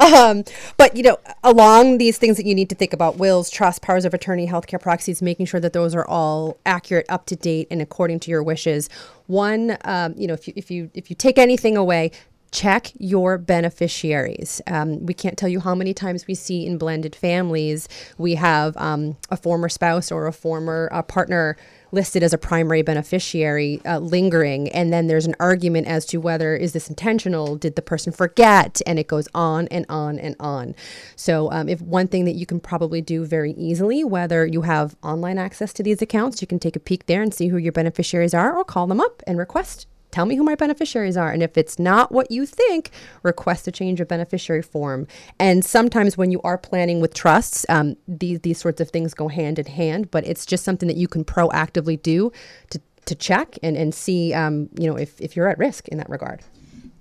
Um, 0.00 0.44
but 0.76 0.96
you 0.96 1.02
know, 1.02 1.18
along 1.42 1.98
these 1.98 2.18
things 2.18 2.36
that 2.36 2.46
you 2.46 2.54
need 2.54 2.68
to 2.70 2.74
think 2.74 2.92
about: 2.92 3.16
wills, 3.16 3.50
trust, 3.50 3.82
powers 3.82 4.04
of 4.04 4.14
attorney, 4.14 4.46
healthcare 4.46 4.80
proxies, 4.80 5.20
making 5.20 5.46
sure 5.46 5.60
that 5.60 5.72
those 5.72 5.94
are 5.94 6.06
all 6.06 6.56
accurate, 6.64 7.06
up 7.08 7.26
to 7.26 7.36
date, 7.36 7.66
and 7.70 7.82
according 7.82 8.20
to 8.20 8.30
your 8.30 8.42
wishes. 8.42 8.88
One, 9.26 9.76
um, 9.84 10.14
you 10.16 10.26
know, 10.28 10.34
if 10.34 10.46
you 10.46 10.54
if 10.56 10.70
you 10.70 10.90
if 10.94 11.10
you 11.10 11.16
take 11.16 11.36
anything 11.36 11.76
away, 11.76 12.12
check 12.52 12.92
your 12.98 13.38
beneficiaries. 13.38 14.60
Um, 14.66 15.04
we 15.04 15.14
can't 15.14 15.36
tell 15.36 15.48
you 15.48 15.60
how 15.60 15.74
many 15.74 15.92
times 15.92 16.26
we 16.26 16.34
see 16.34 16.64
in 16.64 16.78
blended 16.78 17.14
families 17.14 17.88
we 18.16 18.36
have 18.36 18.76
um, 18.76 19.16
a 19.30 19.36
former 19.36 19.68
spouse 19.68 20.10
or 20.10 20.26
a 20.26 20.32
former 20.32 20.88
uh, 20.92 21.02
partner 21.02 21.56
listed 21.92 22.22
as 22.22 22.32
a 22.32 22.38
primary 22.38 22.82
beneficiary 22.82 23.80
uh, 23.84 23.98
lingering. 23.98 24.68
And 24.70 24.92
then 24.92 25.06
there's 25.06 25.26
an 25.26 25.36
argument 25.40 25.86
as 25.86 26.04
to 26.06 26.18
whether 26.18 26.54
is 26.54 26.72
this 26.72 26.88
intentional? 26.88 27.56
Did 27.56 27.76
the 27.76 27.82
person 27.82 28.12
forget? 28.12 28.80
And 28.86 28.98
it 28.98 29.06
goes 29.06 29.28
on 29.34 29.68
and 29.68 29.86
on 29.88 30.18
and 30.18 30.36
on. 30.40 30.74
So 31.16 31.50
um, 31.52 31.68
if 31.68 31.80
one 31.80 32.08
thing 32.08 32.24
that 32.24 32.34
you 32.34 32.46
can 32.46 32.60
probably 32.60 33.00
do 33.00 33.24
very 33.24 33.52
easily 33.52 34.04
whether 34.04 34.46
you 34.46 34.62
have 34.62 34.96
online 35.02 35.38
access 35.38 35.72
to 35.74 35.82
these 35.82 36.02
accounts 36.02 36.40
you 36.40 36.46
can 36.46 36.58
take 36.58 36.76
a 36.76 36.80
peek 36.80 37.06
there 37.06 37.22
and 37.22 37.32
see 37.32 37.48
who 37.48 37.56
your 37.56 37.72
beneficiaries 37.72 38.34
are 38.34 38.56
or 38.56 38.64
call 38.64 38.86
them 38.86 39.00
up 39.00 39.22
and 39.26 39.38
request 39.38 39.86
tell 40.10 40.26
me 40.26 40.36
who 40.36 40.42
my 40.42 40.54
beneficiaries 40.54 41.16
are. 41.16 41.30
And 41.30 41.42
if 41.42 41.56
it's 41.58 41.78
not 41.78 42.12
what 42.12 42.30
you 42.30 42.46
think, 42.46 42.90
request 43.22 43.68
a 43.68 43.72
change 43.72 44.00
of 44.00 44.08
beneficiary 44.08 44.62
form. 44.62 45.06
And 45.38 45.64
sometimes 45.64 46.16
when 46.16 46.30
you 46.30 46.40
are 46.42 46.58
planning 46.58 47.00
with 47.00 47.14
trusts, 47.14 47.66
um, 47.68 47.96
these, 48.06 48.40
these 48.40 48.58
sorts 48.58 48.80
of 48.80 48.90
things 48.90 49.14
go 49.14 49.28
hand 49.28 49.58
in 49.58 49.66
hand, 49.66 50.10
but 50.10 50.26
it's 50.26 50.46
just 50.46 50.64
something 50.64 50.86
that 50.88 50.96
you 50.96 51.08
can 51.08 51.24
proactively 51.24 52.00
do 52.00 52.32
to, 52.70 52.80
to 53.04 53.14
check 53.14 53.58
and, 53.62 53.76
and 53.76 53.94
see, 53.94 54.32
um, 54.32 54.68
you 54.78 54.86
know, 54.88 54.96
if, 54.96 55.20
if 55.20 55.36
you're 55.36 55.48
at 55.48 55.58
risk 55.58 55.88
in 55.88 55.98
that 55.98 56.08
regard. 56.08 56.42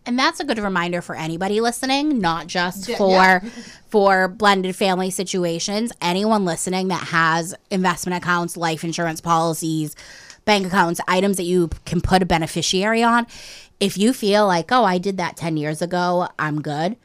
and 0.05 0.17
that's 0.17 0.39
a 0.39 0.45
good 0.45 0.57
reminder 0.57 1.01
for 1.01 1.15
anybody 1.15 1.59
listening 1.59 2.19
not 2.19 2.47
just 2.47 2.89
for 2.95 3.41
for 3.89 4.29
blended 4.29 4.73
family 4.75 5.09
situations 5.09 5.91
anyone 6.01 6.45
listening 6.45 6.87
that 6.87 7.03
has 7.03 7.53
investment 7.69 8.23
accounts 8.23 8.55
life 8.55 8.85
insurance 8.85 9.19
policies 9.19 9.95
bank 10.47 10.65
accounts 10.65 10.99
items 11.07 11.37
that 11.37 11.43
you 11.43 11.69
can 11.85 12.01
put 12.01 12.23
a 12.23 12.25
beneficiary 12.25 13.03
on 13.03 13.27
if 13.79 13.97
you 13.97 14.11
feel 14.13 14.47
like 14.47 14.71
oh 14.71 14.83
i 14.83 14.97
did 14.97 15.17
that 15.17 15.37
10 15.37 15.57
years 15.57 15.81
ago 15.81 16.27
i'm 16.39 16.61
good 16.61 16.97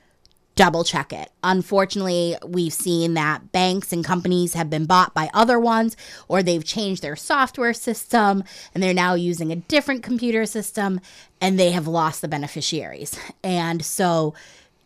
double 0.54 0.84
check 0.84 1.12
it. 1.12 1.30
Unfortunately, 1.42 2.36
we've 2.46 2.72
seen 2.72 3.14
that 3.14 3.52
banks 3.52 3.92
and 3.92 4.04
companies 4.04 4.54
have 4.54 4.68
been 4.68 4.84
bought 4.84 5.14
by 5.14 5.30
other 5.32 5.58
ones 5.58 5.96
or 6.28 6.42
they've 6.42 6.64
changed 6.64 7.02
their 7.02 7.16
software 7.16 7.72
system 7.72 8.44
and 8.74 8.82
they're 8.82 8.94
now 8.94 9.14
using 9.14 9.50
a 9.50 9.56
different 9.56 10.02
computer 10.02 10.44
system 10.46 11.00
and 11.40 11.58
they 11.58 11.70
have 11.70 11.86
lost 11.86 12.20
the 12.20 12.28
beneficiaries. 12.28 13.18
And 13.42 13.84
so 13.84 14.34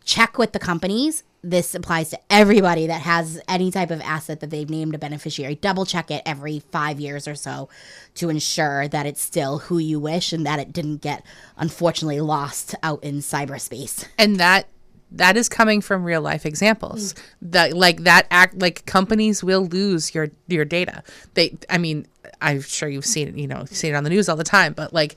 check 0.05 0.37
with 0.37 0.53
the 0.53 0.59
companies. 0.59 1.23
This 1.49 1.73
applies 1.73 2.09
to 2.09 2.19
everybody 2.29 2.87
that 2.87 3.01
has 3.03 3.41
any 3.47 3.71
type 3.71 3.89
of 3.89 4.01
asset 4.01 4.41
that 4.41 4.49
they've 4.49 4.69
named 4.69 4.95
a 4.95 4.97
beneficiary. 4.97 5.55
Double 5.55 5.85
check 5.85 6.11
it 6.11 6.21
every 6.25 6.59
five 6.59 6.99
years 6.99 7.27
or 7.27 7.35
so 7.35 7.69
to 8.15 8.29
ensure 8.29 8.87
that 8.89 9.05
it's 9.05 9.21
still 9.21 9.59
who 9.59 9.77
you 9.77 9.99
wish 9.99 10.33
and 10.33 10.45
that 10.45 10.59
it 10.59 10.73
didn't 10.73 10.97
get 10.97 11.23
unfortunately 11.55 12.19
lost 12.19 12.75
out 12.83 13.01
in 13.03 13.19
cyberspace. 13.19 14.05
and 14.17 14.37
that 14.37 14.67
that 15.09 15.37
is 15.37 15.47
coming 15.47 15.79
from 15.79 16.03
real 16.03 16.21
life 16.21 16.45
examples 16.45 17.15
that 17.41 17.71
like 17.71 18.03
that 18.03 18.27
act 18.29 18.59
like 18.59 18.85
companies 18.85 19.41
will 19.41 19.65
lose 19.65 20.13
your 20.13 20.27
your 20.47 20.65
data 20.65 21.01
they 21.33 21.57
i 21.69 21.77
mean 21.77 22.05
i'm 22.41 22.59
sure 22.59 22.89
you've 22.89 23.05
seen 23.05 23.29
it 23.29 23.35
you 23.35 23.47
know 23.47 23.63
seen 23.65 23.93
it 23.93 23.95
on 23.95 24.03
the 24.03 24.09
news 24.09 24.27
all 24.27 24.35
the 24.35 24.43
time 24.43 24.73
but 24.73 24.91
like 24.91 25.15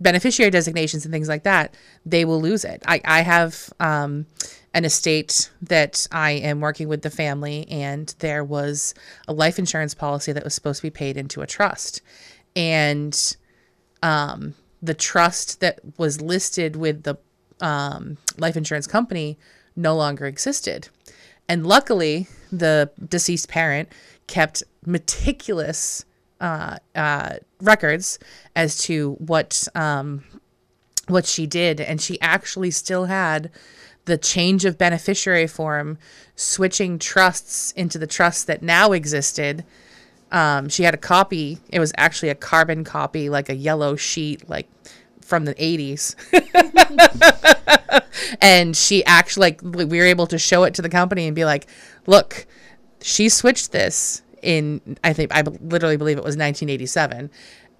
beneficiary 0.00 0.50
designations 0.50 1.04
and 1.04 1.12
things 1.12 1.28
like 1.28 1.44
that, 1.44 1.74
they 2.04 2.24
will 2.24 2.40
lose 2.40 2.64
it. 2.64 2.82
I, 2.86 3.00
I 3.04 3.20
have 3.20 3.70
um, 3.78 4.26
an 4.72 4.84
estate 4.84 5.50
that 5.62 6.06
I 6.12 6.32
am 6.32 6.60
working 6.60 6.88
with 6.88 7.02
the 7.02 7.10
family, 7.10 7.68
and 7.68 8.14
there 8.20 8.44
was 8.44 8.94
a 9.26 9.32
life 9.32 9.58
insurance 9.58 9.94
policy 9.94 10.32
that 10.32 10.44
was 10.44 10.54
supposed 10.54 10.80
to 10.80 10.86
be 10.86 10.90
paid 10.90 11.16
into 11.16 11.40
a 11.40 11.46
trust. 11.46 12.02
And 12.54 13.36
um, 14.02 14.54
the 14.82 14.94
trust 14.94 15.60
that 15.60 15.80
was 15.98 16.20
listed 16.20 16.76
with 16.76 17.02
the 17.02 17.16
um, 17.60 18.16
life 18.38 18.56
insurance 18.56 18.86
company 18.86 19.38
no 19.76 19.94
longer 19.96 20.26
existed. 20.26 20.88
And 21.48 21.66
luckily, 21.66 22.28
the 22.52 22.90
deceased 23.08 23.48
parent 23.48 23.88
kept 24.28 24.62
meticulous 24.86 26.04
uh, 26.40 26.78
uh, 26.94 27.34
records 27.60 28.18
as 28.54 28.78
to 28.84 29.14
what 29.14 29.66
um, 29.74 30.24
what 31.08 31.26
she 31.26 31.46
did, 31.46 31.80
and 31.80 32.00
she 32.00 32.20
actually 32.20 32.70
still 32.70 33.06
had 33.06 33.50
the 34.04 34.18
change 34.18 34.64
of 34.64 34.78
beneficiary 34.78 35.46
form, 35.46 35.98
switching 36.36 36.98
trusts 36.98 37.72
into 37.72 37.98
the 37.98 38.06
trust 38.06 38.46
that 38.46 38.62
now 38.62 38.92
existed. 38.92 39.64
Um, 40.32 40.68
she 40.68 40.84
had 40.84 40.94
a 40.94 40.98
copy. 40.98 41.58
It 41.68 41.80
was 41.80 41.92
actually 41.96 42.30
a 42.30 42.34
carbon 42.34 42.84
copy, 42.84 43.28
like 43.28 43.48
a 43.48 43.54
yellow 43.54 43.96
sheet, 43.96 44.48
like 44.48 44.68
from 45.20 45.44
the 45.44 45.54
80s. 45.54 46.14
and 48.40 48.76
she 48.76 49.04
actually, 49.04 49.42
like, 49.42 49.60
we 49.62 49.98
were 49.98 50.06
able 50.06 50.26
to 50.28 50.38
show 50.38 50.64
it 50.64 50.74
to 50.74 50.82
the 50.82 50.88
company 50.88 51.26
and 51.26 51.36
be 51.36 51.44
like, 51.44 51.66
look, 52.06 52.46
she 53.00 53.28
switched 53.28 53.72
this 53.72 54.22
in, 54.42 54.98
I 55.04 55.12
think, 55.12 55.34
I 55.34 55.42
literally 55.42 55.96
believe 55.96 56.16
it 56.16 56.24
was 56.24 56.36
1987 56.36 57.30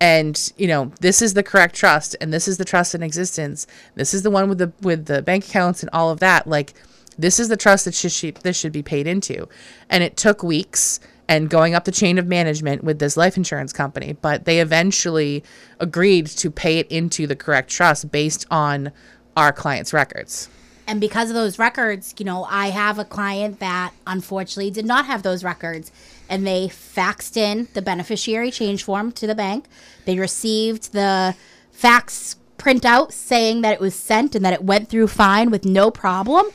and 0.00 0.52
you 0.56 0.66
know 0.66 0.90
this 1.00 1.20
is 1.20 1.34
the 1.34 1.42
correct 1.42 1.74
trust 1.74 2.16
and 2.20 2.32
this 2.32 2.48
is 2.48 2.56
the 2.56 2.64
trust 2.64 2.94
in 2.94 3.02
existence. 3.02 3.66
This 3.94 4.14
is 4.14 4.22
the 4.22 4.30
one 4.30 4.48
with 4.48 4.58
the 4.58 4.72
with 4.80 5.06
the 5.06 5.22
bank 5.22 5.46
accounts 5.46 5.82
and 5.82 5.90
all 5.92 6.10
of 6.10 6.20
that. 6.20 6.46
Like 6.46 6.74
this 7.18 7.38
is 7.38 7.48
the 7.48 7.56
trust 7.56 7.84
that 7.84 7.94
should 7.94 8.36
this 8.36 8.58
should 8.58 8.72
be 8.72 8.82
paid 8.82 9.06
into. 9.06 9.48
And 9.90 10.02
it 10.02 10.16
took 10.16 10.42
weeks 10.42 11.00
and 11.28 11.48
going 11.48 11.74
up 11.74 11.84
the 11.84 11.92
chain 11.92 12.18
of 12.18 12.26
management 12.26 12.82
with 12.82 12.98
this 12.98 13.16
life 13.16 13.36
insurance 13.36 13.72
company 13.72 14.16
but 14.20 14.46
they 14.46 14.58
eventually 14.58 15.44
agreed 15.78 16.26
to 16.26 16.50
pay 16.50 16.78
it 16.78 16.90
into 16.90 17.26
the 17.26 17.36
correct 17.36 17.70
trust 17.70 18.10
based 18.10 18.46
on 18.50 18.90
our 19.36 19.52
clients 19.52 19.92
records. 19.92 20.48
And 20.88 21.00
because 21.00 21.30
of 21.30 21.34
those 21.34 21.56
records 21.56 22.14
you 22.18 22.24
know 22.24 22.44
i 22.44 22.70
have 22.70 22.98
a 22.98 23.04
client 23.04 23.60
that 23.60 23.92
unfortunately 24.06 24.70
did 24.70 24.86
not 24.86 25.06
have 25.06 25.22
those 25.22 25.44
records 25.44 25.92
and 26.30 26.46
they 26.46 26.68
faxed 26.68 27.36
in 27.36 27.68
the 27.74 27.82
beneficiary 27.82 28.52
change 28.52 28.84
form 28.84 29.10
to 29.12 29.26
the 29.26 29.34
bank. 29.34 29.66
They 30.06 30.18
received 30.18 30.92
the 30.92 31.34
fax 31.72 32.36
printout 32.56 33.10
saying 33.10 33.62
that 33.62 33.74
it 33.74 33.80
was 33.80 33.94
sent 33.94 34.34
and 34.34 34.44
that 34.44 34.52
it 34.52 34.62
went 34.62 34.88
through 34.88 35.08
fine 35.08 35.50
with 35.50 35.64
no 35.64 35.90
problem. 35.90 36.46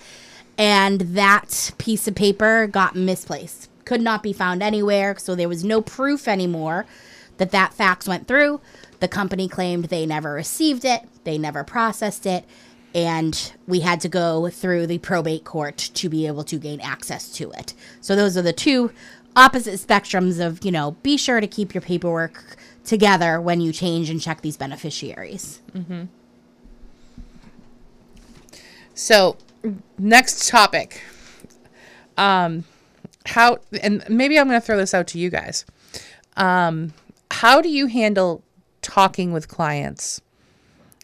And 0.57 1.01
that 1.01 1.73
piece 1.77 2.07
of 2.07 2.15
paper 2.15 2.67
got 2.67 2.95
misplaced. 2.95 3.69
Could 3.83 4.01
not 4.01 4.23
be 4.23 4.31
found 4.31 4.63
anywhere. 4.63 5.17
So 5.17 5.35
there 5.35 5.49
was 5.49 5.65
no 5.65 5.81
proof 5.81 6.27
anymore 6.27 6.85
that 7.37 7.51
that 7.51 7.73
fax 7.73 8.07
went 8.07 8.27
through. 8.27 8.61
The 9.01 9.09
company 9.09 9.49
claimed 9.49 9.85
they 9.85 10.05
never 10.05 10.31
received 10.31 10.85
it, 10.85 11.01
they 11.25 11.37
never 11.37 11.65
processed 11.65 12.25
it. 12.25 12.45
And 12.93 13.51
we 13.67 13.81
had 13.81 13.99
to 14.01 14.09
go 14.09 14.49
through 14.49 14.87
the 14.87 14.99
probate 14.99 15.43
court 15.43 15.77
to 15.95 16.07
be 16.07 16.27
able 16.27 16.45
to 16.45 16.57
gain 16.57 16.79
access 16.79 17.29
to 17.33 17.51
it. 17.51 17.73
So, 17.99 18.15
those 18.15 18.37
are 18.37 18.41
the 18.41 18.53
two 18.53 18.93
opposite 19.35 19.79
spectrums 19.79 20.45
of, 20.45 20.63
you 20.63 20.71
know, 20.71 20.91
be 21.03 21.17
sure 21.17 21.41
to 21.41 21.47
keep 21.47 21.73
your 21.73 21.81
paperwork 21.81 22.57
together 22.83 23.41
when 23.41 23.61
you 23.61 23.73
change 23.73 24.09
and 24.09 24.21
check 24.21 24.41
these 24.41 24.57
beneficiaries. 24.57 25.61
Mm-hmm. 25.73 26.03
So, 28.93 29.37
next 29.97 30.47
topic. 30.47 31.01
Um, 32.17 32.63
how, 33.25 33.57
and 33.81 34.03
maybe 34.07 34.39
I'm 34.39 34.47
going 34.47 34.59
to 34.59 34.65
throw 34.65 34.77
this 34.77 34.93
out 34.93 35.07
to 35.07 35.19
you 35.19 35.29
guys. 35.29 35.65
Um, 36.37 36.93
how 37.31 37.61
do 37.61 37.69
you 37.69 37.87
handle 37.87 38.43
talking 38.81 39.33
with 39.33 39.47
clients 39.47 40.21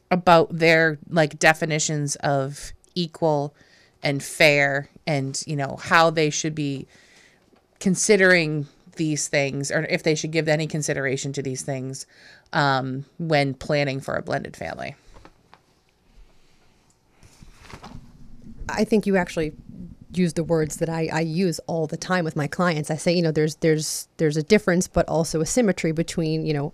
about 0.09 0.57
their 0.57 0.99
like 1.09 1.39
definitions 1.39 2.15
of 2.17 2.73
equal 2.95 3.53
and 4.03 4.21
fair 4.21 4.89
and, 5.07 5.41
you 5.47 5.55
know, 5.55 5.77
how 5.81 6.09
they 6.09 6.29
should 6.29 6.55
be 6.55 6.87
considering 7.81 8.67
these 8.95 9.27
things 9.27 9.71
or 9.71 9.83
if 9.89 10.03
they 10.03 10.15
should 10.15 10.31
give 10.31 10.47
any 10.47 10.67
consideration 10.67 11.33
to 11.33 11.41
these 11.41 11.63
things 11.63 12.05
um, 12.53 13.05
when 13.17 13.53
planning 13.53 13.99
for 13.99 14.15
a 14.15 14.21
blended 14.21 14.55
family. 14.55 14.95
I 18.69 18.83
think 18.83 19.05
you 19.05 19.17
actually 19.17 19.53
use 20.13 20.33
the 20.33 20.43
words 20.43 20.77
that 20.77 20.89
I, 20.89 21.09
I 21.11 21.21
use 21.21 21.59
all 21.67 21.87
the 21.87 21.97
time 21.97 22.23
with 22.23 22.35
my 22.35 22.47
clients. 22.47 22.91
I 22.91 22.95
say, 22.95 23.13
you 23.13 23.21
know, 23.21 23.31
there's 23.31 23.55
there's 23.55 24.07
there's 24.17 24.37
a 24.37 24.43
difference, 24.43 24.87
but 24.87 25.07
also 25.09 25.41
a 25.41 25.45
symmetry 25.45 25.91
between 25.91 26.45
you 26.45 26.53
know 26.53 26.73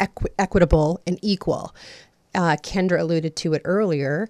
equi- 0.00 0.30
equitable 0.38 1.00
and 1.06 1.18
equal. 1.22 1.74
Uh, 2.34 2.56
Kendra 2.62 3.00
alluded 3.00 3.36
to 3.36 3.54
it 3.54 3.62
earlier. 3.64 4.28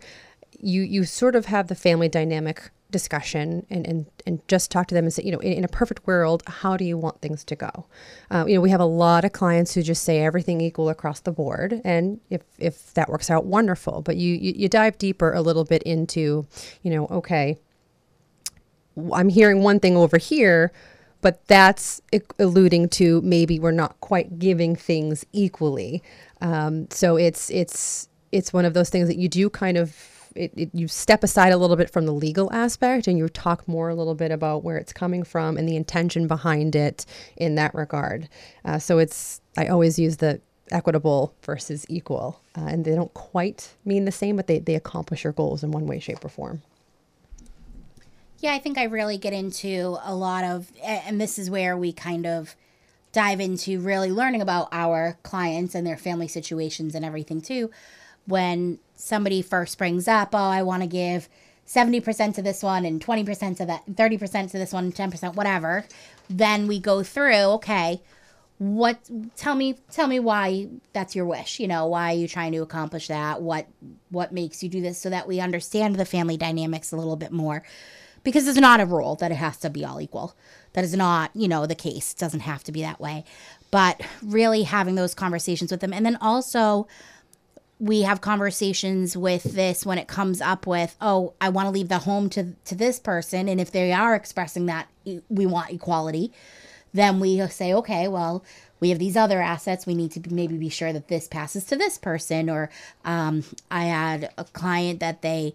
You 0.61 0.83
you 0.83 1.05
sort 1.05 1.37
of 1.37 1.47
have 1.47 1.69
the 1.69 1.75
family 1.75 2.09
dynamic 2.09 2.71
discussion 2.97 3.67
and, 3.69 3.87
and, 3.87 4.07
and 4.27 4.35
just 4.49 4.71
talk 4.71 4.87
to 4.89 4.95
them 4.95 5.05
and 5.05 5.13
say, 5.13 5.23
you 5.23 5.33
know, 5.33 5.39
in, 5.41 5.53
in 5.59 5.65
a 5.65 5.69
perfect 5.69 6.07
world, 6.07 6.43
how 6.47 6.77
do 6.77 6.85
you 6.85 6.97
want 6.97 7.21
things 7.21 7.45
to 7.45 7.55
go? 7.55 7.87
Uh, 8.31 8.45
you 8.49 8.55
know, 8.55 8.63
we 8.63 8.71
have 8.71 8.81
a 8.81 8.93
lot 9.05 9.23
of 9.27 9.33
clients 9.33 9.75
who 9.75 9.83
just 9.83 10.03
say 10.03 10.23
everything 10.23 10.61
equal 10.63 10.89
across 10.89 11.21
the 11.21 11.31
board. 11.31 11.81
And 11.85 12.21
if, 12.31 12.43
if 12.59 12.95
that 12.95 13.09
works 13.11 13.29
out, 13.31 13.45
wonderful. 13.45 14.01
But 14.01 14.17
you, 14.17 14.35
you, 14.35 14.53
you 14.57 14.69
dive 14.69 14.97
deeper 14.97 15.33
a 15.33 15.43
little 15.43 15.65
bit 15.65 15.83
into, 15.83 16.47
you 16.83 16.91
know, 16.91 17.07
okay, 17.11 17.59
I'm 19.13 19.29
hearing 19.29 19.63
one 19.63 19.79
thing 19.79 19.97
over 19.97 20.17
here, 20.17 20.73
but 21.21 21.47
that's 21.49 22.01
alluding 22.39 22.89
to 23.01 23.21
maybe 23.21 23.59
we're 23.59 23.73
not 23.85 24.01
quite 24.01 24.39
giving 24.39 24.75
things 24.75 25.27
equally. 25.33 26.03
Um, 26.41 26.89
so 26.91 27.17
it's, 27.17 27.51
it's, 27.51 28.09
it's 28.33 28.53
one 28.53 28.65
of 28.65 28.73
those 28.73 28.89
things 28.89 29.09
that 29.09 29.19
you 29.19 29.29
do 29.29 29.51
kind 29.51 29.77
of 29.77 30.16
it, 30.37 30.53
it, 30.57 30.71
you 30.73 30.89
step 30.89 31.25
aside 31.25 31.53
a 31.53 31.57
little 31.57 31.77
bit 31.77 31.91
from 31.91 32.07
the 32.07 32.13
legal 32.13 32.53
aspect 32.53 33.07
and 33.07 33.19
you 33.19 33.29
talk 33.29 33.67
more 33.67 33.89
a 33.89 33.95
little 33.95 34.15
bit 34.15 34.31
about 34.31 34.63
where 34.63 34.77
it's 34.77 34.93
coming 34.93 35.25
from 35.25 35.57
and 35.57 35.69
the 35.69 35.77
intention 35.77 36.27
behind 36.27 36.77
it 36.77 37.07
in 37.37 37.55
that 37.57 37.75
regard. 37.75 38.29
Uh, 38.65 38.79
so 38.79 38.99
it's 38.99 39.41
I 39.57 39.67
always 39.67 39.99
use 39.99 40.19
the 40.19 40.41
equitable 40.71 41.35
versus 41.43 41.87
equal, 41.89 42.41
uh, 42.57 42.67
and 42.67 42.85
they 42.85 42.95
don't 42.95 43.15
quite 43.15 43.75
mean 43.85 44.05
the 44.05 44.13
same, 44.13 44.37
but 44.37 44.47
they 44.47 44.59
they 44.59 44.75
accomplish 44.75 45.25
your 45.25 45.33
goals 45.33 45.63
in 45.63 45.71
one 45.71 45.87
way, 45.87 45.99
shape, 45.99 46.25
or 46.25 46.29
form. 46.29 46.63
Yeah, 48.39 48.53
I 48.53 48.59
think 48.59 48.77
I 48.77 48.85
really 48.85 49.17
get 49.17 49.33
into 49.33 49.97
a 50.05 50.15
lot 50.15 50.45
of, 50.45 50.71
and 50.83 51.19
this 51.21 51.39
is 51.39 51.49
where 51.51 51.77
we 51.77 51.93
kind 51.93 52.27
of 52.27 52.55
dive 53.13 53.41
into 53.41 53.81
really 53.81 54.11
learning 54.11 54.43
about 54.43 54.69
our 54.73 55.17
clients 55.23 55.75
and 55.75 55.87
their 55.87 55.97
family 55.97 56.29
situations 56.29 56.95
and 56.95 57.03
everything 57.03 57.41
too 57.41 57.71
when 58.27 58.79
somebody 58.97 59.43
first 59.43 59.79
brings 59.79 60.09
up, 60.09 60.31
oh, 60.35 60.39
I 60.39 60.63
want 60.63 60.83
to 60.83 60.89
give 60.89 61.29
70% 61.67 62.35
to 62.35 62.43
this 62.43 62.63
one 62.63 62.85
and 62.85 63.05
20% 63.05 63.57
to 63.59 63.67
that, 63.67 63.87
30% 63.87 64.51
to 64.51 64.59
this 64.59 64.73
one, 64.73 64.93
10%, 64.93 65.35
whatever, 65.35 65.85
then 66.29 66.67
we 66.67 66.81
go 66.81 67.03
through, 67.03 67.35
okay, 67.35 68.01
what 68.59 68.99
tell 69.37 69.55
me 69.55 69.75
tell 69.91 70.07
me 70.07 70.19
why 70.19 70.67
that's 70.95 71.15
your 71.15 71.27
wish 71.27 71.61
you 71.61 71.69
know 71.69 71.87
why 71.87 72.13
are 72.13 72.17
you 72.17 72.27
trying 72.27 72.53
to 72.53 72.63
accomplish 72.63 73.09
that? 73.09 73.43
What 73.43 73.67
what 74.11 74.33
makes 74.33 74.63
you 74.63 74.69
do 74.71 74.81
this? 74.81 74.99
So 74.99 75.11
that 75.11 75.29
we 75.29 75.41
understand 75.41 75.97
the 75.97 76.07
family 76.07 76.37
dynamics 76.37 76.93
a 76.93 76.97
little 76.97 77.17
bit 77.17 77.33
more. 77.33 77.63
Because 78.25 78.49
it's 78.49 78.59
not 78.59 78.81
a 78.81 78.87
rule 78.87 79.15
that 79.17 79.31
it 79.31 79.37
has 79.37 79.57
to 79.59 79.71
be 79.71 79.85
all 79.85 80.01
equal. 80.01 80.35
That 80.73 80.85
is 80.85 80.95
not 80.95 81.31
you 81.35 81.49
know 81.49 81.67
the 81.67 81.75
case. 81.75 82.13
It 82.13 82.19
doesn't 82.19 82.41
have 82.41 82.65
to 82.65 82.73
be 82.73 82.81
that 82.81 82.99
way. 82.99 83.25
But 83.71 84.01
really 84.23 84.63
having 84.63 84.95
those 84.95 85.15
conversations 85.15 85.71
with 85.71 85.81
them. 85.81 85.93
And 85.93 86.07
then 86.07 86.17
also 86.21 86.89
we 87.79 88.03
have 88.03 88.21
conversations 88.21 89.17
with 89.17 89.43
this 89.43 89.85
when 89.85 89.99
it 89.99 90.09
comes 90.09 90.41
up 90.41 90.67
with 90.67 90.97
oh 91.01 91.35
i 91.41 91.49
want 91.49 91.67
to 91.67 91.71
leave 91.71 91.89
the 91.89 91.99
home 91.99 92.31
to 92.31 92.55
to 92.65 92.75
this 92.75 92.99
person 92.99 93.49
and 93.49 93.61
if 93.61 93.71
they 93.71 93.93
are 93.93 94.15
expressing 94.15 94.67
that 94.67 94.89
we 95.29 95.47
want 95.47 95.71
equality 95.71 96.33
then 96.95 97.21
we 97.21 97.47
say 97.49 97.75
okay 97.75 98.09
well 98.09 98.43
we 98.81 98.91
have 98.91 98.99
these 98.99 99.17
other 99.17 99.41
assets 99.41 99.87
we 99.87 99.95
need 99.95 100.11
to 100.11 100.23
maybe 100.33 100.57
be 100.57 100.69
sure 100.69 100.93
that 100.93 101.09
this 101.09 101.29
passes 101.29 101.65
to 101.65 101.77
this 101.77 101.99
person 101.99 102.49
or 102.49 102.71
um, 103.05 103.45
i 103.71 103.85
had 103.85 104.33
a 104.39 104.45
client 104.45 105.01
that 105.01 105.23
they 105.23 105.55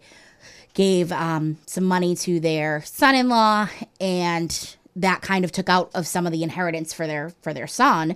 gave 0.74 1.11
um, 1.11 1.57
some 1.65 1.84
money 1.84 2.15
to 2.15 2.39
their 2.39 2.82
son-in-law 2.84 3.67
and 3.99 4.76
that 4.95 5.22
kind 5.22 5.43
of 5.43 5.51
took 5.51 5.69
out 5.69 5.89
of 5.93 6.05
some 6.05 6.26
of 6.26 6.32
the 6.32 6.43
inheritance 6.43 6.93
for 6.93 7.07
their 7.07 7.32
for 7.41 7.53
their 7.53 7.67
son 7.67 8.15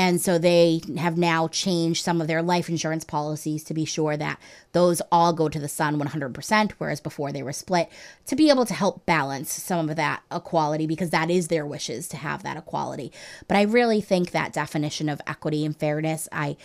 and 0.00 0.18
so 0.18 0.38
they 0.38 0.80
have 0.96 1.18
now 1.18 1.46
changed 1.48 2.02
some 2.02 2.22
of 2.22 2.26
their 2.26 2.40
life 2.40 2.70
insurance 2.70 3.04
policies 3.04 3.62
to 3.64 3.74
be 3.74 3.84
sure 3.84 4.16
that 4.16 4.40
those 4.72 5.02
all 5.12 5.34
go 5.34 5.46
to 5.50 5.58
the 5.58 5.68
son 5.68 6.00
100%, 6.00 6.72
whereas 6.78 7.02
before 7.02 7.32
they 7.32 7.42
were 7.42 7.52
split, 7.52 7.90
to 8.24 8.34
be 8.34 8.48
able 8.48 8.64
to 8.64 8.72
help 8.72 9.04
balance 9.04 9.52
some 9.52 9.90
of 9.90 9.96
that 9.96 10.22
equality 10.32 10.86
because 10.86 11.10
that 11.10 11.28
is 11.28 11.48
their 11.48 11.66
wishes 11.66 12.08
to 12.08 12.16
have 12.16 12.42
that 12.42 12.56
equality. 12.56 13.12
But 13.46 13.58
I 13.58 13.62
really 13.62 14.00
think 14.00 14.30
that 14.30 14.54
definition 14.54 15.10
of 15.10 15.20
equity 15.26 15.66
and 15.66 15.76
fairness, 15.76 16.30
I 16.32 16.56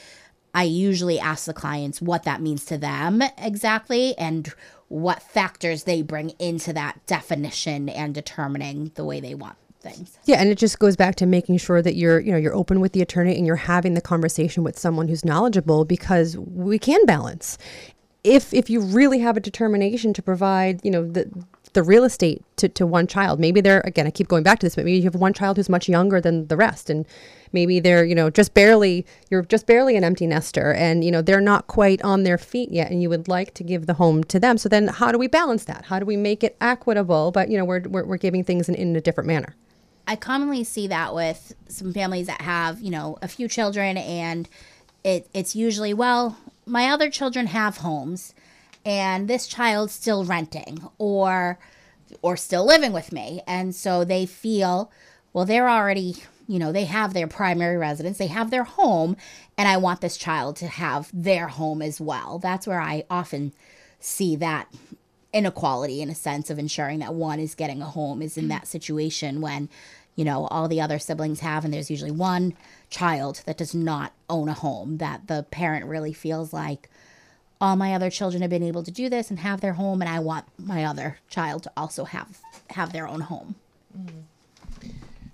I 0.53 0.63
usually 0.63 1.19
ask 1.19 1.43
the 1.43 1.53
clients 1.53 2.01
what 2.01 2.23
that 2.23 2.41
means 2.41 2.63
to 2.67 2.77
them 2.77 3.21
exactly 3.38 4.17
and 4.17 4.47
what 4.88 5.21
factors 5.21 5.83
they 5.83 6.01
bring 6.01 6.29
into 6.39 6.71
that 6.71 7.05
definition 7.05 7.89
and 7.89 8.15
determining 8.15 8.93
the 8.95 9.03
way 9.03 9.19
they 9.19 9.36
want 9.36 9.57
things. 9.86 10.17
Yeah, 10.25 10.38
and 10.38 10.49
it 10.49 10.57
just 10.57 10.79
goes 10.79 10.95
back 10.95 11.15
to 11.15 11.25
making 11.25 11.57
sure 11.57 11.81
that 11.81 11.95
you're, 11.95 12.19
you 12.19 12.31
know, 12.31 12.38
you're 12.38 12.55
open 12.55 12.81
with 12.81 12.93
the 12.93 13.01
attorney 13.01 13.38
and 13.38 13.45
you're 13.45 13.55
having 13.55 13.93
the 13.93 14.01
conversation 14.01 14.63
with 14.63 14.77
someone 14.77 15.07
who's 15.07 15.23
knowledgeable 15.23 15.86
because 15.86 16.38
we 16.38 16.79
can 16.79 17.05
balance. 17.05 17.57
If 18.23 18.53
if 18.53 18.69
you 18.69 18.81
really 18.81 19.19
have 19.19 19.38
a 19.38 19.39
determination 19.39 20.11
to 20.13 20.21
provide, 20.21 20.81
you 20.83 20.89
know, 20.89 21.07
the 21.07 21.31
the 21.75 21.83
real 21.83 22.05
estate 22.05 22.41
to, 22.55 22.67
to 22.69 22.88
one 22.88 23.05
child. 23.05 23.39
Maybe 23.39 23.61
they're 23.61 23.81
again, 23.81 24.07
I 24.07 24.09
keep 24.09 24.27
going 24.27 24.43
back 24.43 24.59
to 24.59 24.65
this, 24.65 24.75
but 24.75 24.86
maybe 24.86 24.97
you 24.97 25.03
have 25.03 25.15
one 25.15 25.33
child 25.33 25.57
who's 25.57 25.69
much 25.69 25.88
younger 25.88 26.19
than 26.19 26.47
the 26.47 26.57
rest 26.57 26.89
and 26.89 27.05
maybe 27.51 27.79
they're, 27.79 28.03
you 28.03 28.15
know, 28.15 28.29
just 28.29 28.53
barely 28.53 29.05
you're 29.29 29.43
just 29.43 29.67
barely 29.67 29.95
an 29.95 30.03
empty 30.03 30.25
nester 30.25 30.73
and 30.73 31.03
you 31.03 31.11
know, 31.11 31.21
they're 31.21 31.41
not 31.41 31.67
quite 31.67 32.01
on 32.01 32.23
their 32.23 32.38
feet 32.38 32.71
yet 32.71 32.89
and 32.89 33.03
you 33.03 33.09
would 33.09 33.27
like 33.27 33.53
to 33.55 33.63
give 33.63 33.86
the 33.86 33.93
home 33.95 34.23
to 34.23 34.39
them. 34.39 34.57
So 34.57 34.69
then 34.69 34.88
how 34.88 35.11
do 35.11 35.19
we 35.19 35.27
balance 35.27 35.65
that? 35.65 35.86
How 35.86 35.99
do 35.99 36.05
we 36.05 36.17
make 36.17 36.43
it 36.43 36.55
equitable, 36.59 37.31
but 37.31 37.49
you 37.49 37.57
know, 37.57 37.65
we're 37.65 37.81
we're, 37.81 38.05
we're 38.05 38.17
giving 38.17 38.43
things 38.43 38.67
in, 38.67 38.75
in 38.75 38.95
a 38.95 39.01
different 39.01 39.27
manner? 39.27 39.53
I 40.08 40.16
commonly 40.16 40.64
see 40.64 40.88
that 40.88 41.16
with 41.16 41.56
some 41.68 41.93
families 41.93 42.28
that 42.28 42.41
have, 42.41 42.80
you 42.80 42.91
know, 42.91 43.18
a 43.22 43.28
few 43.28 43.47
children 43.47 43.97
and 43.97 44.47
it 45.03 45.28
it's 45.34 45.56
usually, 45.56 45.93
well, 45.93 46.38
my 46.66 46.89
other 46.89 47.10
children 47.10 47.47
have 47.47 47.78
homes 47.78 48.34
and 48.86 49.28
this 49.28 49.47
child's 49.47 49.93
still 49.93 50.24
renting 50.24 50.88
or 50.97 51.58
or 52.22 52.38
still 52.38 52.66
living 52.66 52.93
with 52.93 53.12
me. 53.12 53.41
And 53.47 53.74
so 53.74 54.03
they 54.03 54.26
feel, 54.26 54.91
well, 55.34 55.45
they're 55.45 55.70
already, 55.70 56.16
you 56.47 56.60
know, 56.60 56.72
they 56.72 56.86
have 56.86 57.14
their 57.14 57.28
primary 57.28 57.78
residence, 57.78 58.18
they 58.18 58.28
have 58.28 58.51
their 58.51 58.64
home, 58.64 59.18
and 59.58 59.68
I 59.68 59.78
want 59.78 60.01
this 60.01 60.18
child 60.18 60.56
to 60.58 60.68
have 60.68 61.10
their 61.14 61.47
home 61.47 61.82
as 61.82 61.99
well. 61.99 62.38
That's 62.39 62.68
where 62.68 62.80
I 62.80 63.06
often 63.10 63.53
see 63.99 64.36
that 64.36 64.68
inequality 65.36 66.01
in 66.01 66.09
a 66.09 66.15
sense 66.15 66.49
of 66.49 66.57
ensuring 66.57 66.99
that 66.99 67.13
one 67.13 67.39
is 67.39 67.55
getting 67.55 67.81
a 67.81 67.86
home 67.86 68.21
is 68.21 68.38
in 68.38 68.47
that 68.47 68.65
situation 68.65 69.41
when 69.41 69.67
you 70.15 70.23
know 70.23 70.47
all 70.47 70.69
the 70.69 70.79
other 70.79 70.97
siblings 70.97 71.41
have 71.41 71.65
and 71.65 71.73
there's 71.73 71.91
usually 71.91 72.09
one 72.09 72.53
child 72.89 73.41
that 73.45 73.57
does 73.57 73.75
not 73.75 74.13
own 74.29 74.47
a 74.47 74.53
home 74.53 74.97
that 74.97 75.27
the 75.27 75.45
parent 75.51 75.86
really 75.86 76.13
feels 76.13 76.53
like 76.53 76.89
all 77.59 77.75
my 77.75 77.93
other 77.93 78.09
children 78.09 78.41
have 78.41 78.49
been 78.49 78.63
able 78.63 78.81
to 78.81 78.91
do 78.91 79.09
this 79.09 79.29
and 79.29 79.39
have 79.39 79.59
their 79.59 79.73
home 79.73 80.01
and 80.01 80.09
I 80.09 80.19
want 80.19 80.45
my 80.57 80.86
other 80.86 81.19
child 81.29 81.63
to 81.63 81.71
also 81.75 82.05
have 82.05 82.39
have 82.69 82.93
their 82.93 83.07
own 83.07 83.21
home. 83.21 83.55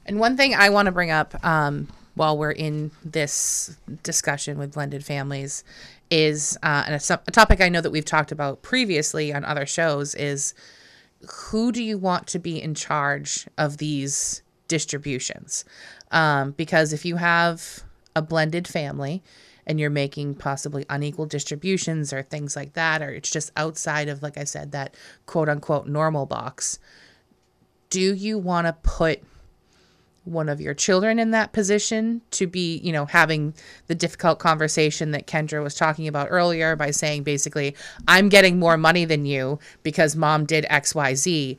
And 0.05 0.19
one 0.19 0.35
thing 0.35 0.55
I 0.55 0.69
want 0.69 0.87
to 0.87 0.91
bring 0.91 1.11
up 1.11 1.43
um, 1.45 1.87
while 2.15 2.37
we're 2.37 2.51
in 2.51 2.91
this 3.05 3.77
discussion 4.01 4.57
with 4.57 4.73
blended 4.73 5.05
families 5.05 5.63
is, 6.11 6.57
uh, 6.61 6.83
a, 6.87 7.19
a 7.27 7.31
topic 7.31 7.61
I 7.61 7.69
know 7.69 7.81
that 7.81 7.91
we've 7.91 8.05
talked 8.05 8.31
about 8.31 8.61
previously 8.61 9.33
on 9.33 9.43
other 9.45 9.65
shows 9.65 10.13
is 10.13 10.53
who 11.29 11.71
do 11.71 11.83
you 11.83 11.97
want 11.97 12.27
to 12.27 12.39
be 12.39 12.61
in 12.61 12.75
charge 12.75 13.47
of 13.57 13.77
these 13.77 14.43
distributions? 14.67 15.65
Um, 16.11 16.51
because 16.51 16.93
if 16.93 17.05
you 17.05 17.15
have 17.15 17.83
a 18.15 18.21
blended 18.21 18.67
family 18.67 19.23
and 19.65 19.79
you're 19.79 19.89
making 19.89 20.35
possibly 20.35 20.85
unequal 20.89 21.27
distributions 21.27 22.11
or 22.11 22.21
things 22.21 22.55
like 22.55 22.73
that, 22.73 23.01
or 23.01 23.09
it's 23.11 23.31
just 23.31 23.51
outside 23.55 24.09
of, 24.09 24.21
like 24.21 24.37
I 24.37 24.43
said, 24.43 24.71
that 24.73 24.95
quote 25.25 25.47
unquote 25.47 25.87
normal 25.87 26.25
box, 26.25 26.79
do 27.89 28.13
you 28.13 28.37
want 28.37 28.67
to 28.67 28.73
put 28.73 29.23
one 30.23 30.49
of 30.49 30.61
your 30.61 30.73
children 30.73 31.17
in 31.17 31.31
that 31.31 31.51
position 31.51 32.21
to 32.31 32.45
be, 32.45 32.77
you 32.77 32.91
know, 32.91 33.05
having 33.05 33.53
the 33.87 33.95
difficult 33.95 34.39
conversation 34.39 35.11
that 35.11 35.25
Kendra 35.25 35.63
was 35.63 35.73
talking 35.73 36.07
about 36.07 36.27
earlier 36.29 36.75
by 36.75 36.91
saying 36.91 37.23
basically, 37.23 37.75
I'm 38.07 38.29
getting 38.29 38.59
more 38.59 38.77
money 38.77 39.05
than 39.05 39.25
you 39.25 39.59
because 39.81 40.15
mom 40.15 40.45
did 40.45 40.65
XYZ? 40.69 41.57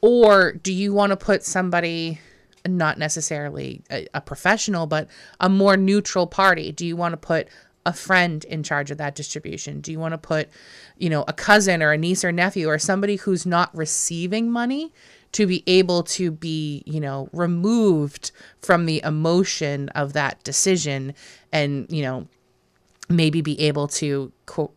Or 0.00 0.52
do 0.52 0.72
you 0.72 0.92
want 0.92 1.10
to 1.10 1.16
put 1.16 1.44
somebody, 1.44 2.20
not 2.64 2.96
necessarily 2.96 3.82
a, 3.90 4.06
a 4.14 4.20
professional, 4.20 4.86
but 4.86 5.08
a 5.40 5.48
more 5.48 5.76
neutral 5.76 6.28
party? 6.28 6.70
Do 6.70 6.86
you 6.86 6.94
want 6.96 7.12
to 7.12 7.16
put 7.16 7.48
a 7.84 7.92
friend 7.92 8.44
in 8.44 8.62
charge 8.62 8.92
of 8.92 8.98
that 8.98 9.16
distribution? 9.16 9.80
Do 9.80 9.90
you 9.90 9.98
want 9.98 10.12
to 10.12 10.18
put, 10.18 10.48
you 10.96 11.10
know, 11.10 11.24
a 11.26 11.32
cousin 11.32 11.82
or 11.82 11.90
a 11.92 11.98
niece 11.98 12.24
or 12.24 12.30
nephew 12.30 12.68
or 12.68 12.78
somebody 12.78 13.16
who's 13.16 13.46
not 13.46 13.74
receiving 13.74 14.50
money 14.50 14.92
to 15.32 15.46
be 15.46 15.62
able 15.66 16.02
to 16.02 16.30
be, 16.30 16.82
you 16.86 17.00
know, 17.00 17.28
removed 17.32 18.30
from 18.60 18.86
the 18.86 19.00
emotion 19.04 19.88
of 19.90 20.12
that 20.14 20.42
decision 20.44 21.14
and, 21.52 21.86
you 21.90 22.02
know, 22.02 22.26
maybe 23.08 23.40
be 23.40 23.60
able 23.60 23.86
to 23.86 24.32
quote, 24.46 24.74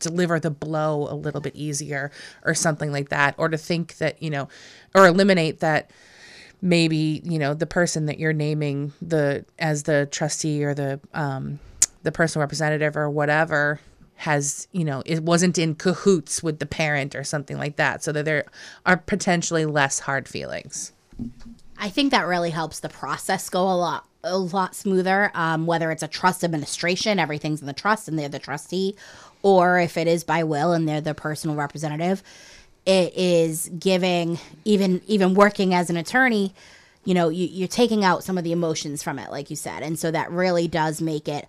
deliver 0.00 0.40
the 0.40 0.50
blow 0.50 1.06
a 1.08 1.14
little 1.14 1.40
bit 1.40 1.54
easier 1.54 2.10
or 2.44 2.54
something 2.54 2.90
like 2.90 3.08
that 3.10 3.34
or 3.38 3.48
to 3.48 3.56
think 3.56 3.96
that, 3.98 4.20
you 4.22 4.30
know, 4.30 4.48
or 4.94 5.06
eliminate 5.06 5.60
that 5.60 5.90
maybe, 6.60 7.20
you 7.24 7.38
know, 7.38 7.54
the 7.54 7.66
person 7.66 8.06
that 8.06 8.18
you're 8.18 8.32
naming 8.32 8.92
the 9.00 9.44
as 9.58 9.84
the 9.84 10.06
trustee 10.10 10.64
or 10.64 10.74
the 10.74 11.00
um 11.14 11.60
the 12.02 12.12
personal 12.12 12.42
representative 12.42 12.96
or 12.96 13.08
whatever 13.08 13.80
has 14.22 14.68
you 14.72 14.84
know 14.84 15.02
it 15.04 15.22
wasn't 15.22 15.58
in 15.58 15.74
cahoots 15.74 16.42
with 16.42 16.58
the 16.58 16.66
parent 16.66 17.14
or 17.14 17.24
something 17.24 17.58
like 17.58 17.76
that 17.76 18.02
so 18.02 18.12
that 18.12 18.24
there 18.24 18.44
are 18.86 18.96
potentially 18.96 19.64
less 19.64 20.00
hard 20.00 20.28
feelings 20.28 20.92
I 21.78 21.88
think 21.88 22.12
that 22.12 22.26
really 22.28 22.50
helps 22.50 22.78
the 22.78 22.88
process 22.88 23.50
go 23.50 23.62
a 23.62 23.74
lot 23.74 24.06
a 24.24 24.38
lot 24.38 24.76
smoother. 24.76 25.32
Um, 25.34 25.66
whether 25.66 25.90
it's 25.90 26.04
a 26.04 26.08
trust 26.08 26.44
administration, 26.44 27.18
everything's 27.18 27.60
in 27.60 27.66
the 27.66 27.72
trust 27.72 28.06
and 28.06 28.16
they're 28.16 28.28
the 28.28 28.38
trustee, 28.38 28.94
or 29.42 29.80
if 29.80 29.96
it 29.96 30.06
is 30.06 30.22
by 30.22 30.44
will 30.44 30.72
and 30.72 30.88
they're 30.88 31.00
the 31.00 31.12
personal 31.12 31.56
representative, 31.56 32.22
it 32.86 33.12
is 33.16 33.68
giving 33.78 34.38
even 34.64 35.02
even 35.08 35.34
working 35.34 35.74
as 35.74 35.90
an 35.90 35.96
attorney. 35.96 36.54
You 37.04 37.14
know, 37.14 37.30
you, 37.30 37.48
you're 37.48 37.66
taking 37.66 38.04
out 38.04 38.22
some 38.22 38.38
of 38.38 38.44
the 38.44 38.52
emotions 38.52 39.02
from 39.02 39.18
it, 39.18 39.32
like 39.32 39.50
you 39.50 39.56
said, 39.56 39.82
and 39.82 39.98
so 39.98 40.12
that 40.12 40.30
really 40.30 40.68
does 40.68 41.00
make 41.00 41.26
it 41.26 41.48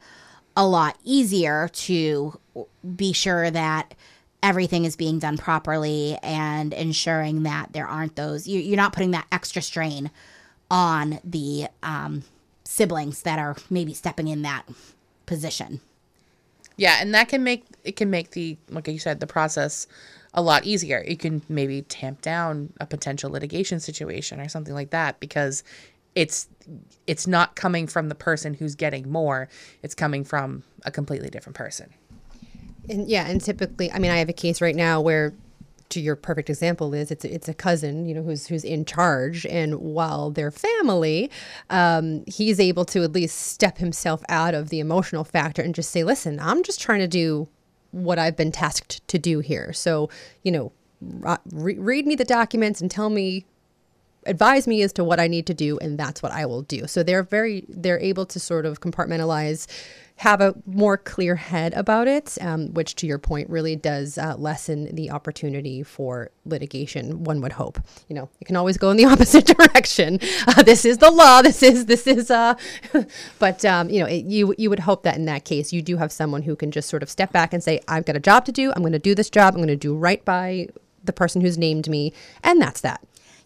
a 0.55 0.65
lot 0.65 0.97
easier 1.03 1.69
to 1.69 2.39
be 2.95 3.13
sure 3.13 3.49
that 3.49 3.93
everything 4.41 4.85
is 4.85 4.95
being 4.95 5.19
done 5.19 5.37
properly 5.37 6.17
and 6.21 6.73
ensuring 6.73 7.43
that 7.43 7.71
there 7.71 7.87
aren't 7.87 8.15
those 8.15 8.47
you, 8.47 8.59
you're 8.59 8.77
not 8.77 8.93
putting 8.93 9.11
that 9.11 9.25
extra 9.31 9.61
strain 9.61 10.11
on 10.69 11.19
the 11.23 11.67
um, 11.81 12.23
siblings 12.63 13.21
that 13.21 13.39
are 13.39 13.55
maybe 13.69 13.93
stepping 13.93 14.27
in 14.27 14.41
that 14.41 14.65
position. 15.25 15.79
Yeah 16.75 16.97
and 16.99 17.13
that 17.13 17.29
can 17.29 17.43
make 17.43 17.65
it 17.83 17.95
can 17.95 18.09
make 18.09 18.31
the 18.31 18.57
like 18.69 18.87
you 18.87 18.99
said 18.99 19.19
the 19.19 19.27
process 19.27 19.87
a 20.33 20.41
lot 20.41 20.65
easier. 20.65 21.03
It 21.05 21.19
can 21.19 21.43
maybe 21.47 21.83
tamp 21.83 22.21
down 22.21 22.73
a 22.79 22.87
potential 22.87 23.29
litigation 23.29 23.79
situation 23.79 24.39
or 24.39 24.49
something 24.49 24.73
like 24.73 24.89
that 24.89 25.19
because 25.19 25.63
it's 26.15 26.47
it's 27.07 27.27
not 27.27 27.55
coming 27.55 27.87
from 27.87 28.09
the 28.09 28.15
person 28.15 28.53
who's 28.53 28.75
getting 28.75 29.11
more. 29.11 29.49
It's 29.81 29.95
coming 29.95 30.23
from 30.23 30.63
a 30.85 30.91
completely 30.91 31.29
different 31.29 31.55
person. 31.55 31.93
And 32.89 33.07
yeah, 33.07 33.27
and 33.27 33.41
typically, 33.41 33.91
I 33.91 33.99
mean, 33.99 34.11
I 34.11 34.17
have 34.17 34.29
a 34.29 34.33
case 34.33 34.61
right 34.61 34.75
now 34.75 35.01
where, 35.01 35.33
to 35.89 35.99
your 35.99 36.15
perfect 36.15 36.49
example, 36.49 36.93
is 36.93 37.11
it's 37.11 37.25
it's 37.25 37.47
a 37.47 37.53
cousin, 37.53 38.05
you 38.05 38.13
know, 38.13 38.23
who's 38.23 38.47
who's 38.47 38.63
in 38.63 38.85
charge, 38.85 39.45
and 39.45 39.75
while 39.75 40.31
they're 40.31 40.51
family, 40.51 41.29
um, 41.69 42.23
he's 42.27 42.59
able 42.59 42.85
to 42.85 43.03
at 43.03 43.13
least 43.13 43.37
step 43.37 43.77
himself 43.77 44.23
out 44.29 44.53
of 44.53 44.69
the 44.69 44.79
emotional 44.79 45.23
factor 45.23 45.61
and 45.61 45.75
just 45.75 45.91
say, 45.91 46.03
"Listen, 46.03 46.39
I'm 46.39 46.63
just 46.63 46.81
trying 46.81 46.99
to 46.99 47.07
do 47.07 47.47
what 47.93 48.17
I've 48.19 48.35
been 48.35 48.51
tasked 48.51 49.07
to 49.07 49.19
do 49.19 49.39
here. 49.39 49.71
So, 49.71 50.09
you 50.41 50.51
know, 50.51 50.71
re- 51.51 51.77
read 51.77 52.05
me 52.05 52.15
the 52.15 52.25
documents 52.25 52.81
and 52.81 52.89
tell 52.89 53.09
me 53.09 53.45
advise 54.25 54.67
me 54.67 54.81
as 54.81 54.93
to 54.93 55.03
what 55.03 55.19
I 55.19 55.27
need 55.27 55.45
to 55.47 55.53
do, 55.53 55.77
and 55.79 55.97
that's 55.97 56.21
what 56.21 56.31
I 56.31 56.45
will 56.45 56.61
do. 56.61 56.87
So 56.87 57.03
they're 57.03 57.23
very 57.23 57.65
they're 57.67 57.99
able 57.99 58.25
to 58.27 58.39
sort 58.39 58.65
of 58.65 58.81
compartmentalize, 58.81 59.67
have 60.17 60.41
a 60.41 60.55
more 60.65 60.97
clear 60.97 61.35
head 61.35 61.73
about 61.73 62.07
it, 62.07 62.37
um, 62.41 62.73
which 62.73 62.95
to 62.95 63.07
your 63.07 63.17
point 63.17 63.49
really 63.49 63.75
does 63.75 64.17
uh, 64.17 64.35
lessen 64.37 64.93
the 64.95 65.11
opportunity 65.11 65.83
for 65.83 66.31
litigation. 66.45 67.23
One 67.23 67.41
would 67.41 67.53
hope. 67.53 67.79
You 68.07 68.15
know, 68.15 68.29
it 68.39 68.45
can 68.45 68.55
always 68.55 68.77
go 68.77 68.91
in 68.91 68.97
the 68.97 69.05
opposite 69.13 69.45
direction. 69.45 70.19
Uh, 70.47 70.63
this 70.63 70.85
is 70.85 70.99
the 70.99 71.11
law. 71.11 71.41
This 71.41 71.63
is 71.63 71.85
this 71.85 72.07
is. 72.07 72.31
Uh, 72.31 72.55
but 73.39 73.63
um, 73.65 73.89
you 73.89 73.99
know, 73.99 74.07
it, 74.07 74.25
you 74.25 74.53
you 74.57 74.69
would 74.69 74.79
hope 74.79 75.03
that 75.03 75.15
in 75.15 75.25
that 75.25 75.45
case 75.45 75.73
you 75.73 75.81
do 75.81 75.97
have 75.97 76.11
someone 76.11 76.43
who 76.43 76.55
can 76.55 76.71
just 76.71 76.89
sort 76.89 77.03
of 77.03 77.09
step 77.09 77.31
back 77.31 77.53
and 77.53 77.63
say, 77.63 77.79
I've 77.87 78.05
got 78.05 78.15
a 78.15 78.19
job 78.19 78.45
to 78.45 78.51
do. 78.51 78.71
I'm 78.75 78.81
going 78.81 78.93
to 78.93 78.99
do 78.99 79.15
this 79.15 79.29
job. 79.29 79.53
I'm 79.53 79.59
going 79.59 79.67
to 79.67 79.75
do 79.75 79.95
right 79.95 80.23
by 80.23 80.67
the 81.03 81.13
person 81.13 81.41
who's 81.41 81.57
named 81.57 81.89
me, 81.89 82.13
and 82.43 82.61
that's 82.61 82.81
that 82.81 83.01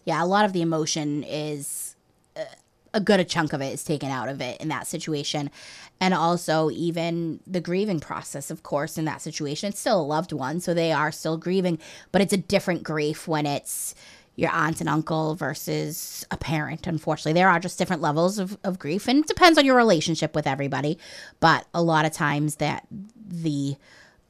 yeah, 0.08 0.24
a 0.24 0.26
lot 0.26 0.46
of 0.46 0.54
the 0.54 0.62
emotion 0.62 1.24
is 1.28 1.98
uh, 2.38 2.46
a 2.94 3.02
good 3.02 3.20
a 3.20 3.26
chunk 3.26 3.52
of 3.52 3.62
it 3.62 3.74
is 3.74 3.84
taken 3.84 4.10
out 4.10 4.30
of 4.30 4.40
it 4.40 4.62
in 4.62 4.70
that 4.70 4.88
situation. 4.88 5.52
And 6.00 6.14
also, 6.14 6.70
even 6.70 7.42
the 7.46 7.60
grieving 7.60 8.00
process, 8.00 8.50
of 8.50 8.64
course, 8.64 8.98
in 8.98 9.04
that 9.04 9.22
situation, 9.22 9.68
it's 9.68 9.80
still 9.82 10.00
a 10.00 10.02
loved 10.02 10.32
one, 10.32 10.62
so 10.62 10.74
they 10.74 10.94
are 10.94 11.12
still 11.12 11.36
grieving, 11.36 11.78
but 12.14 12.22
it's 12.22 12.32
a 12.32 12.38
different 12.38 12.84
grief 12.84 13.28
when 13.28 13.46
it's, 13.46 13.94
your 14.38 14.52
aunt 14.52 14.80
and 14.80 14.88
uncle 14.88 15.36
versus 15.36 16.26
a 16.32 16.38
parent. 16.38 16.88
Unfortunately, 16.88 17.34
there 17.34 17.50
are 17.50 17.60
just 17.60 17.78
different 17.78 18.02
levels 18.02 18.38
of, 18.40 18.58
of 18.64 18.80
grief, 18.80 19.08
and 19.10 19.20
it 19.20 19.28
depends 19.28 19.58
on 19.58 19.66
your 19.66 19.76
relationship 19.76 20.36
with 20.36 20.48
everybody. 20.48 20.98
But 21.42 21.66
a 21.74 21.82
lot 21.82 22.06
of 22.06 22.14
times, 22.14 22.58
that 22.58 22.88
the 23.28 23.76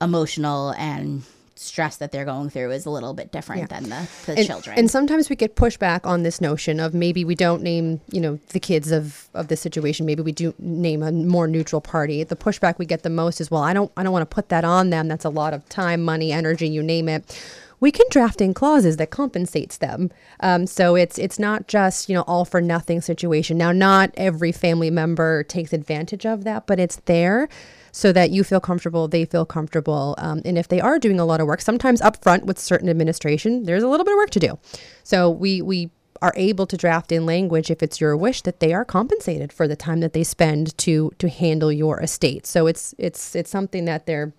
emotional 0.01 0.71
and 0.71 1.23
stress 1.58 1.97
that 1.97 2.12
they're 2.12 2.26
going 2.26 2.49
through 2.49 2.72
is 2.72 2.86
a 2.86 2.89
little 2.89 3.14
bit 3.14 3.32
different 3.32 3.70
than 3.70 3.84
the, 3.84 4.08
the 4.26 4.38
and, 4.38 4.45
children. 4.45 4.78
And 4.78 4.89
sometimes 4.89 5.30
we 5.30 5.36
get 5.36 5.55
pushback 5.55 6.05
on 6.05 6.24
this 6.24 6.39
notion 6.41 6.80
of 6.80 6.93
maybe 6.93 7.26
we 7.26 7.36
don't 7.36 7.62
name, 7.62 8.01
you 8.12 8.22
know, 8.22 8.39
the 8.49 8.60
kids 8.60 8.91
of 8.91 9.30
of 9.34 9.47
this 9.47 9.62
situation. 9.62 10.05
Maybe 10.05 10.22
we 10.22 10.32
do 10.32 10.53
name 10.60 11.03
a 11.03 11.12
more 11.12 11.47
neutral 11.47 11.82
party. 11.82 12.24
The 12.24 12.36
pushback 12.36 12.78
we 12.78 12.86
get 12.86 13.03
the 13.03 13.10
most 13.10 13.39
is, 13.41 13.51
well, 13.51 13.64
I 13.64 13.74
don't, 13.74 13.91
I 13.97 14.03
don't 14.03 14.12
want 14.12 14.30
to 14.30 14.34
put 14.34 14.49
that 14.49 14.64
on 14.64 14.89
them. 14.89 15.08
That's 15.08 15.26
a 15.26 15.30
lot 15.30 15.53
of 15.53 15.68
time, 15.70 16.03
money, 16.03 16.32
energy, 16.32 16.68
you 16.68 16.84
name 16.84 17.10
it. 17.10 17.39
We 17.80 17.91
can 17.91 18.05
draft 18.09 18.41
in 18.41 18.53
clauses 18.53 18.97
that 18.97 19.11
compensates 19.11 19.78
them. 19.78 20.09
Um, 20.39 20.65
so 20.65 20.95
it's 20.95 21.17
it's 21.19 21.38
not 21.38 21.67
just 21.67 22.09
you 22.09 22.15
know 22.15 22.23
all 22.23 22.45
for 22.45 22.61
nothing 22.61 23.01
situation. 23.01 23.57
Now, 23.57 23.71
not 23.71 24.11
every 24.17 24.51
family 24.51 24.89
member 24.89 25.43
takes 25.43 25.73
advantage 25.73 26.25
of 26.25 26.43
that, 26.43 26.65
but 26.65 26.80
it's 26.80 26.97
there 27.05 27.47
so 27.91 28.11
that 28.13 28.30
you 28.30 28.43
feel 28.43 28.59
comfortable, 28.59 29.07
they 29.07 29.25
feel 29.25 29.45
comfortable. 29.45 30.13
Um, 30.19 30.41
and 30.45 30.57
if 30.57 30.67
they 30.67 30.80
are 30.80 30.99
doing 30.99 31.19
a 31.19 31.25
lot 31.25 31.41
of 31.41 31.47
work, 31.47 31.61
sometimes 31.61 31.99
upfront 32.01 32.43
with 32.43 32.59
certain 32.59 32.89
administration, 32.89 33.63
there's 33.63 33.82
a 33.82 33.88
little 33.88 34.05
bit 34.05 34.13
of 34.13 34.17
work 34.17 34.30
to 34.32 34.39
do. 34.39 34.59
So 35.03 35.30
we 35.30 35.61
we 35.61 35.89
are 36.21 36.34
able 36.36 36.65
to 36.67 36.78
draft 36.78 37.11
in 37.11 37.25
language 37.25 37.69
if 37.69 37.84
it's 37.84 38.01
your 38.01 38.17
wish 38.17 38.41
that 38.41 38.59
they 38.59 38.73
are 38.73 38.86
compensated 38.86 39.53
for 39.53 39.67
the 39.67 39.75
time 39.75 39.99
that 39.99 40.13
they 40.13 40.23
spend 40.23 40.78
to 40.80 41.11
to 41.19 41.30
handle 41.30 41.71
your 41.71 41.99
estate. 41.99 42.45
So 42.45 42.67
it's 42.67 42.93
it's 42.97 43.36
it's 43.36 43.49
something 43.49 43.86
that 43.86 44.05
they're 44.05 44.34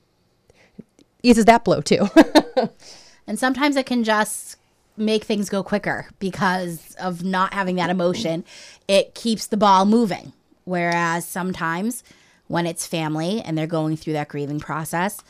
eases 1.22 1.44
that 1.46 1.64
blow 1.64 1.80
too. 1.80 2.08
And 3.28 3.38
sometimes 3.38 3.76
it 3.76 3.86
can 3.86 4.02
just 4.02 4.56
make 4.96 5.22
things 5.22 5.48
go 5.48 5.62
quicker 5.62 6.08
because 6.18 6.96
of 6.96 7.22
not 7.22 7.54
having 7.54 7.76
that 7.76 7.90
emotion. 7.90 8.44
It 8.88 9.14
keeps 9.14 9.46
the 9.46 9.56
ball 9.56 9.84
moving. 9.84 10.32
Whereas 10.64 11.26
sometimes 11.26 12.02
when 12.48 12.66
it's 12.66 12.86
family 12.86 13.40
and 13.40 13.56
they're 13.56 13.66
going 13.66 13.96
through 13.96 14.14
that 14.14 14.28
grieving 14.28 14.58
process, 14.58 15.22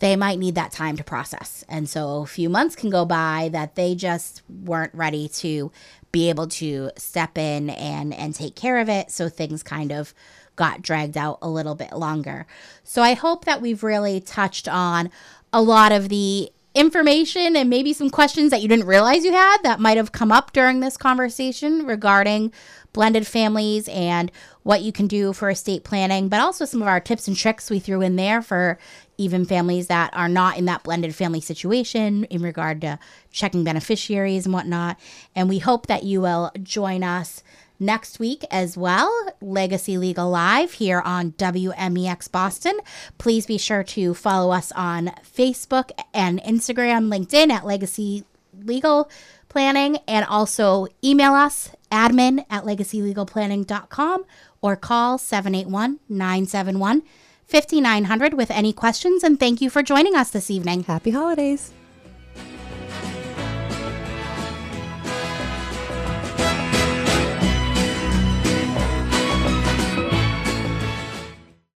they 0.00 0.16
might 0.16 0.38
need 0.38 0.54
that 0.56 0.72
time 0.72 0.96
to 0.96 1.04
process. 1.04 1.64
And 1.68 1.88
so 1.88 2.22
a 2.22 2.26
few 2.26 2.48
months 2.48 2.74
can 2.74 2.90
go 2.90 3.04
by 3.04 3.48
that 3.52 3.76
they 3.76 3.94
just 3.94 4.42
weren't 4.48 4.94
ready 4.94 5.28
to 5.28 5.70
be 6.12 6.28
able 6.28 6.48
to 6.48 6.90
step 6.96 7.38
in 7.38 7.70
and 7.70 8.12
and 8.12 8.34
take 8.34 8.56
care 8.56 8.78
of 8.78 8.88
it. 8.88 9.10
So 9.10 9.28
things 9.28 9.62
kind 9.62 9.92
of 9.92 10.12
got 10.56 10.82
dragged 10.82 11.16
out 11.16 11.38
a 11.40 11.48
little 11.48 11.74
bit 11.74 11.92
longer. 11.92 12.46
So 12.82 13.02
I 13.02 13.14
hope 13.14 13.44
that 13.44 13.62
we've 13.62 13.82
really 13.82 14.20
touched 14.20 14.66
on 14.66 15.10
a 15.52 15.62
lot 15.62 15.92
of 15.92 16.08
the 16.08 16.50
information 16.74 17.56
and 17.56 17.68
maybe 17.68 17.92
some 17.92 18.10
questions 18.10 18.50
that 18.50 18.62
you 18.62 18.68
didn't 18.68 18.86
realize 18.86 19.24
you 19.24 19.32
had 19.32 19.58
that 19.62 19.80
might 19.80 19.96
have 19.96 20.12
come 20.12 20.30
up 20.30 20.52
during 20.52 20.80
this 20.80 20.96
conversation 20.96 21.84
regarding 21.84 22.52
blended 22.92 23.26
families 23.26 23.88
and 23.88 24.30
what 24.62 24.82
you 24.82 24.92
can 24.92 25.06
do 25.06 25.32
for 25.32 25.50
estate 25.50 25.84
planning, 25.84 26.28
but 26.28 26.40
also 26.40 26.64
some 26.64 26.82
of 26.82 26.88
our 26.88 27.00
tips 27.00 27.26
and 27.26 27.36
tricks 27.36 27.70
we 27.70 27.78
threw 27.78 28.00
in 28.02 28.16
there 28.16 28.42
for 28.42 28.78
even 29.16 29.44
families 29.44 29.88
that 29.88 30.10
are 30.14 30.28
not 30.28 30.56
in 30.56 30.64
that 30.64 30.82
blended 30.82 31.14
family 31.14 31.40
situation 31.40 32.24
in 32.24 32.42
regard 32.42 32.80
to 32.80 32.98
checking 33.32 33.64
beneficiaries 33.64 34.46
and 34.46 34.52
whatnot. 34.52 34.98
And 35.34 35.48
we 35.48 35.58
hope 35.58 35.86
that 35.88 36.04
you 36.04 36.20
will 36.20 36.50
join 36.62 37.02
us 37.02 37.42
next 37.80 38.20
week 38.20 38.44
as 38.50 38.76
well. 38.76 39.10
Legacy 39.40 39.98
Legal 39.98 40.30
Live 40.30 40.74
here 40.74 41.00
on 41.00 41.32
WMEX 41.32 42.30
Boston. 42.30 42.78
Please 43.18 43.46
be 43.46 43.58
sure 43.58 43.82
to 43.82 44.14
follow 44.14 44.52
us 44.52 44.70
on 44.72 45.08
Facebook 45.24 45.90
and 46.14 46.40
Instagram, 46.42 47.08
LinkedIn 47.08 47.50
at 47.50 47.66
Legacy 47.66 48.24
Legal 48.62 49.10
Planning, 49.48 49.96
and 50.06 50.24
also 50.26 50.86
email 51.02 51.32
us 51.32 51.70
admin 51.90 52.44
at 52.50 52.64
legacylegalplanning.com 52.64 54.24
or 54.60 54.76
call 54.76 55.18
781 55.18 55.98
971 56.08 57.02
5900 57.46 58.34
with 58.34 58.50
any 58.50 58.72
questions. 58.72 59.24
And 59.24 59.40
thank 59.40 59.60
you 59.60 59.70
for 59.70 59.82
joining 59.82 60.14
us 60.14 60.30
this 60.30 60.50
evening. 60.50 60.84
Happy 60.84 61.10
holidays. 61.10 61.72